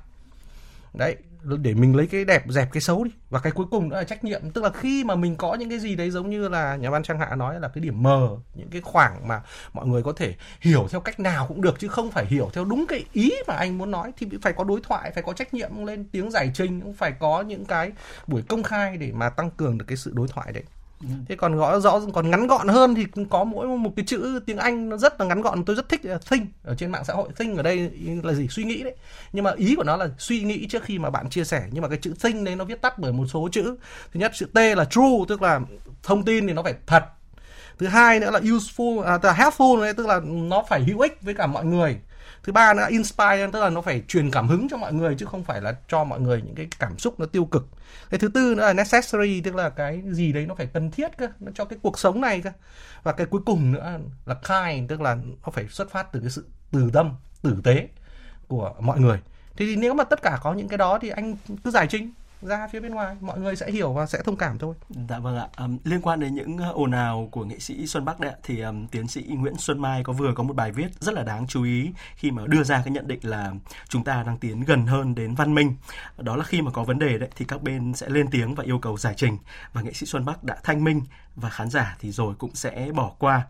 đấy, 0.96 1.16
để 1.42 1.74
mình 1.74 1.96
lấy 1.96 2.06
cái 2.06 2.24
đẹp 2.24 2.44
dẹp 2.48 2.72
cái 2.72 2.80
xấu 2.80 3.04
đi. 3.04 3.10
Và 3.30 3.40
cái 3.40 3.52
cuối 3.52 3.66
cùng 3.70 3.90
đó 3.90 3.96
là 3.96 4.04
trách 4.04 4.24
nhiệm. 4.24 4.50
Tức 4.50 4.64
là 4.64 4.70
khi 4.70 5.04
mà 5.04 5.14
mình 5.14 5.36
có 5.36 5.54
những 5.54 5.70
cái 5.70 5.78
gì 5.78 5.96
đấy 5.96 6.10
giống 6.10 6.30
như 6.30 6.48
là 6.48 6.76
nhà 6.76 6.90
văn 6.90 7.02
trang 7.02 7.18
hạ 7.18 7.36
nói 7.36 7.60
là 7.60 7.68
cái 7.68 7.82
điểm 7.82 8.02
mờ 8.02 8.28
những 8.54 8.68
cái 8.70 8.80
khoảng 8.80 9.28
mà 9.28 9.42
mọi 9.72 9.86
người 9.86 10.02
có 10.02 10.12
thể 10.12 10.34
hiểu 10.60 10.86
theo 10.90 11.00
cách 11.00 11.20
nào 11.20 11.46
cũng 11.46 11.60
được 11.60 11.78
chứ 11.78 11.88
không 11.88 12.10
phải 12.10 12.26
hiểu 12.26 12.50
theo 12.52 12.64
đúng 12.64 12.86
cái 12.88 13.04
ý 13.12 13.32
mà 13.46 13.54
anh 13.54 13.78
muốn 13.78 13.90
nói 13.90 14.12
thì 14.16 14.26
phải 14.42 14.52
có 14.52 14.64
đối 14.64 14.80
thoại, 14.82 15.10
phải 15.14 15.22
có 15.22 15.32
trách 15.32 15.54
nhiệm 15.54 15.86
lên 15.86 16.04
tiếng 16.12 16.30
giải 16.30 16.50
trình, 16.54 16.80
cũng 16.80 16.94
phải 16.94 17.12
có 17.12 17.42
những 17.42 17.64
cái 17.64 17.92
buổi 18.26 18.42
công 18.48 18.62
khai 18.62 18.96
để 18.96 19.12
mà 19.12 19.28
tăng 19.30 19.50
cường 19.50 19.78
được 19.78 19.84
cái 19.88 19.96
sự 19.96 20.12
đối 20.14 20.28
thoại 20.28 20.52
đấy. 20.52 20.62
Ừ. 21.00 21.08
thế 21.28 21.36
còn 21.36 21.56
rõ 21.56 21.80
rõ 21.80 22.00
còn 22.14 22.30
ngắn 22.30 22.46
gọn 22.46 22.68
hơn 22.68 22.94
thì 22.94 23.06
có 23.30 23.44
mỗi 23.44 23.66
một 23.66 23.92
cái 23.96 24.04
chữ 24.04 24.40
tiếng 24.46 24.56
anh 24.56 24.88
nó 24.88 24.96
rất 24.96 25.20
là 25.20 25.26
ngắn 25.26 25.42
gọn. 25.42 25.64
Tôi 25.64 25.76
rất 25.76 25.88
thích 25.88 26.00
à, 26.04 26.18
think 26.30 26.48
ở 26.64 26.74
trên 26.74 26.90
mạng 26.92 27.04
xã 27.04 27.14
hội. 27.14 27.28
Think 27.36 27.56
ở 27.56 27.62
đây 27.62 27.90
là 28.22 28.32
gì? 28.32 28.48
Suy 28.48 28.64
nghĩ 28.64 28.82
đấy. 28.82 28.94
Nhưng 29.32 29.44
mà 29.44 29.52
ý 29.56 29.74
của 29.76 29.84
nó 29.84 29.96
là 29.96 30.08
suy 30.18 30.42
nghĩ 30.42 30.66
trước 30.66 30.82
khi 30.82 30.98
mà 30.98 31.10
bạn 31.10 31.30
chia 31.30 31.44
sẻ. 31.44 31.62
Nhưng 31.70 31.82
mà 31.82 31.88
cái 31.88 31.98
chữ 31.98 32.14
think 32.22 32.44
đấy 32.44 32.56
nó 32.56 32.64
viết 32.64 32.82
tắt 32.82 32.98
bởi 32.98 33.12
một 33.12 33.26
số 33.26 33.48
chữ. 33.52 33.76
Thứ 34.12 34.20
nhất 34.20 34.32
chữ 34.34 34.46
t 34.46 34.56
là 34.56 34.84
true 34.84 35.24
tức 35.28 35.42
là 35.42 35.60
thông 36.02 36.24
tin 36.24 36.46
thì 36.46 36.52
nó 36.52 36.62
phải 36.62 36.74
thật. 36.86 37.04
Thứ 37.78 37.86
hai 37.86 38.20
nữa 38.20 38.30
là 38.30 38.40
useful 38.40 39.02
à, 39.02 39.18
tức 39.18 39.28
là 39.28 39.34
helpful 39.34 39.80
đấy 39.80 39.92
tức 39.96 40.06
là 40.06 40.20
nó 40.24 40.64
phải 40.68 40.82
hữu 40.84 41.00
ích 41.00 41.22
với 41.22 41.34
cả 41.34 41.46
mọi 41.46 41.64
người 41.64 41.96
thứ 42.42 42.52
ba 42.52 42.74
nữa, 42.74 42.86
inspire, 42.88 43.48
tức 43.52 43.60
là 43.60 43.70
nó 43.70 43.80
phải 43.80 44.02
truyền 44.08 44.30
cảm 44.30 44.48
hứng 44.48 44.68
cho 44.70 44.76
mọi 44.76 44.92
người, 44.92 45.14
chứ 45.18 45.26
không 45.26 45.44
phải 45.44 45.60
là 45.60 45.76
cho 45.88 46.04
mọi 46.04 46.20
người 46.20 46.42
những 46.42 46.54
cái 46.54 46.66
cảm 46.78 46.98
xúc 46.98 47.20
nó 47.20 47.26
tiêu 47.26 47.44
cực. 47.44 47.68
Cái 48.10 48.18
thứ 48.18 48.28
tư 48.28 48.54
nữa 48.54 48.66
là 48.66 48.72
necessary, 48.72 49.40
tức 49.40 49.54
là 49.54 49.70
cái 49.70 50.02
gì 50.10 50.32
đấy 50.32 50.46
nó 50.46 50.54
phải 50.54 50.66
cần 50.66 50.90
thiết 50.90 51.18
cơ, 51.18 51.28
nó 51.40 51.52
cho 51.54 51.64
cái 51.64 51.78
cuộc 51.82 51.98
sống 51.98 52.20
này 52.20 52.40
cơ. 52.40 52.50
Và 53.02 53.12
cái 53.12 53.26
cuối 53.26 53.40
cùng 53.46 53.72
nữa 53.72 53.98
là 54.26 54.34
kind, 54.34 54.90
tức 54.90 55.00
là 55.00 55.14
nó 55.14 55.50
phải 55.52 55.68
xuất 55.68 55.90
phát 55.90 56.12
từ 56.12 56.20
cái 56.20 56.30
sự 56.30 56.46
từ 56.72 56.90
tâm, 56.92 57.14
tử 57.42 57.60
tế 57.64 57.88
của 58.48 58.74
mọi 58.80 59.00
người. 59.00 59.20
Thì 59.56 59.76
nếu 59.76 59.94
mà 59.94 60.04
tất 60.04 60.22
cả 60.22 60.38
có 60.42 60.54
những 60.54 60.68
cái 60.68 60.78
đó 60.78 60.98
thì 61.02 61.08
anh 61.08 61.36
cứ 61.64 61.70
giải 61.70 61.86
trình 61.90 62.10
ra 62.42 62.68
phía 62.72 62.80
bên 62.80 62.94
ngoài 62.94 63.16
mọi 63.20 63.40
người 63.40 63.56
sẽ 63.56 63.70
hiểu 63.70 63.92
và 63.92 64.06
sẽ 64.06 64.22
thông 64.24 64.36
cảm 64.36 64.58
thôi. 64.58 64.74
Dạ 65.08 65.18
vâng 65.18 65.36
ạ. 65.36 65.48
Um, 65.58 65.78
liên 65.84 66.00
quan 66.00 66.20
đến 66.20 66.34
những 66.34 66.58
ồn 66.58 66.90
ào 66.90 67.28
của 67.32 67.44
nghệ 67.44 67.58
sĩ 67.58 67.86
Xuân 67.86 68.04
Bắc 68.04 68.20
đấy 68.20 68.30
ạ, 68.30 68.36
thì 68.42 68.60
um, 68.60 68.86
tiến 68.86 69.08
sĩ 69.08 69.22
Nguyễn 69.22 69.54
Xuân 69.58 69.82
Mai 69.82 70.04
có 70.04 70.12
vừa 70.12 70.32
có 70.34 70.42
một 70.42 70.56
bài 70.56 70.72
viết 70.72 70.88
rất 71.00 71.14
là 71.14 71.22
đáng 71.22 71.46
chú 71.46 71.64
ý 71.64 71.92
khi 72.16 72.30
mà 72.30 72.42
đưa 72.46 72.62
ra 72.62 72.82
cái 72.84 72.90
nhận 72.90 73.08
định 73.08 73.20
là 73.22 73.52
chúng 73.88 74.04
ta 74.04 74.22
đang 74.22 74.38
tiến 74.38 74.60
gần 74.60 74.86
hơn 74.86 75.14
đến 75.14 75.34
văn 75.34 75.54
minh. 75.54 75.76
Đó 76.18 76.36
là 76.36 76.44
khi 76.44 76.62
mà 76.62 76.70
có 76.70 76.84
vấn 76.84 76.98
đề 76.98 77.18
đấy 77.18 77.28
thì 77.36 77.44
các 77.44 77.62
bên 77.62 77.94
sẽ 77.94 78.08
lên 78.08 78.26
tiếng 78.30 78.54
và 78.54 78.64
yêu 78.64 78.78
cầu 78.78 78.96
giải 78.96 79.14
trình 79.16 79.38
và 79.72 79.82
nghệ 79.82 79.92
sĩ 79.92 80.06
Xuân 80.06 80.24
Bắc 80.24 80.44
đã 80.44 80.56
thanh 80.62 80.84
minh 80.84 81.00
và 81.36 81.50
khán 81.50 81.70
giả 81.70 81.96
thì 82.00 82.10
rồi 82.10 82.34
cũng 82.38 82.54
sẽ 82.54 82.90
bỏ 82.94 83.12
qua. 83.18 83.46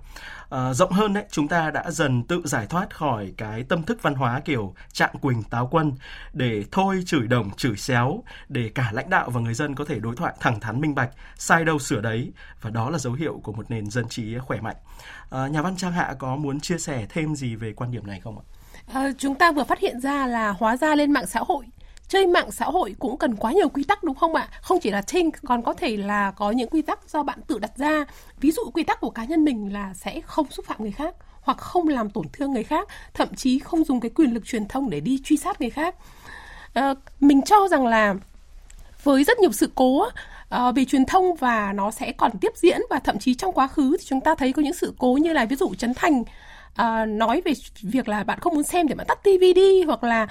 À, 0.50 0.72
rộng 0.72 0.92
hơn 0.92 1.12
đấy, 1.12 1.24
chúng 1.30 1.48
ta 1.48 1.70
đã 1.70 1.90
dần 1.90 2.22
tự 2.22 2.42
giải 2.44 2.66
thoát 2.66 2.96
khỏi 2.96 3.32
cái 3.36 3.62
tâm 3.62 3.82
thức 3.82 3.98
văn 4.02 4.14
hóa 4.14 4.40
kiểu 4.40 4.74
trạng 4.92 5.18
quỳnh 5.20 5.42
táo 5.42 5.68
quân 5.70 5.92
để 6.32 6.64
thôi 6.72 7.02
chửi 7.06 7.26
đồng 7.26 7.50
chửi 7.56 7.76
xéo 7.76 8.22
để 8.48 8.70
cả 8.74 8.90
lãnh 8.92 9.10
đạo 9.10 9.30
và 9.30 9.40
người 9.40 9.54
dân 9.54 9.74
có 9.74 9.84
thể 9.84 9.98
đối 9.98 10.16
thoại 10.16 10.34
thẳng 10.40 10.60
thắn 10.60 10.80
minh 10.80 10.94
bạch, 10.94 11.10
sai 11.36 11.64
đâu 11.64 11.78
sửa 11.78 12.00
đấy 12.00 12.32
và 12.60 12.70
đó 12.70 12.90
là 12.90 12.98
dấu 12.98 13.12
hiệu 13.12 13.40
của 13.42 13.52
một 13.52 13.70
nền 13.70 13.90
dân 13.90 14.08
trí 14.08 14.38
khỏe 14.38 14.60
mạnh. 14.60 14.76
À, 15.30 15.46
nhà 15.46 15.62
văn 15.62 15.76
Trang 15.76 15.92
Hạ 15.92 16.14
có 16.18 16.36
muốn 16.36 16.60
chia 16.60 16.78
sẻ 16.78 17.06
thêm 17.08 17.34
gì 17.34 17.54
về 17.54 17.72
quan 17.72 17.90
điểm 17.90 18.06
này 18.06 18.20
không 18.20 18.38
ạ? 18.38 18.44
À, 18.92 19.10
chúng 19.18 19.34
ta 19.34 19.52
vừa 19.52 19.64
phát 19.64 19.78
hiện 19.78 20.00
ra 20.00 20.26
là 20.26 20.50
hóa 20.50 20.76
ra 20.76 20.94
lên 20.94 21.12
mạng 21.12 21.26
xã 21.26 21.40
hội 21.46 21.64
chơi 22.08 22.26
mạng 22.26 22.50
xã 22.50 22.64
hội 22.64 22.94
cũng 22.98 23.16
cần 23.16 23.36
quá 23.36 23.52
nhiều 23.52 23.68
quy 23.68 23.84
tắc 23.84 24.04
đúng 24.04 24.14
không 24.14 24.34
ạ? 24.34 24.48
Không 24.62 24.80
chỉ 24.80 24.90
là 24.90 25.02
think 25.02 25.34
còn 25.44 25.62
có 25.62 25.74
thể 25.74 25.96
là 25.96 26.30
có 26.30 26.50
những 26.50 26.70
quy 26.70 26.82
tắc 26.82 27.10
do 27.10 27.22
bạn 27.22 27.38
tự 27.46 27.58
đặt 27.58 27.76
ra. 27.76 28.04
Ví 28.40 28.50
dụ 28.50 28.62
quy 28.74 28.82
tắc 28.82 29.00
của 29.00 29.10
cá 29.10 29.24
nhân 29.24 29.44
mình 29.44 29.72
là 29.72 29.94
sẽ 29.94 30.20
không 30.20 30.50
xúc 30.50 30.64
phạm 30.66 30.82
người 30.82 30.92
khác 30.92 31.14
hoặc 31.40 31.58
không 31.58 31.88
làm 31.88 32.10
tổn 32.10 32.26
thương 32.32 32.52
người 32.52 32.64
khác, 32.64 32.88
thậm 33.14 33.34
chí 33.34 33.58
không 33.58 33.84
dùng 33.84 34.00
cái 34.00 34.10
quyền 34.10 34.34
lực 34.34 34.46
truyền 34.46 34.68
thông 34.68 34.90
để 34.90 35.00
đi 35.00 35.20
truy 35.24 35.36
sát 35.36 35.60
người 35.60 35.70
khác. 35.70 35.94
À, 36.74 36.94
mình 37.20 37.42
cho 37.42 37.68
rằng 37.68 37.86
là 37.86 38.14
với 39.02 39.24
rất 39.24 39.38
nhiều 39.38 39.52
sự 39.52 39.70
cố 39.74 40.06
à, 40.48 40.72
về 40.72 40.84
truyền 40.84 41.04
thông 41.04 41.34
và 41.34 41.72
nó 41.72 41.90
sẽ 41.90 42.12
còn 42.12 42.38
tiếp 42.38 42.52
diễn 42.56 42.80
và 42.90 42.98
thậm 42.98 43.18
chí 43.18 43.34
trong 43.34 43.52
quá 43.52 43.66
khứ 43.66 43.96
thì 43.98 44.04
chúng 44.06 44.20
ta 44.20 44.34
thấy 44.34 44.52
có 44.52 44.62
những 44.62 44.74
sự 44.74 44.94
cố 44.98 45.14
như 45.14 45.32
là 45.32 45.44
ví 45.44 45.56
dụ 45.56 45.74
Trấn 45.74 45.94
Thành 45.94 46.24
uh, 46.82 47.08
nói 47.08 47.42
về 47.44 47.52
việc 47.82 48.08
là 48.08 48.24
bạn 48.24 48.38
không 48.40 48.54
muốn 48.54 48.62
xem 48.62 48.88
thì 48.88 48.94
bạn 48.94 49.06
tắt 49.06 49.18
tivi 49.22 49.52
đi 49.52 49.82
hoặc 49.82 50.04
là 50.04 50.22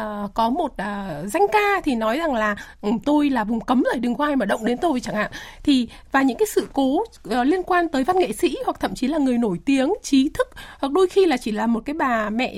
uh, 0.00 0.34
có 0.34 0.50
một 0.50 0.72
uh, 0.72 1.30
danh 1.32 1.46
ca 1.52 1.80
thì 1.84 1.94
nói 1.94 2.18
rằng 2.18 2.34
là 2.34 2.56
ừ, 2.80 2.90
tôi 3.04 3.30
là 3.30 3.44
vùng 3.44 3.60
cấm 3.60 3.82
rồi 3.82 4.00
đừng 4.00 4.14
có 4.14 4.24
ai 4.24 4.36
mà 4.36 4.46
động 4.46 4.64
đến 4.64 4.78
tôi 4.78 5.00
chẳng 5.00 5.14
hạn. 5.14 5.30
Thì 5.62 5.88
và 6.12 6.22
những 6.22 6.38
cái 6.38 6.46
sự 6.46 6.68
cố 6.72 6.96
uh, 6.96 7.06
liên 7.44 7.62
quan 7.62 7.88
tới 7.88 8.04
văn 8.04 8.18
nghệ 8.18 8.32
sĩ 8.32 8.56
hoặc 8.64 8.80
thậm 8.80 8.94
chí 8.94 9.06
là 9.06 9.18
người 9.18 9.38
nổi 9.38 9.58
tiếng 9.64 9.94
trí 10.02 10.28
thức 10.28 10.48
hoặc 10.78 10.92
đôi 10.92 11.06
khi 11.06 11.26
là 11.26 11.36
chỉ 11.36 11.50
là 11.50 11.66
một 11.66 11.82
cái 11.84 11.94
bà 11.94 12.30
mẹ 12.30 12.54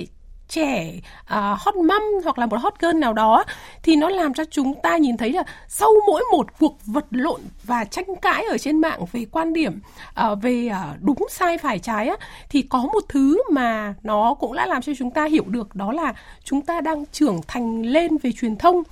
trẻ 0.49 0.93
uh, 0.97 1.03
à, 1.25 1.55
hot 1.59 1.75
mom 1.75 2.01
hoặc 2.23 2.39
là 2.39 2.45
một 2.45 2.57
hot 2.59 2.73
girl 2.79 2.97
nào 2.97 3.13
đó 3.13 3.43
thì 3.83 3.95
nó 3.95 4.09
làm 4.09 4.33
cho 4.33 4.43
chúng 4.51 4.73
ta 4.83 4.97
nhìn 4.97 5.17
thấy 5.17 5.31
là 5.31 5.43
sau 5.67 5.89
mỗi 6.07 6.23
một 6.31 6.59
cuộc 6.59 6.77
vật 6.85 7.05
lộn 7.11 7.41
và 7.63 7.83
tranh 7.85 8.15
cãi 8.21 8.45
ở 8.49 8.57
trên 8.57 8.81
mạng 8.81 9.05
về 9.11 9.25
quan 9.31 9.53
điểm 9.53 9.79
uh, 10.31 10.41
về 10.41 10.69
uh, 10.71 11.01
đúng 11.01 11.25
sai 11.29 11.57
phải 11.57 11.79
trái 11.79 12.07
á, 12.07 12.15
thì 12.49 12.61
có 12.61 12.79
một 12.79 13.03
thứ 13.09 13.41
mà 13.51 13.93
nó 14.03 14.33
cũng 14.33 14.53
đã 14.53 14.65
làm 14.65 14.81
cho 14.81 14.93
chúng 14.97 15.11
ta 15.11 15.25
hiểu 15.25 15.43
được 15.47 15.75
đó 15.75 15.91
là 15.91 16.13
chúng 16.43 16.61
ta 16.61 16.81
đang 16.81 17.05
trưởng 17.05 17.41
thành 17.47 17.81
lên 17.81 18.17
về 18.17 18.31
truyền 18.31 18.55
thông. 18.55 18.83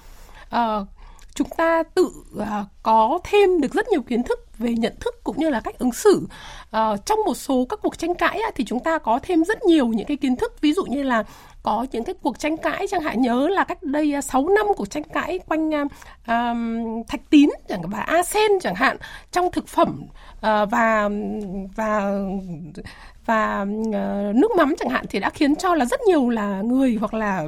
Uh, 0.55 0.87
chúng 1.35 1.49
ta 1.57 1.83
tự 1.83 2.11
uh, 2.37 2.43
có 2.83 3.19
thêm 3.23 3.61
được 3.61 3.73
rất 3.73 3.87
nhiều 3.87 4.01
kiến 4.01 4.23
thức 4.23 4.42
về 4.57 4.73
nhận 4.73 4.93
thức 4.99 5.23
cũng 5.23 5.37
như 5.37 5.49
là 5.49 5.59
cách 5.59 5.79
ứng 5.79 5.91
xử. 5.91 6.27
À, 6.71 6.97
trong 7.05 7.19
một 7.25 7.37
số 7.37 7.65
các 7.69 7.79
cuộc 7.81 7.97
tranh 7.97 8.15
cãi 8.15 8.41
thì 8.55 8.65
chúng 8.65 8.79
ta 8.79 8.97
có 8.97 9.19
thêm 9.23 9.43
rất 9.43 9.63
nhiều 9.63 9.87
những 9.87 10.07
cái 10.07 10.17
kiến 10.17 10.35
thức. 10.35 10.61
Ví 10.61 10.73
dụ 10.73 10.85
như 10.85 11.03
là 11.03 11.23
có 11.63 11.85
những 11.91 12.03
cái 12.03 12.15
cuộc 12.21 12.39
tranh 12.39 12.57
cãi 12.57 12.87
chẳng 12.91 13.01
hạn 13.01 13.21
nhớ 13.21 13.47
là 13.47 13.63
cách 13.63 13.83
đây 13.83 14.13
à, 14.13 14.21
6 14.21 14.49
năm 14.49 14.65
cuộc 14.77 14.89
tranh 14.89 15.03
cãi 15.03 15.39
quanh 15.47 15.69
uh, 15.69 17.07
thạch 17.07 17.29
tín 17.29 17.49
chẳng 17.69 17.81
và 17.89 17.99
arsen 17.99 18.51
chẳng 18.61 18.75
hạn 18.75 18.97
trong 19.31 19.51
thực 19.51 19.67
phẩm 19.67 20.01
uh, 20.35 20.41
và 20.71 21.09
và 21.75 22.11
và 23.25 23.61
uh, 23.61 24.35
nước 24.35 24.51
mắm 24.57 24.75
chẳng 24.79 24.89
hạn 24.89 25.05
thì 25.09 25.19
đã 25.19 25.29
khiến 25.29 25.55
cho 25.55 25.75
là 25.75 25.85
rất 25.85 25.99
nhiều 26.07 26.29
là 26.29 26.61
người 26.61 26.97
hoặc 26.99 27.13
là 27.13 27.43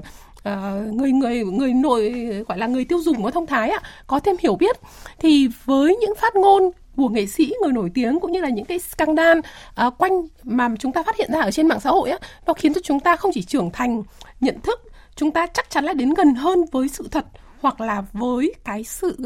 uh, 0.49 0.93
người 0.93 1.11
người 1.11 1.43
người 1.43 1.73
nội 1.73 2.11
gọi 2.47 2.57
là 2.57 2.67
người 2.67 2.85
tiêu 2.85 2.99
dùng 3.01 3.23
có 3.23 3.31
thông 3.31 3.45
thái 3.45 3.69
ạ 3.69 3.79
có 4.07 4.19
thêm 4.19 4.35
hiểu 4.39 4.55
biết. 4.55 4.77
Thì 5.19 5.49
với 5.65 5.97
những 6.01 6.13
phát 6.15 6.35
ngôn 6.35 6.71
của 6.97 7.09
nghệ 7.09 7.25
sĩ 7.25 7.53
người 7.61 7.73
nổi 7.73 7.91
tiếng 7.93 8.19
cũng 8.19 8.31
như 8.31 8.41
là 8.41 8.49
những 8.49 8.65
cái 8.65 8.79
scandal 8.79 9.39
uh, 9.87 9.93
quanh 9.97 10.11
mà 10.43 10.69
chúng 10.79 10.91
ta 10.91 11.03
phát 11.03 11.17
hiện 11.17 11.31
ra 11.33 11.41
ở 11.41 11.51
trên 11.51 11.67
mạng 11.67 11.79
xã 11.79 11.89
hội 11.89 12.09
á 12.09 12.17
nó 12.47 12.53
khiến 12.53 12.73
cho 12.73 12.81
chúng 12.83 12.99
ta 12.99 13.15
không 13.15 13.31
chỉ 13.33 13.43
trưởng 13.43 13.69
thành 13.71 14.03
nhận 14.39 14.61
thức 14.61 14.81
chúng 15.15 15.31
ta 15.31 15.47
chắc 15.47 15.69
chắn 15.69 15.85
là 15.85 15.93
đến 15.93 16.13
gần 16.13 16.35
hơn 16.35 16.65
với 16.71 16.87
sự 16.87 17.07
thật 17.11 17.25
hoặc 17.61 17.81
là 17.81 18.03
với 18.13 18.53
cái 18.63 18.83
sự 18.83 19.17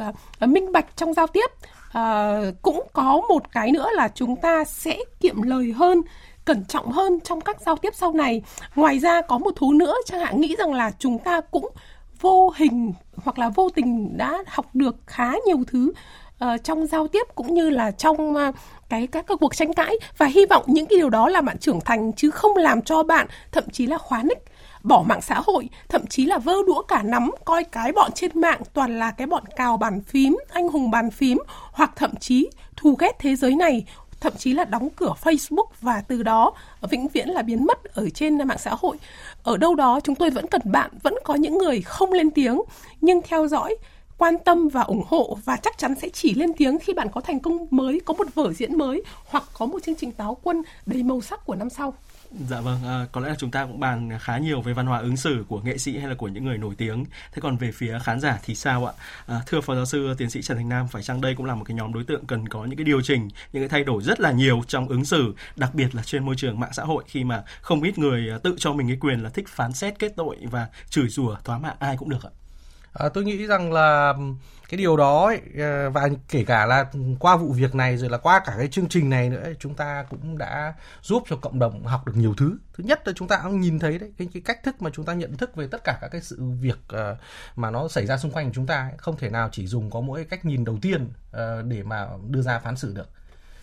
uh, 0.44 0.50
minh 0.50 0.72
bạch 0.72 0.86
trong 0.96 1.14
giao 1.14 1.28
tiếp. 1.28 1.50
Uh, 1.90 2.62
cũng 2.62 2.88
có 2.94 3.22
một 3.30 3.52
cái 3.52 3.72
nữa 3.72 3.88
là 3.94 4.08
chúng 4.08 4.36
ta 4.36 4.64
sẽ 4.64 5.00
kiệm 5.20 5.42
lời 5.42 5.72
hơn 5.72 6.02
cẩn 6.46 6.66
trọng 6.66 6.92
hơn 6.92 7.20
trong 7.20 7.42
các 7.42 7.62
giao 7.62 7.76
tiếp 7.76 7.94
sau 7.96 8.14
này. 8.14 8.42
Ngoài 8.76 9.00
ra 9.00 9.22
có 9.22 9.38
một 9.38 9.52
thú 9.56 9.74
nữa 9.74 9.94
chẳng 10.06 10.20
hạn 10.20 10.42
nghĩ 10.42 10.56
rằng 10.60 10.74
là 10.74 10.92
chúng 11.00 11.20
ta 11.20 11.42
cũng 11.42 11.70
vô 12.22 12.54
hình 12.56 12.94
hoặc 13.16 13.40
là 13.40 13.50
vô 13.50 13.70
tình 13.70 14.18
đã 14.18 14.44
học 14.48 14.66
được 14.74 14.96
khá 15.06 15.32
nhiều 15.46 15.64
thứ 15.68 15.92
uh, 16.46 16.64
trong 16.64 16.88
giao 16.88 17.08
tiếp 17.08 17.28
cũng 17.36 17.54
như 17.54 17.70
là 17.70 17.92
trong 17.92 18.36
uh, 18.36 18.56
cái 18.90 19.08
các 19.08 19.28
cái 19.28 19.38
cuộc 19.38 19.56
tranh 19.56 19.74
cãi 19.74 19.96
và 20.18 20.26
hy 20.26 20.46
vọng 20.46 20.64
những 20.68 20.86
cái 20.86 20.98
điều 20.98 21.10
đó 21.10 21.30
là 21.30 21.42
bạn 21.42 21.58
trưởng 21.58 21.80
thành 21.82 22.14
chứ 22.14 22.32
không 22.32 22.58
làm 22.58 22.82
cho 22.82 23.04
bạn 23.04 23.28
thậm 23.52 23.64
chí 23.72 23.86
là 23.86 23.98
khóa 23.98 24.24
nick 24.24 24.42
bỏ 24.84 25.04
mạng 25.08 25.22
xã 25.22 25.42
hội 25.46 25.70
thậm 25.90 26.08
chí 26.08 26.26
là 26.26 26.38
vơ 26.38 26.54
đũa 26.68 26.82
cả 26.82 27.04
nắm 27.04 27.32
coi 27.46 27.64
cái 27.64 27.92
bọn 27.92 28.12
trên 28.16 28.42
mạng 28.42 28.62
toàn 28.74 29.00
là 29.00 29.12
cái 29.12 29.28
bọn 29.28 29.44
cào 29.56 29.78
bàn 29.78 30.02
phím 30.02 30.38
anh 30.52 30.68
hùng 30.68 30.92
bàn 30.92 31.12
phím 31.12 31.38
hoặc 31.72 31.92
thậm 31.96 32.16
chí 32.20 32.50
thù 32.76 32.96
ghét 33.00 33.16
thế 33.20 33.36
giới 33.36 33.56
này 33.56 33.86
thậm 34.20 34.34
chí 34.38 34.54
là 34.54 34.66
đóng 34.66 34.90
cửa 34.96 35.14
Facebook 35.24 35.66
và 35.82 36.02
từ 36.08 36.24
đó 36.24 36.54
vĩnh 36.90 37.08
viễn 37.08 37.30
là 37.30 37.42
biến 37.42 37.66
mất 37.66 37.84
ở 37.84 38.10
trên 38.10 38.38
mạng 38.38 38.58
xã 38.58 38.72
hội. 38.80 38.98
Ở 39.44 39.58
đâu 39.58 39.76
đó 39.76 40.00
chúng 40.04 40.16
tôi 40.16 40.30
vẫn 40.30 40.48
cần 40.48 40.62
bạn, 40.66 40.92
vẫn 41.04 41.14
có 41.24 41.36
những 41.36 41.58
người 41.58 41.82
không 41.82 42.12
lên 42.12 42.32
tiếng 42.32 42.62
nhưng 43.02 43.22
theo 43.22 43.48
dõi 43.48 43.76
quan 44.20 44.36
tâm 44.46 44.68
và 44.68 44.82
ủng 44.82 45.04
hộ 45.08 45.38
và 45.46 45.58
chắc 45.58 45.78
chắn 45.78 45.96
sẽ 46.02 46.10
chỉ 46.10 46.34
lên 46.34 46.50
tiếng 46.58 46.80
khi 46.80 46.94
bạn 46.94 47.08
có 47.12 47.22
thành 47.22 47.40
công 47.40 47.68
mới, 47.72 48.02
có 48.06 48.14
một 48.14 48.28
vở 48.36 48.54
diễn 48.54 48.78
mới 48.78 49.04
hoặc 49.26 49.44
có 49.54 49.66
một 49.66 49.84
chương 49.84 49.96
trình 49.96 50.12
táo 50.12 50.38
quân 50.44 50.62
đầy 50.86 51.04
màu 51.04 51.22
sắc 51.22 51.46
của 51.46 51.56
năm 51.56 51.70
sau. 51.70 51.94
Dạ 52.50 52.62
vâng, 52.62 52.80
à, 52.86 53.06
có 53.12 53.22
lẽ 53.22 53.30
là 53.30 53.36
chúng 53.38 53.52
ta 53.52 53.66
cũng 53.66 53.80
bàn 53.80 54.10
khá 54.22 54.38
nhiều 54.38 54.62
về 54.62 54.74
văn 54.74 54.86
hóa 54.86 55.00
ứng 55.00 55.18
xử 55.18 55.46
của 55.48 55.62
nghệ 55.62 55.78
sĩ 55.78 55.98
hay 55.98 56.08
là 56.08 56.16
của 56.16 56.28
những 56.28 56.46
người 56.46 56.58
nổi 56.58 56.76
tiếng. 56.78 57.06
Thế 57.34 57.42
còn 57.42 57.58
về 57.58 57.72
phía 57.72 58.00
khán 58.04 58.20
giả 58.20 58.40
thì 58.44 58.56
sao 58.56 58.86
ạ? 58.86 58.94
À, 59.28 59.42
thưa 59.48 59.62
phó 59.62 59.76
giáo 59.76 59.86
sư 59.86 60.14
tiến 60.18 60.30
sĩ 60.30 60.42
Trần 60.42 60.58
Thành 60.58 60.70
Nam, 60.70 60.88
phải 60.88 61.04
chăng 61.04 61.22
đây 61.22 61.36
cũng 61.36 61.46
là 61.46 61.56
một 61.56 61.64
cái 61.64 61.76
nhóm 61.76 61.94
đối 61.94 62.04
tượng 62.04 62.26
cần 62.26 62.50
có 62.50 62.66
những 62.66 62.78
cái 62.78 62.86
điều 62.86 63.02
chỉnh, 63.02 63.30
những 63.54 63.64
cái 63.64 63.70
thay 63.70 63.84
đổi 63.84 64.04
rất 64.04 64.20
là 64.20 64.32
nhiều 64.32 64.62
trong 64.68 64.88
ứng 64.88 65.06
xử, 65.06 65.34
đặc 65.56 65.76
biệt 65.76 65.96
là 65.96 66.04
trên 66.04 66.26
môi 66.26 66.36
trường 66.38 66.60
mạng 66.60 66.74
xã 66.74 66.84
hội 66.84 67.04
khi 67.08 67.24
mà 67.24 67.44
không 67.62 67.84
ít 67.84 67.98
người 67.98 68.30
à, 68.30 68.38
tự 68.44 68.56
cho 68.60 68.74
mình 68.74 68.88
cái 68.88 68.98
quyền 69.02 69.24
là 69.24 69.30
thích 69.30 69.48
phán 69.48 69.74
xét 69.74 70.00
kết 70.00 70.14
tội 70.16 70.38
và 70.52 70.68
chửi 70.90 71.08
rủa 71.08 71.36
thoá 71.44 71.58
mạ 71.58 71.74
ai 71.80 71.98
cũng 71.98 72.10
được 72.10 72.24
ạ. 72.24 72.32
À, 72.94 73.10
tôi 73.10 73.24
nghĩ 73.24 73.48
rằng 73.48 73.74
là 73.74 74.14
cái 74.70 74.78
điều 74.78 74.98
đó 74.98 75.26
ấy, 75.26 75.42
ờ, 75.58 75.90
và 75.90 76.10
kể 76.30 76.44
cả 76.44 76.66
là 76.66 76.86
qua 77.20 77.38
vụ 77.38 77.54
việc 77.54 77.76
này 77.76 77.98
rồi 77.98 78.10
là 78.10 78.18
qua 78.18 78.42
cả 78.46 78.54
cái 78.58 78.68
chương 78.68 78.88
trình 78.90 79.10
này 79.10 79.30
nữa 79.30 79.42
ấy, 79.44 79.56
chúng 79.60 79.76
ta 79.76 80.06
cũng 80.10 80.38
đã 80.38 80.74
giúp 81.02 81.24
cho 81.30 81.36
cộng 81.36 81.60
đồng 81.60 81.84
học 81.84 82.08
được 82.08 82.14
nhiều 82.16 82.34
thứ. 82.38 82.58
Thứ 82.74 82.84
nhất 82.84 83.08
là 83.08 83.14
chúng 83.16 83.28
ta 83.28 83.40
cũng 83.44 83.60
nhìn 83.60 83.80
thấy 83.80 84.00
đấy 84.00 84.12
cái, 84.18 84.28
cái 84.34 84.42
cách 84.46 84.64
thức 84.64 84.82
mà 84.82 84.90
chúng 84.94 85.06
ta 85.06 85.14
nhận 85.14 85.38
thức 85.38 85.56
về 85.56 85.68
tất 85.68 85.84
cả 85.84 85.98
các 86.02 86.08
cái 86.08 86.22
sự 86.22 86.42
việc 86.62 86.80
uh, 86.94 87.18
mà 87.56 87.72
nó 87.72 87.88
xảy 87.88 88.06
ra 88.06 88.18
xung 88.18 88.32
quanh 88.32 88.52
chúng 88.54 88.66
ta 88.68 88.82
ấy, 88.82 88.94
không 88.98 89.18
thể 89.18 89.30
nào 89.30 89.50
chỉ 89.52 89.68
dùng 89.68 89.90
có 89.90 90.02
mỗi 90.02 90.24
cách 90.24 90.46
nhìn 90.46 90.66
đầu 90.66 90.78
tiên 90.82 91.04
uh, 91.32 91.66
để 91.66 91.84
mà 91.84 92.08
đưa 92.28 92.42
ra 92.42 92.60
phán 92.60 92.76
xử 92.76 92.94
được 92.94 93.10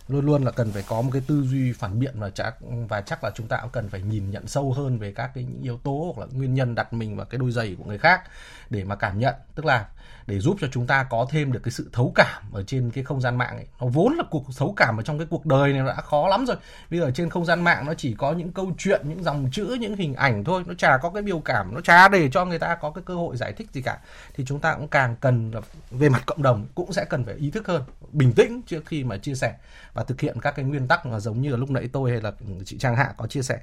luôn 0.08 0.26
luôn 0.26 0.44
là 0.44 0.50
cần 0.50 0.72
phải 0.72 0.84
có 0.88 1.02
một 1.02 1.10
cái 1.12 1.22
tư 1.26 1.42
duy 1.42 1.72
phản 1.72 1.98
biện 1.98 2.14
và 2.18 2.30
chắc 2.30 2.54
và 2.88 3.00
chắc 3.00 3.24
là 3.24 3.30
chúng 3.34 3.48
ta 3.48 3.58
cũng 3.62 3.70
cần 3.70 3.88
phải 3.88 4.02
nhìn 4.02 4.30
nhận 4.30 4.46
sâu 4.46 4.72
hơn 4.72 4.98
về 4.98 5.12
các 5.12 5.30
cái 5.34 5.44
những 5.44 5.62
yếu 5.62 5.78
tố 5.78 6.12
hoặc 6.16 6.26
là 6.26 6.32
nguyên 6.32 6.54
nhân 6.54 6.74
đặt 6.74 6.92
mình 6.92 7.16
vào 7.16 7.26
cái 7.26 7.38
đôi 7.38 7.52
giày 7.52 7.76
của 7.78 7.84
người 7.84 7.98
khác 7.98 8.22
để 8.70 8.84
mà 8.84 8.96
cảm 8.96 9.18
nhận. 9.18 9.34
Tức 9.54 9.64
là 9.64 9.88
để 10.26 10.38
giúp 10.38 10.56
cho 10.60 10.66
chúng 10.72 10.86
ta 10.86 11.06
có 11.10 11.26
thêm 11.30 11.52
được 11.52 11.60
cái 11.62 11.72
sự 11.72 11.90
thấu 11.92 12.12
cảm 12.14 12.42
ở 12.52 12.62
trên 12.62 12.90
cái 12.90 13.04
không 13.04 13.20
gian 13.20 13.38
mạng 13.38 13.56
ấy. 13.56 13.66
nó 13.80 13.86
vốn 13.86 14.12
là 14.16 14.24
cuộc 14.30 14.44
thấu 14.56 14.74
cảm 14.76 14.96
ở 14.96 15.02
trong 15.02 15.18
cái 15.18 15.26
cuộc 15.30 15.46
đời 15.46 15.72
này 15.72 15.82
nó 15.82 15.86
đã 15.86 15.94
khó 15.94 16.28
lắm 16.28 16.46
rồi 16.46 16.56
bây 16.90 17.00
giờ 17.00 17.10
trên 17.14 17.30
không 17.30 17.44
gian 17.44 17.64
mạng 17.64 17.86
nó 17.86 17.94
chỉ 17.94 18.14
có 18.18 18.32
những 18.32 18.52
câu 18.52 18.72
chuyện, 18.78 19.00
những 19.04 19.22
dòng 19.22 19.48
chữ, 19.52 19.76
những 19.80 19.96
hình 19.96 20.14
ảnh 20.14 20.44
thôi 20.44 20.62
nó 20.66 20.74
chả 20.78 20.98
có 21.02 21.10
cái 21.10 21.22
biểu 21.22 21.38
cảm, 21.38 21.74
nó 21.74 21.80
chả 21.80 22.08
để 22.08 22.30
cho 22.30 22.44
người 22.44 22.58
ta 22.58 22.74
có 22.74 22.90
cái 22.90 23.04
cơ 23.06 23.14
hội 23.14 23.36
giải 23.36 23.52
thích 23.52 23.68
gì 23.72 23.82
cả 23.82 23.98
thì 24.34 24.44
chúng 24.44 24.60
ta 24.60 24.74
cũng 24.74 24.88
càng 24.88 25.16
cần 25.20 25.52
về 25.90 26.08
mặt 26.08 26.22
cộng 26.26 26.42
đồng 26.42 26.66
cũng 26.74 26.92
sẽ 26.92 27.04
cần 27.04 27.24
phải 27.24 27.34
ý 27.34 27.50
thức 27.50 27.66
hơn, 27.66 27.82
bình 28.12 28.32
tĩnh 28.32 28.62
trước 28.66 28.86
khi 28.86 29.04
mà 29.04 29.16
chia 29.16 29.34
sẻ 29.34 29.54
và 29.94 30.04
thực 30.04 30.20
hiện 30.20 30.40
các 30.40 30.50
cái 30.56 30.64
nguyên 30.64 30.88
tắc 30.88 31.06
mà 31.06 31.20
giống 31.20 31.42
như 31.42 31.50
là 31.50 31.56
lúc 31.56 31.70
nãy 31.70 31.88
tôi 31.92 32.10
hay 32.10 32.20
là 32.20 32.32
chị 32.64 32.78
Trang 32.78 32.96
Hạ 32.96 33.14
có 33.16 33.26
chia 33.26 33.42
sẻ. 33.42 33.58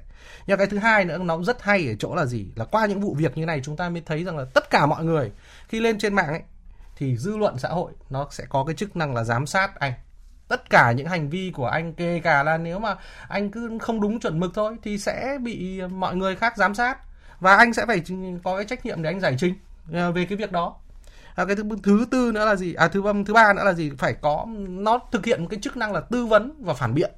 Nhưng 0.46 0.58
cái 0.58 0.66
thứ 0.66 0.78
hai 0.78 1.04
nữa, 1.04 1.18
nó 1.18 1.42
rất 1.42 1.62
hay 1.62 1.88
ở 1.88 1.94
chỗ 1.98 2.14
là 2.14 2.26
gì? 2.26 2.46
Là 2.56 2.64
qua 2.64 2.86
những 2.86 3.00
vụ 3.00 3.14
việc 3.14 3.36
như 3.36 3.46
này 3.46 3.60
chúng 3.64 3.76
ta 3.76 3.88
mới 3.88 4.02
thấy 4.06 4.24
rằng 4.24 4.38
là 4.38 4.44
tất 4.54 4.70
cả 4.70 4.86
mọi 4.86 5.04
người 5.04 5.30
khi 5.68 5.80
lên 5.80 5.98
trên 5.98 6.14
mạng 6.14 6.28
ấy 6.28 6.42
thì 6.96 7.16
dư 7.16 7.36
luận 7.36 7.58
xã 7.58 7.68
hội 7.68 7.92
nó 8.10 8.26
sẽ 8.30 8.44
có 8.48 8.64
cái 8.64 8.74
chức 8.74 8.96
năng 8.96 9.14
là 9.14 9.24
giám 9.24 9.46
sát 9.46 9.80
anh. 9.80 9.92
Tất 10.48 10.70
cả 10.70 10.92
những 10.92 11.06
hành 11.06 11.30
vi 11.30 11.50
của 11.54 11.66
anh 11.66 11.94
kể 11.94 12.20
cả 12.24 12.42
là 12.42 12.58
nếu 12.58 12.78
mà 12.78 12.96
anh 13.28 13.50
cứ 13.50 13.78
không 13.80 14.00
đúng 14.00 14.20
chuẩn 14.20 14.40
mực 14.40 14.50
thôi 14.54 14.76
thì 14.82 14.98
sẽ 14.98 15.38
bị 15.42 15.82
mọi 15.82 16.16
người 16.16 16.36
khác 16.36 16.56
giám 16.56 16.74
sát. 16.74 16.98
Và 17.40 17.56
anh 17.56 17.72
sẽ 17.72 17.86
phải 17.86 18.02
có 18.44 18.56
cái 18.56 18.64
trách 18.64 18.86
nhiệm 18.86 19.02
để 19.02 19.10
anh 19.10 19.20
giải 19.20 19.36
trình 19.38 19.54
ờ, 19.92 20.12
về 20.12 20.24
cái 20.24 20.38
việc 20.38 20.52
đó. 20.52 20.76
À, 21.34 21.44
cái 21.44 21.56
thứ, 21.56 21.62
thứ 21.82 22.06
tư 22.10 22.32
nữa 22.32 22.44
là 22.44 22.56
gì? 22.56 22.74
À 22.74 22.88
thứ 22.88 23.02
thứ 23.26 23.34
ba 23.34 23.52
nữa 23.52 23.64
là 23.64 23.72
gì? 23.72 23.90
Phải 23.98 24.12
có 24.12 24.46
nó 24.68 24.98
thực 25.12 25.26
hiện 25.26 25.42
một 25.42 25.48
cái 25.50 25.60
chức 25.62 25.76
năng 25.76 25.92
là 25.92 26.00
tư 26.00 26.26
vấn 26.26 26.62
và 26.64 26.74
phản 26.74 26.94
biện 26.94 27.10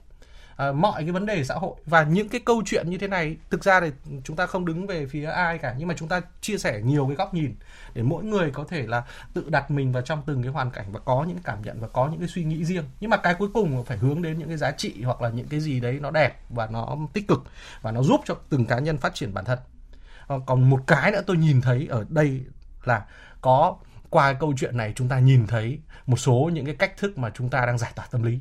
à, 0.56 0.72
mọi 0.72 1.02
cái 1.02 1.12
vấn 1.12 1.26
đề 1.26 1.44
xã 1.44 1.54
hội. 1.54 1.74
Và 1.86 2.02
những 2.02 2.28
cái 2.28 2.40
câu 2.44 2.62
chuyện 2.66 2.90
như 2.90 2.98
thế 2.98 3.08
này 3.08 3.36
thực 3.50 3.64
ra 3.64 3.80
thì 3.80 3.90
chúng 4.24 4.36
ta 4.36 4.46
không 4.46 4.64
đứng 4.64 4.86
về 4.86 5.06
phía 5.06 5.24
ai 5.24 5.58
cả 5.58 5.74
nhưng 5.78 5.88
mà 5.88 5.94
chúng 5.96 6.08
ta 6.08 6.20
chia 6.40 6.58
sẻ 6.58 6.80
nhiều 6.84 7.06
cái 7.06 7.16
góc 7.16 7.34
nhìn 7.34 7.54
để 7.94 8.02
mỗi 8.02 8.24
người 8.24 8.50
có 8.50 8.64
thể 8.68 8.86
là 8.86 9.04
tự 9.34 9.44
đặt 9.48 9.70
mình 9.70 9.92
vào 9.92 10.02
trong 10.02 10.22
từng 10.26 10.42
cái 10.42 10.52
hoàn 10.52 10.70
cảnh 10.70 10.86
và 10.92 11.00
có 11.00 11.24
những 11.28 11.38
cảm 11.44 11.62
nhận 11.62 11.80
và 11.80 11.88
có 11.88 12.08
những 12.08 12.20
cái 12.20 12.28
suy 12.28 12.44
nghĩ 12.44 12.64
riêng. 12.64 12.84
Nhưng 13.00 13.10
mà 13.10 13.16
cái 13.16 13.34
cuối 13.34 13.48
cùng 13.54 13.84
phải 13.84 13.98
hướng 13.98 14.22
đến 14.22 14.38
những 14.38 14.48
cái 14.48 14.56
giá 14.56 14.70
trị 14.70 15.02
hoặc 15.02 15.22
là 15.22 15.28
những 15.28 15.48
cái 15.48 15.60
gì 15.60 15.80
đấy 15.80 15.98
nó 16.00 16.10
đẹp 16.10 16.40
và 16.48 16.66
nó 16.66 16.96
tích 17.12 17.28
cực 17.28 17.42
và 17.82 17.92
nó 17.92 18.02
giúp 18.02 18.20
cho 18.24 18.34
từng 18.48 18.66
cá 18.66 18.78
nhân 18.78 18.98
phát 18.98 19.14
triển 19.14 19.34
bản 19.34 19.44
thân. 19.44 19.58
Ờ, 20.26 20.40
còn 20.46 20.70
một 20.70 20.80
cái 20.86 21.10
nữa 21.10 21.22
tôi 21.26 21.36
nhìn 21.36 21.60
thấy 21.60 21.86
ở 21.90 22.04
đây 22.08 22.40
là 22.84 23.06
có 23.40 23.76
qua 24.10 24.32
câu 24.32 24.54
chuyện 24.56 24.76
này 24.76 24.92
chúng 24.96 25.08
ta 25.08 25.18
nhìn 25.18 25.46
thấy 25.46 25.80
một 26.06 26.16
số 26.16 26.50
những 26.52 26.64
cái 26.66 26.74
cách 26.74 26.96
thức 26.96 27.18
mà 27.18 27.30
chúng 27.34 27.48
ta 27.48 27.66
đang 27.66 27.78
giải 27.78 27.92
tỏa 27.94 28.06
tâm 28.10 28.22
lý 28.22 28.38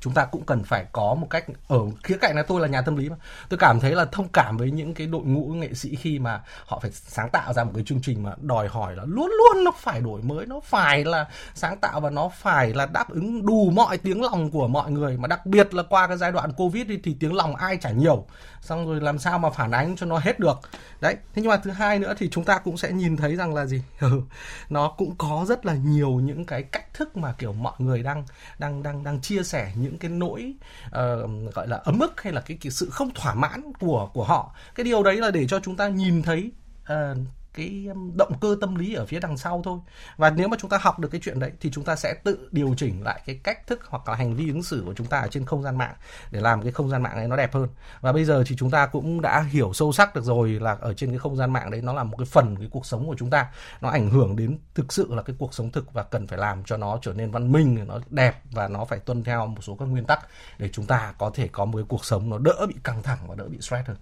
chúng 0.00 0.12
ta 0.12 0.24
cũng 0.24 0.44
cần 0.44 0.64
phải 0.64 0.86
có 0.92 1.14
một 1.14 1.26
cách 1.30 1.44
ở 1.68 1.80
khía 2.04 2.16
cạnh 2.20 2.36
là 2.36 2.42
tôi 2.42 2.60
là 2.60 2.68
nhà 2.68 2.82
tâm 2.82 2.96
lý 2.96 3.08
mà. 3.08 3.16
Tôi 3.48 3.58
cảm 3.58 3.80
thấy 3.80 3.94
là 3.94 4.04
thông 4.04 4.28
cảm 4.28 4.56
với 4.56 4.70
những 4.70 4.94
cái 4.94 5.06
đội 5.06 5.22
ngũ 5.22 5.46
nghệ 5.46 5.74
sĩ 5.74 5.96
khi 5.96 6.18
mà 6.18 6.40
họ 6.66 6.78
phải 6.78 6.90
sáng 6.92 7.30
tạo 7.30 7.52
ra 7.52 7.64
một 7.64 7.72
cái 7.74 7.84
chương 7.86 8.02
trình 8.02 8.22
mà 8.22 8.32
đòi 8.40 8.68
hỏi 8.68 8.96
là 8.96 9.04
luôn 9.06 9.30
luôn 9.38 9.64
nó 9.64 9.70
phải 9.76 10.00
đổi 10.00 10.22
mới 10.22 10.46
nó 10.46 10.60
phải 10.60 11.04
là 11.04 11.26
sáng 11.54 11.76
tạo 11.76 12.00
và 12.00 12.10
nó 12.10 12.28
phải 12.28 12.74
là 12.74 12.86
đáp 12.86 13.10
ứng 13.10 13.46
đủ 13.46 13.70
mọi 13.74 13.98
tiếng 13.98 14.22
lòng 14.22 14.50
của 14.50 14.68
mọi 14.68 14.90
người. 14.90 15.16
Mà 15.16 15.26
đặc 15.26 15.46
biệt 15.46 15.74
là 15.74 15.82
qua 15.82 16.06
cái 16.06 16.16
giai 16.16 16.32
đoạn 16.32 16.52
covid 16.52 16.86
thì, 16.88 16.98
thì 17.04 17.16
tiếng 17.20 17.34
lòng 17.34 17.56
ai 17.56 17.76
chả 17.76 17.90
nhiều. 17.90 18.26
Xong 18.60 18.86
rồi 18.86 19.00
làm 19.00 19.18
sao 19.18 19.38
mà 19.38 19.50
phản 19.50 19.70
ánh 19.70 19.96
cho 19.96 20.06
nó 20.06 20.18
hết 20.18 20.38
được. 20.38 20.60
Đấy 21.00 21.16
thế 21.34 21.42
nhưng 21.42 21.50
mà 21.50 21.56
thứ 21.56 21.70
hai 21.70 21.98
nữa 21.98 22.14
thì 22.18 22.28
chúng 22.30 22.44
ta 22.44 22.58
cũng 22.58 22.76
sẽ 22.76 22.92
nhìn 22.92 23.16
thấy 23.16 23.36
rằng 23.36 23.54
là 23.54 23.66
gì? 23.66 23.82
Ừ, 24.08 24.22
nó 24.68 24.88
cũng 24.88 25.14
có 25.18 25.44
rất 25.48 25.66
là 25.66 25.74
nhiều 25.74 26.10
những 26.10 26.44
cái 26.44 26.62
cách 26.62 26.94
thức 26.94 27.16
mà 27.16 27.32
kiểu 27.38 27.52
mọi 27.52 27.74
người 27.78 28.02
đang 28.02 28.24
đang 28.58 28.82
đang 28.82 29.04
đang 29.04 29.20
chia 29.20 29.42
sẻ 29.42 29.72
những 29.76 29.87
những 29.88 29.98
cái 29.98 30.10
nỗi 30.10 30.54
uh, 30.86 31.54
gọi 31.54 31.68
là 31.68 31.76
ấm 31.76 31.98
ức 31.98 32.20
hay 32.20 32.32
là 32.32 32.40
cái, 32.40 32.58
cái 32.60 32.70
sự 32.70 32.90
không 32.90 33.10
thỏa 33.14 33.34
mãn 33.34 33.72
của 33.80 34.10
của 34.12 34.24
họ. 34.24 34.54
Cái 34.74 34.84
điều 34.84 35.02
đấy 35.02 35.16
là 35.16 35.30
để 35.30 35.46
cho 35.46 35.60
chúng 35.60 35.76
ta 35.76 35.88
nhìn 35.88 36.22
thấy 36.22 36.50
uh, 36.92 37.18
cái 37.58 37.86
um, 37.88 38.16
động 38.16 38.32
cơ 38.40 38.56
tâm 38.60 38.74
lý 38.74 38.94
ở 38.94 39.06
phía 39.06 39.20
đằng 39.20 39.36
sau 39.36 39.62
thôi. 39.64 39.78
Và 40.16 40.30
nếu 40.30 40.48
mà 40.48 40.56
chúng 40.60 40.70
ta 40.70 40.78
học 40.80 40.98
được 40.98 41.08
cái 41.08 41.20
chuyện 41.24 41.38
đấy 41.38 41.52
thì 41.60 41.70
chúng 41.70 41.84
ta 41.84 41.96
sẽ 41.96 42.14
tự 42.24 42.48
điều 42.52 42.74
chỉnh 42.76 43.02
lại 43.02 43.20
cái 43.26 43.40
cách 43.44 43.66
thức 43.66 43.80
hoặc 43.88 44.08
là 44.08 44.14
hành 44.14 44.34
vi 44.36 44.48
ứng 44.48 44.62
xử 44.62 44.82
của 44.86 44.94
chúng 44.94 45.06
ta 45.06 45.18
ở 45.18 45.28
trên 45.28 45.44
không 45.44 45.62
gian 45.62 45.78
mạng 45.78 45.94
để 46.30 46.40
làm 46.40 46.62
cái 46.62 46.72
không 46.72 46.88
gian 46.88 47.02
mạng 47.02 47.16
này 47.16 47.28
nó 47.28 47.36
đẹp 47.36 47.54
hơn. 47.54 47.68
Và 48.00 48.12
bây 48.12 48.24
giờ 48.24 48.44
thì 48.46 48.56
chúng 48.58 48.70
ta 48.70 48.86
cũng 48.86 49.20
đã 49.20 49.40
hiểu 49.40 49.72
sâu 49.72 49.92
sắc 49.92 50.14
được 50.14 50.24
rồi 50.24 50.50
là 50.50 50.76
ở 50.80 50.94
trên 50.94 51.10
cái 51.10 51.18
không 51.18 51.36
gian 51.36 51.52
mạng 51.52 51.70
đấy 51.70 51.82
nó 51.82 51.92
là 51.92 52.04
một 52.04 52.16
cái 52.16 52.26
phần 52.26 52.56
cái 52.56 52.68
cuộc 52.70 52.86
sống 52.86 53.06
của 53.06 53.16
chúng 53.18 53.30
ta. 53.30 53.46
Nó 53.80 53.88
ảnh 53.88 54.10
hưởng 54.10 54.36
đến 54.36 54.58
thực 54.74 54.92
sự 54.92 55.14
là 55.14 55.22
cái 55.22 55.36
cuộc 55.38 55.54
sống 55.54 55.72
thực 55.72 55.92
và 55.92 56.02
cần 56.02 56.26
phải 56.26 56.38
làm 56.38 56.64
cho 56.64 56.76
nó 56.76 56.98
trở 57.02 57.12
nên 57.12 57.30
văn 57.30 57.52
minh, 57.52 57.84
nó 57.88 58.00
đẹp 58.10 58.42
và 58.50 58.68
nó 58.68 58.84
phải 58.84 58.98
tuân 58.98 59.24
theo 59.24 59.46
một 59.46 59.62
số 59.62 59.76
các 59.76 59.84
nguyên 59.84 60.04
tắc 60.04 60.20
để 60.58 60.68
chúng 60.72 60.86
ta 60.86 61.14
có 61.18 61.30
thể 61.34 61.48
có 61.48 61.64
một 61.64 61.78
cái 61.78 61.86
cuộc 61.88 62.04
sống 62.04 62.30
nó 62.30 62.38
đỡ 62.38 62.66
bị 62.68 62.74
căng 62.84 63.02
thẳng 63.02 63.18
và 63.26 63.34
đỡ 63.34 63.48
bị 63.48 63.60
stress 63.60 63.88
hơn. 63.88 63.96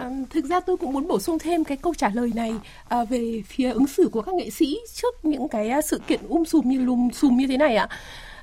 À, 0.00 0.10
thực 0.30 0.44
ra 0.44 0.60
tôi 0.60 0.76
cũng 0.76 0.92
muốn 0.92 1.08
bổ 1.08 1.20
sung 1.20 1.38
thêm 1.38 1.64
cái 1.64 1.76
câu 1.76 1.94
trả 1.94 2.08
lời 2.08 2.32
này 2.34 2.54
à, 2.88 3.04
về 3.04 3.42
phía 3.46 3.72
ứng 3.72 3.86
xử 3.86 4.08
của 4.12 4.22
các 4.22 4.34
nghệ 4.34 4.50
sĩ 4.50 4.78
trước 4.94 5.24
những 5.24 5.48
cái 5.48 5.68
ờ, 5.68 5.80
sự 5.80 6.00
kiện 6.06 6.20
um 6.28 6.44
sùm 6.44 6.68
như 6.68 6.78
lùm 6.78 7.10
sùm 7.10 7.36
như 7.36 7.46
thế 7.46 7.56
này 7.56 7.76
ạ. 7.76 7.88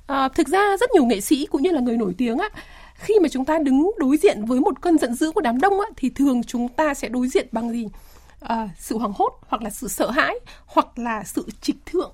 À, 0.07 0.29
thực 0.29 0.47
ra 0.47 0.77
rất 0.79 0.89
nhiều 0.93 1.05
nghệ 1.05 1.21
sĩ 1.21 1.45
cũng 1.45 1.61
như 1.61 1.71
là 1.71 1.81
người 1.81 1.97
nổi 1.97 2.15
tiếng 2.17 2.37
á, 2.37 2.49
khi 2.95 3.13
mà 3.21 3.29
chúng 3.29 3.45
ta 3.45 3.59
đứng 3.59 3.91
đối 3.97 4.17
diện 4.17 4.45
với 4.45 4.59
một 4.59 4.81
cơn 4.81 4.97
giận 4.97 5.13
dữ 5.13 5.31
của 5.31 5.41
đám 5.41 5.59
đông 5.59 5.79
á, 5.79 5.87
thì 5.97 6.09
thường 6.09 6.43
chúng 6.43 6.67
ta 6.67 6.93
sẽ 6.93 7.09
đối 7.09 7.27
diện 7.27 7.47
bằng 7.51 7.71
gì? 7.71 7.87
À, 8.39 8.69
sự 8.79 8.97
hoảng 8.97 9.13
hốt 9.15 9.39
hoặc 9.47 9.61
là 9.61 9.69
sự 9.69 9.87
sợ 9.87 10.11
hãi 10.11 10.35
hoặc 10.65 10.99
là 10.99 11.23
sự 11.23 11.45
trịch 11.61 11.85
thượng 11.85 12.11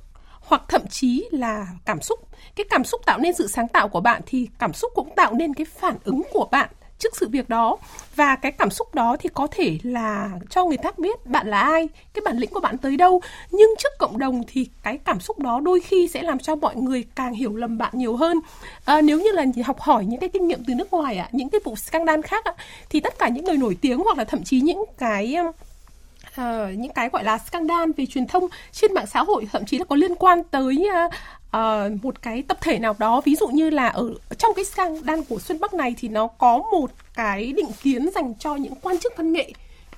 hoặc 0.47 0.61
thậm 0.67 0.81
chí 0.89 1.27
là 1.31 1.67
cảm 1.85 2.01
xúc. 2.01 2.19
Cái 2.55 2.65
cảm 2.69 2.83
xúc 2.83 3.01
tạo 3.05 3.19
nên 3.19 3.33
sự 3.33 3.47
sáng 3.47 3.67
tạo 3.67 3.87
của 3.87 4.01
bạn 4.01 4.21
thì 4.25 4.47
cảm 4.59 4.73
xúc 4.73 4.91
cũng 4.95 5.09
tạo 5.15 5.33
nên 5.33 5.53
cái 5.53 5.65
phản 5.65 5.97
ứng 6.03 6.21
của 6.33 6.47
bạn 6.51 6.69
trước 6.99 7.15
sự 7.17 7.27
việc 7.27 7.49
đó. 7.49 7.77
Và 8.15 8.35
cái 8.35 8.51
cảm 8.51 8.69
xúc 8.69 8.95
đó 8.95 9.17
thì 9.19 9.29
có 9.33 9.47
thể 9.51 9.77
là 9.83 10.29
cho 10.49 10.65
người 10.65 10.77
khác 10.77 10.99
biết 10.99 11.25
bạn 11.25 11.47
là 11.47 11.61
ai 11.61 11.89
cái 12.13 12.21
bản 12.25 12.37
lĩnh 12.37 12.49
của 12.49 12.59
bạn 12.59 12.77
tới 12.77 12.97
đâu. 12.97 13.21
Nhưng 13.51 13.69
trước 13.77 13.91
cộng 13.99 14.17
đồng 14.17 14.43
thì 14.47 14.67
cái 14.83 14.97
cảm 14.97 15.19
xúc 15.19 15.39
đó 15.39 15.59
đôi 15.59 15.79
khi 15.79 16.07
sẽ 16.07 16.23
làm 16.23 16.39
cho 16.39 16.55
mọi 16.55 16.75
người 16.75 17.03
càng 17.15 17.33
hiểu 17.33 17.55
lầm 17.55 17.77
bạn 17.77 17.91
nhiều 17.95 18.15
hơn. 18.15 18.39
À, 18.85 19.01
nếu 19.01 19.19
như 19.19 19.31
là 19.31 19.45
học 19.65 19.79
hỏi 19.79 20.05
những 20.05 20.19
cái 20.19 20.29
kinh 20.29 20.47
nghiệm 20.47 20.63
từ 20.67 20.75
nước 20.75 20.93
ngoài 20.93 21.17
ạ 21.17 21.29
những 21.31 21.49
cái 21.49 21.61
vụ 21.63 21.75
scandal 21.75 22.21
khác 22.21 22.45
ạ 22.45 22.53
thì 22.89 22.99
tất 22.99 23.19
cả 23.19 23.27
những 23.27 23.45
người 23.45 23.57
nổi 23.57 23.77
tiếng 23.81 23.99
hoặc 23.99 24.17
là 24.17 24.23
thậm 24.23 24.43
chí 24.43 24.61
những 24.61 24.83
cái 24.97 25.35
um, 25.35 25.51
uh, 26.41 26.77
những 26.77 26.93
cái 26.93 27.09
gọi 27.09 27.23
là 27.23 27.37
scandal 27.37 27.91
về 27.97 28.05
truyền 28.05 28.27
thông 28.27 28.47
trên 28.71 28.93
mạng 28.93 29.07
xã 29.07 29.23
hội 29.23 29.47
thậm 29.51 29.65
chí 29.65 29.77
là 29.77 29.85
có 29.85 29.95
liên 29.95 30.15
quan 30.15 30.43
tới 30.43 30.87
uh, 31.05 31.13
uh, 31.57 32.03
một 32.03 32.21
cái 32.21 32.43
tập 32.47 32.57
thể 32.61 32.79
nào 32.79 32.95
đó. 32.99 33.21
Ví 33.25 33.35
dụ 33.35 33.47
như 33.47 33.69
là 33.69 33.87
ở 33.87 34.13
trong 34.37 34.51
cái 34.55 34.65
scandal 34.65 35.19
của 35.29 35.39
Xuân 35.39 35.59
Bắc 35.59 35.73
này 35.73 35.95
thì 35.97 36.07
nó 36.07 36.27
có 36.27 36.57
một 36.57 36.91
cái 37.15 37.53
định 37.53 37.71
kiến 37.83 38.09
dành 38.15 38.33
cho 38.39 38.55
những 38.55 38.73
quan 38.81 38.99
chức 38.99 39.17
văn 39.17 39.33
nghệ 39.33 39.51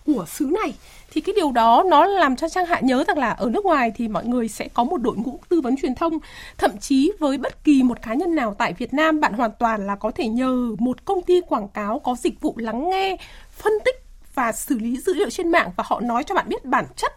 của 0.06 0.26
xứ 0.28 0.46
này. 0.64 0.74
Thì 1.12 1.22
cái 1.22 1.34
điều 1.36 1.52
đó 1.52 1.84
nó 1.88 2.06
làm 2.06 2.36
cho 2.36 2.50
trang 2.50 2.66
hạ 2.66 2.80
nhớ 2.84 3.04
rằng 3.08 3.18
là 3.18 3.30
ở 3.30 3.50
nước 3.50 3.66
ngoài 3.66 3.92
thì 3.96 4.08
mọi 4.08 4.26
người 4.26 4.48
sẽ 4.48 4.68
có 4.68 4.84
một 4.84 4.98
đội 4.98 5.18
ngũ 5.18 5.40
tư 5.50 5.62
vấn 5.62 5.76
truyền 5.78 5.96
thông. 5.96 6.20
Thậm 6.58 6.72
chí 6.78 7.12
với 7.20 7.38
bất 7.38 7.64
kỳ 7.64 7.84
một 7.84 8.02
cá 8.02 8.14
nhân 8.14 8.36
nào 8.36 8.56
tại 8.58 8.74
Việt 8.74 8.94
Nam 8.94 9.20
bạn 9.20 9.34
hoàn 9.34 9.52
toàn 9.60 9.88
là 9.88 9.96
có 9.96 10.12
thể 10.12 10.28
nhờ 10.28 10.76
một 10.80 11.06
công 11.06 11.22
ty 11.22 11.42
quảng 11.42 11.68
cáo 11.68 12.00
có 12.00 12.16
dịch 12.20 12.42
vụ 12.42 12.54
lắng 12.58 12.90
nghe 12.90 13.18
phân 13.52 13.74
tích 13.86 14.09
và 14.40 14.52
xử 14.52 14.80
lý 14.80 14.98
dữ 14.98 15.14
liệu 15.14 15.30
trên 15.30 15.52
mạng 15.52 15.72
và 15.76 15.84
họ 15.88 16.00
nói 16.00 16.24
cho 16.24 16.36
bạn 16.36 16.50
biết 16.50 16.66
bản 16.66 16.86
chất 16.96 17.14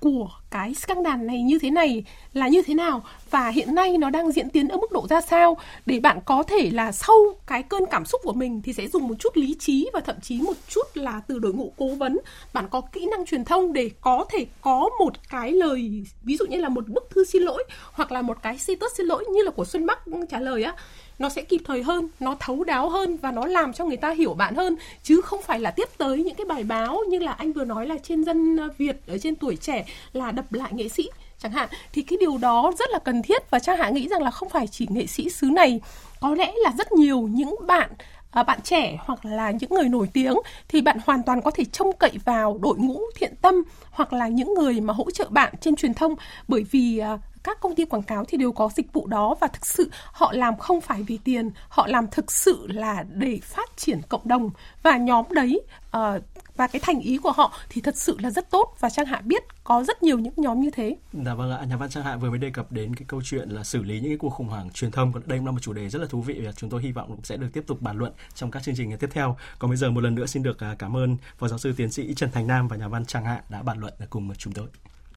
của 0.00 0.28
cái 0.50 0.74
scandal 0.74 1.22
này 1.22 1.42
như 1.42 1.58
thế 1.58 1.70
này 1.70 2.04
là 2.32 2.48
như 2.48 2.62
thế 2.62 2.74
nào? 2.74 3.02
Và 3.30 3.48
hiện 3.48 3.74
nay 3.74 3.98
nó 3.98 4.10
đang 4.10 4.32
diễn 4.32 4.50
tiến 4.50 4.68
ở 4.68 4.76
mức 4.76 4.92
độ 4.92 5.06
ra 5.10 5.20
sao? 5.20 5.56
Để 5.86 6.00
bạn 6.00 6.18
có 6.24 6.42
thể 6.42 6.70
là 6.72 6.92
sau 6.92 7.16
cái 7.46 7.62
cơn 7.62 7.86
cảm 7.90 8.04
xúc 8.04 8.20
của 8.24 8.32
mình 8.32 8.62
thì 8.62 8.72
sẽ 8.72 8.88
dùng 8.88 9.08
một 9.08 9.14
chút 9.18 9.36
lý 9.36 9.56
trí 9.58 9.90
và 9.92 10.00
thậm 10.00 10.16
chí 10.22 10.40
một 10.40 10.56
chút 10.68 10.86
là 10.94 11.20
từ 11.28 11.38
đội 11.38 11.52
ngũ 11.52 11.72
cố 11.76 11.88
vấn. 11.88 12.18
Bạn 12.52 12.68
có 12.70 12.80
kỹ 12.80 13.06
năng 13.10 13.26
truyền 13.26 13.44
thông 13.44 13.72
để 13.72 13.90
có 14.00 14.24
thể 14.30 14.46
có 14.60 14.90
một 14.98 15.12
cái 15.30 15.52
lời, 15.52 16.04
ví 16.22 16.36
dụ 16.36 16.46
như 16.46 16.56
là 16.56 16.68
một 16.68 16.88
bức 16.88 17.10
thư 17.10 17.24
xin 17.24 17.42
lỗi 17.42 17.64
hoặc 17.92 18.12
là 18.12 18.22
một 18.22 18.38
cái 18.42 18.58
status 18.58 18.92
xin 18.96 19.06
lỗi 19.06 19.24
như 19.32 19.42
là 19.42 19.50
của 19.50 19.64
Xuân 19.64 19.86
Bắc 19.86 19.98
trả 20.30 20.40
lời 20.40 20.62
á. 20.62 20.74
Nó 21.18 21.28
sẽ 21.28 21.42
kịp 21.42 21.60
thời 21.64 21.82
hơn, 21.82 22.08
nó 22.20 22.36
thấu 22.40 22.64
đáo 22.64 22.88
hơn 22.88 23.16
và 23.16 23.32
nó 23.32 23.46
làm 23.46 23.72
cho 23.72 23.84
người 23.84 23.96
ta 23.96 24.10
hiểu 24.10 24.34
bạn 24.34 24.54
hơn. 24.54 24.76
Chứ 25.02 25.20
không 25.20 25.42
phải 25.42 25.60
là 25.60 25.70
tiếp 25.70 25.88
tới 25.98 26.24
những 26.24 26.34
cái 26.34 26.44
bài 26.44 26.64
báo 26.64 27.00
như 27.08 27.18
là 27.18 27.32
anh 27.32 27.52
vừa 27.52 27.64
nói 27.64 27.86
là 27.86 27.96
trên 28.02 28.24
dân 28.24 28.58
Việt, 28.78 28.96
ở 29.06 29.18
trên 29.18 29.34
tuổi 29.34 29.56
trẻ 29.56 29.86
là 30.12 30.32
đập 30.36 30.52
lại 30.52 30.72
nghệ 30.74 30.88
sĩ 30.88 31.08
chẳng 31.38 31.52
hạn 31.52 31.68
thì 31.92 32.02
cái 32.02 32.16
điều 32.20 32.38
đó 32.38 32.72
rất 32.78 32.90
là 32.90 32.98
cần 32.98 33.22
thiết 33.22 33.50
và 33.50 33.58
trang 33.58 33.78
hạ 33.78 33.88
nghĩ 33.88 34.08
rằng 34.08 34.22
là 34.22 34.30
không 34.30 34.48
phải 34.48 34.66
chỉ 34.66 34.86
nghệ 34.90 35.06
sĩ 35.06 35.30
xứ 35.30 35.46
này. 35.46 35.80
Có 36.20 36.34
lẽ 36.34 36.52
là 36.64 36.72
rất 36.78 36.92
nhiều 36.92 37.20
những 37.20 37.56
bạn 37.66 37.90
à, 38.30 38.42
bạn 38.42 38.60
trẻ 38.64 38.96
hoặc 39.00 39.24
là 39.24 39.50
những 39.50 39.70
người 39.70 39.88
nổi 39.88 40.08
tiếng 40.12 40.34
thì 40.68 40.80
bạn 40.80 40.98
hoàn 41.06 41.22
toàn 41.22 41.42
có 41.42 41.50
thể 41.50 41.64
trông 41.64 41.96
cậy 41.98 42.12
vào 42.24 42.58
đội 42.62 42.78
ngũ 42.78 43.00
thiện 43.14 43.34
tâm 43.42 43.54
hoặc 43.90 44.12
là 44.12 44.28
những 44.28 44.54
người 44.54 44.80
mà 44.80 44.94
hỗ 44.94 45.10
trợ 45.10 45.26
bạn 45.30 45.54
trên 45.60 45.76
truyền 45.76 45.94
thông. 45.94 46.14
Bởi 46.48 46.64
vì 46.70 46.98
à, 46.98 47.18
các 47.42 47.60
công 47.60 47.74
ty 47.74 47.84
quảng 47.84 48.02
cáo 48.02 48.24
thì 48.24 48.38
đều 48.38 48.52
có 48.52 48.68
dịch 48.76 48.92
vụ 48.92 49.06
đó 49.06 49.34
và 49.40 49.46
thực 49.46 49.66
sự 49.66 49.90
họ 50.12 50.32
làm 50.32 50.56
không 50.58 50.80
phải 50.80 51.02
vì 51.02 51.18
tiền 51.24 51.50
họ 51.68 51.86
làm 51.86 52.06
thực 52.06 52.32
sự 52.32 52.66
là 52.66 53.04
để 53.10 53.38
phát 53.42 53.76
triển 53.76 54.00
cộng 54.08 54.28
đồng. 54.28 54.50
Và 54.82 54.96
nhóm 54.96 55.24
đấy 55.30 55.60
uh, 55.96 56.22
và 56.56 56.66
cái 56.66 56.80
thành 56.84 57.00
ý 57.00 57.18
của 57.18 57.32
họ 57.32 57.58
thì 57.68 57.80
thật 57.80 57.96
sự 57.96 58.16
là 58.20 58.30
rất 58.30 58.50
tốt 58.50 58.74
và 58.80 58.90
Trang 58.90 59.06
Hạ 59.06 59.20
biết 59.24 59.42
có 59.64 59.84
rất 59.84 60.02
nhiều 60.02 60.18
những 60.18 60.34
nhóm 60.36 60.60
như 60.60 60.70
thế. 60.70 60.96
Dạ 61.12 61.34
vâng 61.34 61.50
ạ, 61.50 61.64
nhà 61.68 61.76
văn 61.76 61.90
Trang 61.90 62.04
Hạ 62.04 62.16
vừa 62.16 62.30
mới 62.30 62.38
đề 62.38 62.50
cập 62.50 62.72
đến 62.72 62.94
cái 62.94 63.04
câu 63.08 63.20
chuyện 63.24 63.48
là 63.48 63.64
xử 63.64 63.82
lý 63.82 64.00
những 64.00 64.10
cái 64.10 64.18
cuộc 64.18 64.30
khủng 64.30 64.48
hoảng 64.48 64.70
truyền 64.70 64.90
thông. 64.90 65.12
Đây 65.26 65.38
cũng 65.38 65.46
là 65.46 65.52
một 65.52 65.62
chủ 65.62 65.72
đề 65.72 65.88
rất 65.88 65.98
là 65.98 66.06
thú 66.10 66.22
vị 66.22 66.40
và 66.44 66.52
chúng 66.52 66.70
tôi 66.70 66.82
hy 66.82 66.92
vọng 66.92 67.16
sẽ 67.22 67.36
được 67.36 67.48
tiếp 67.52 67.64
tục 67.66 67.82
bàn 67.82 67.98
luận 67.98 68.12
trong 68.34 68.50
các 68.50 68.62
chương 68.62 68.74
trình 68.74 68.96
tiếp 68.98 69.10
theo. 69.12 69.36
Còn 69.58 69.70
bây 69.70 69.76
giờ 69.76 69.90
một 69.90 70.00
lần 70.00 70.14
nữa 70.14 70.26
xin 70.26 70.42
được 70.42 70.60
à, 70.60 70.76
cảm 70.78 70.96
ơn 70.96 71.16
Phó 71.38 71.48
giáo 71.48 71.58
sư 71.58 71.74
tiến 71.76 71.90
sĩ 71.90 72.14
Trần 72.14 72.30
Thành 72.30 72.46
Nam 72.46 72.68
và 72.68 72.76
nhà 72.76 72.88
văn 72.88 73.04
Trang 73.04 73.24
Hạ 73.24 73.42
đã 73.48 73.62
bàn 73.62 73.78
luận 73.80 73.94
cùng 74.10 74.32
chúng 74.38 74.52
tôi. 74.52 74.66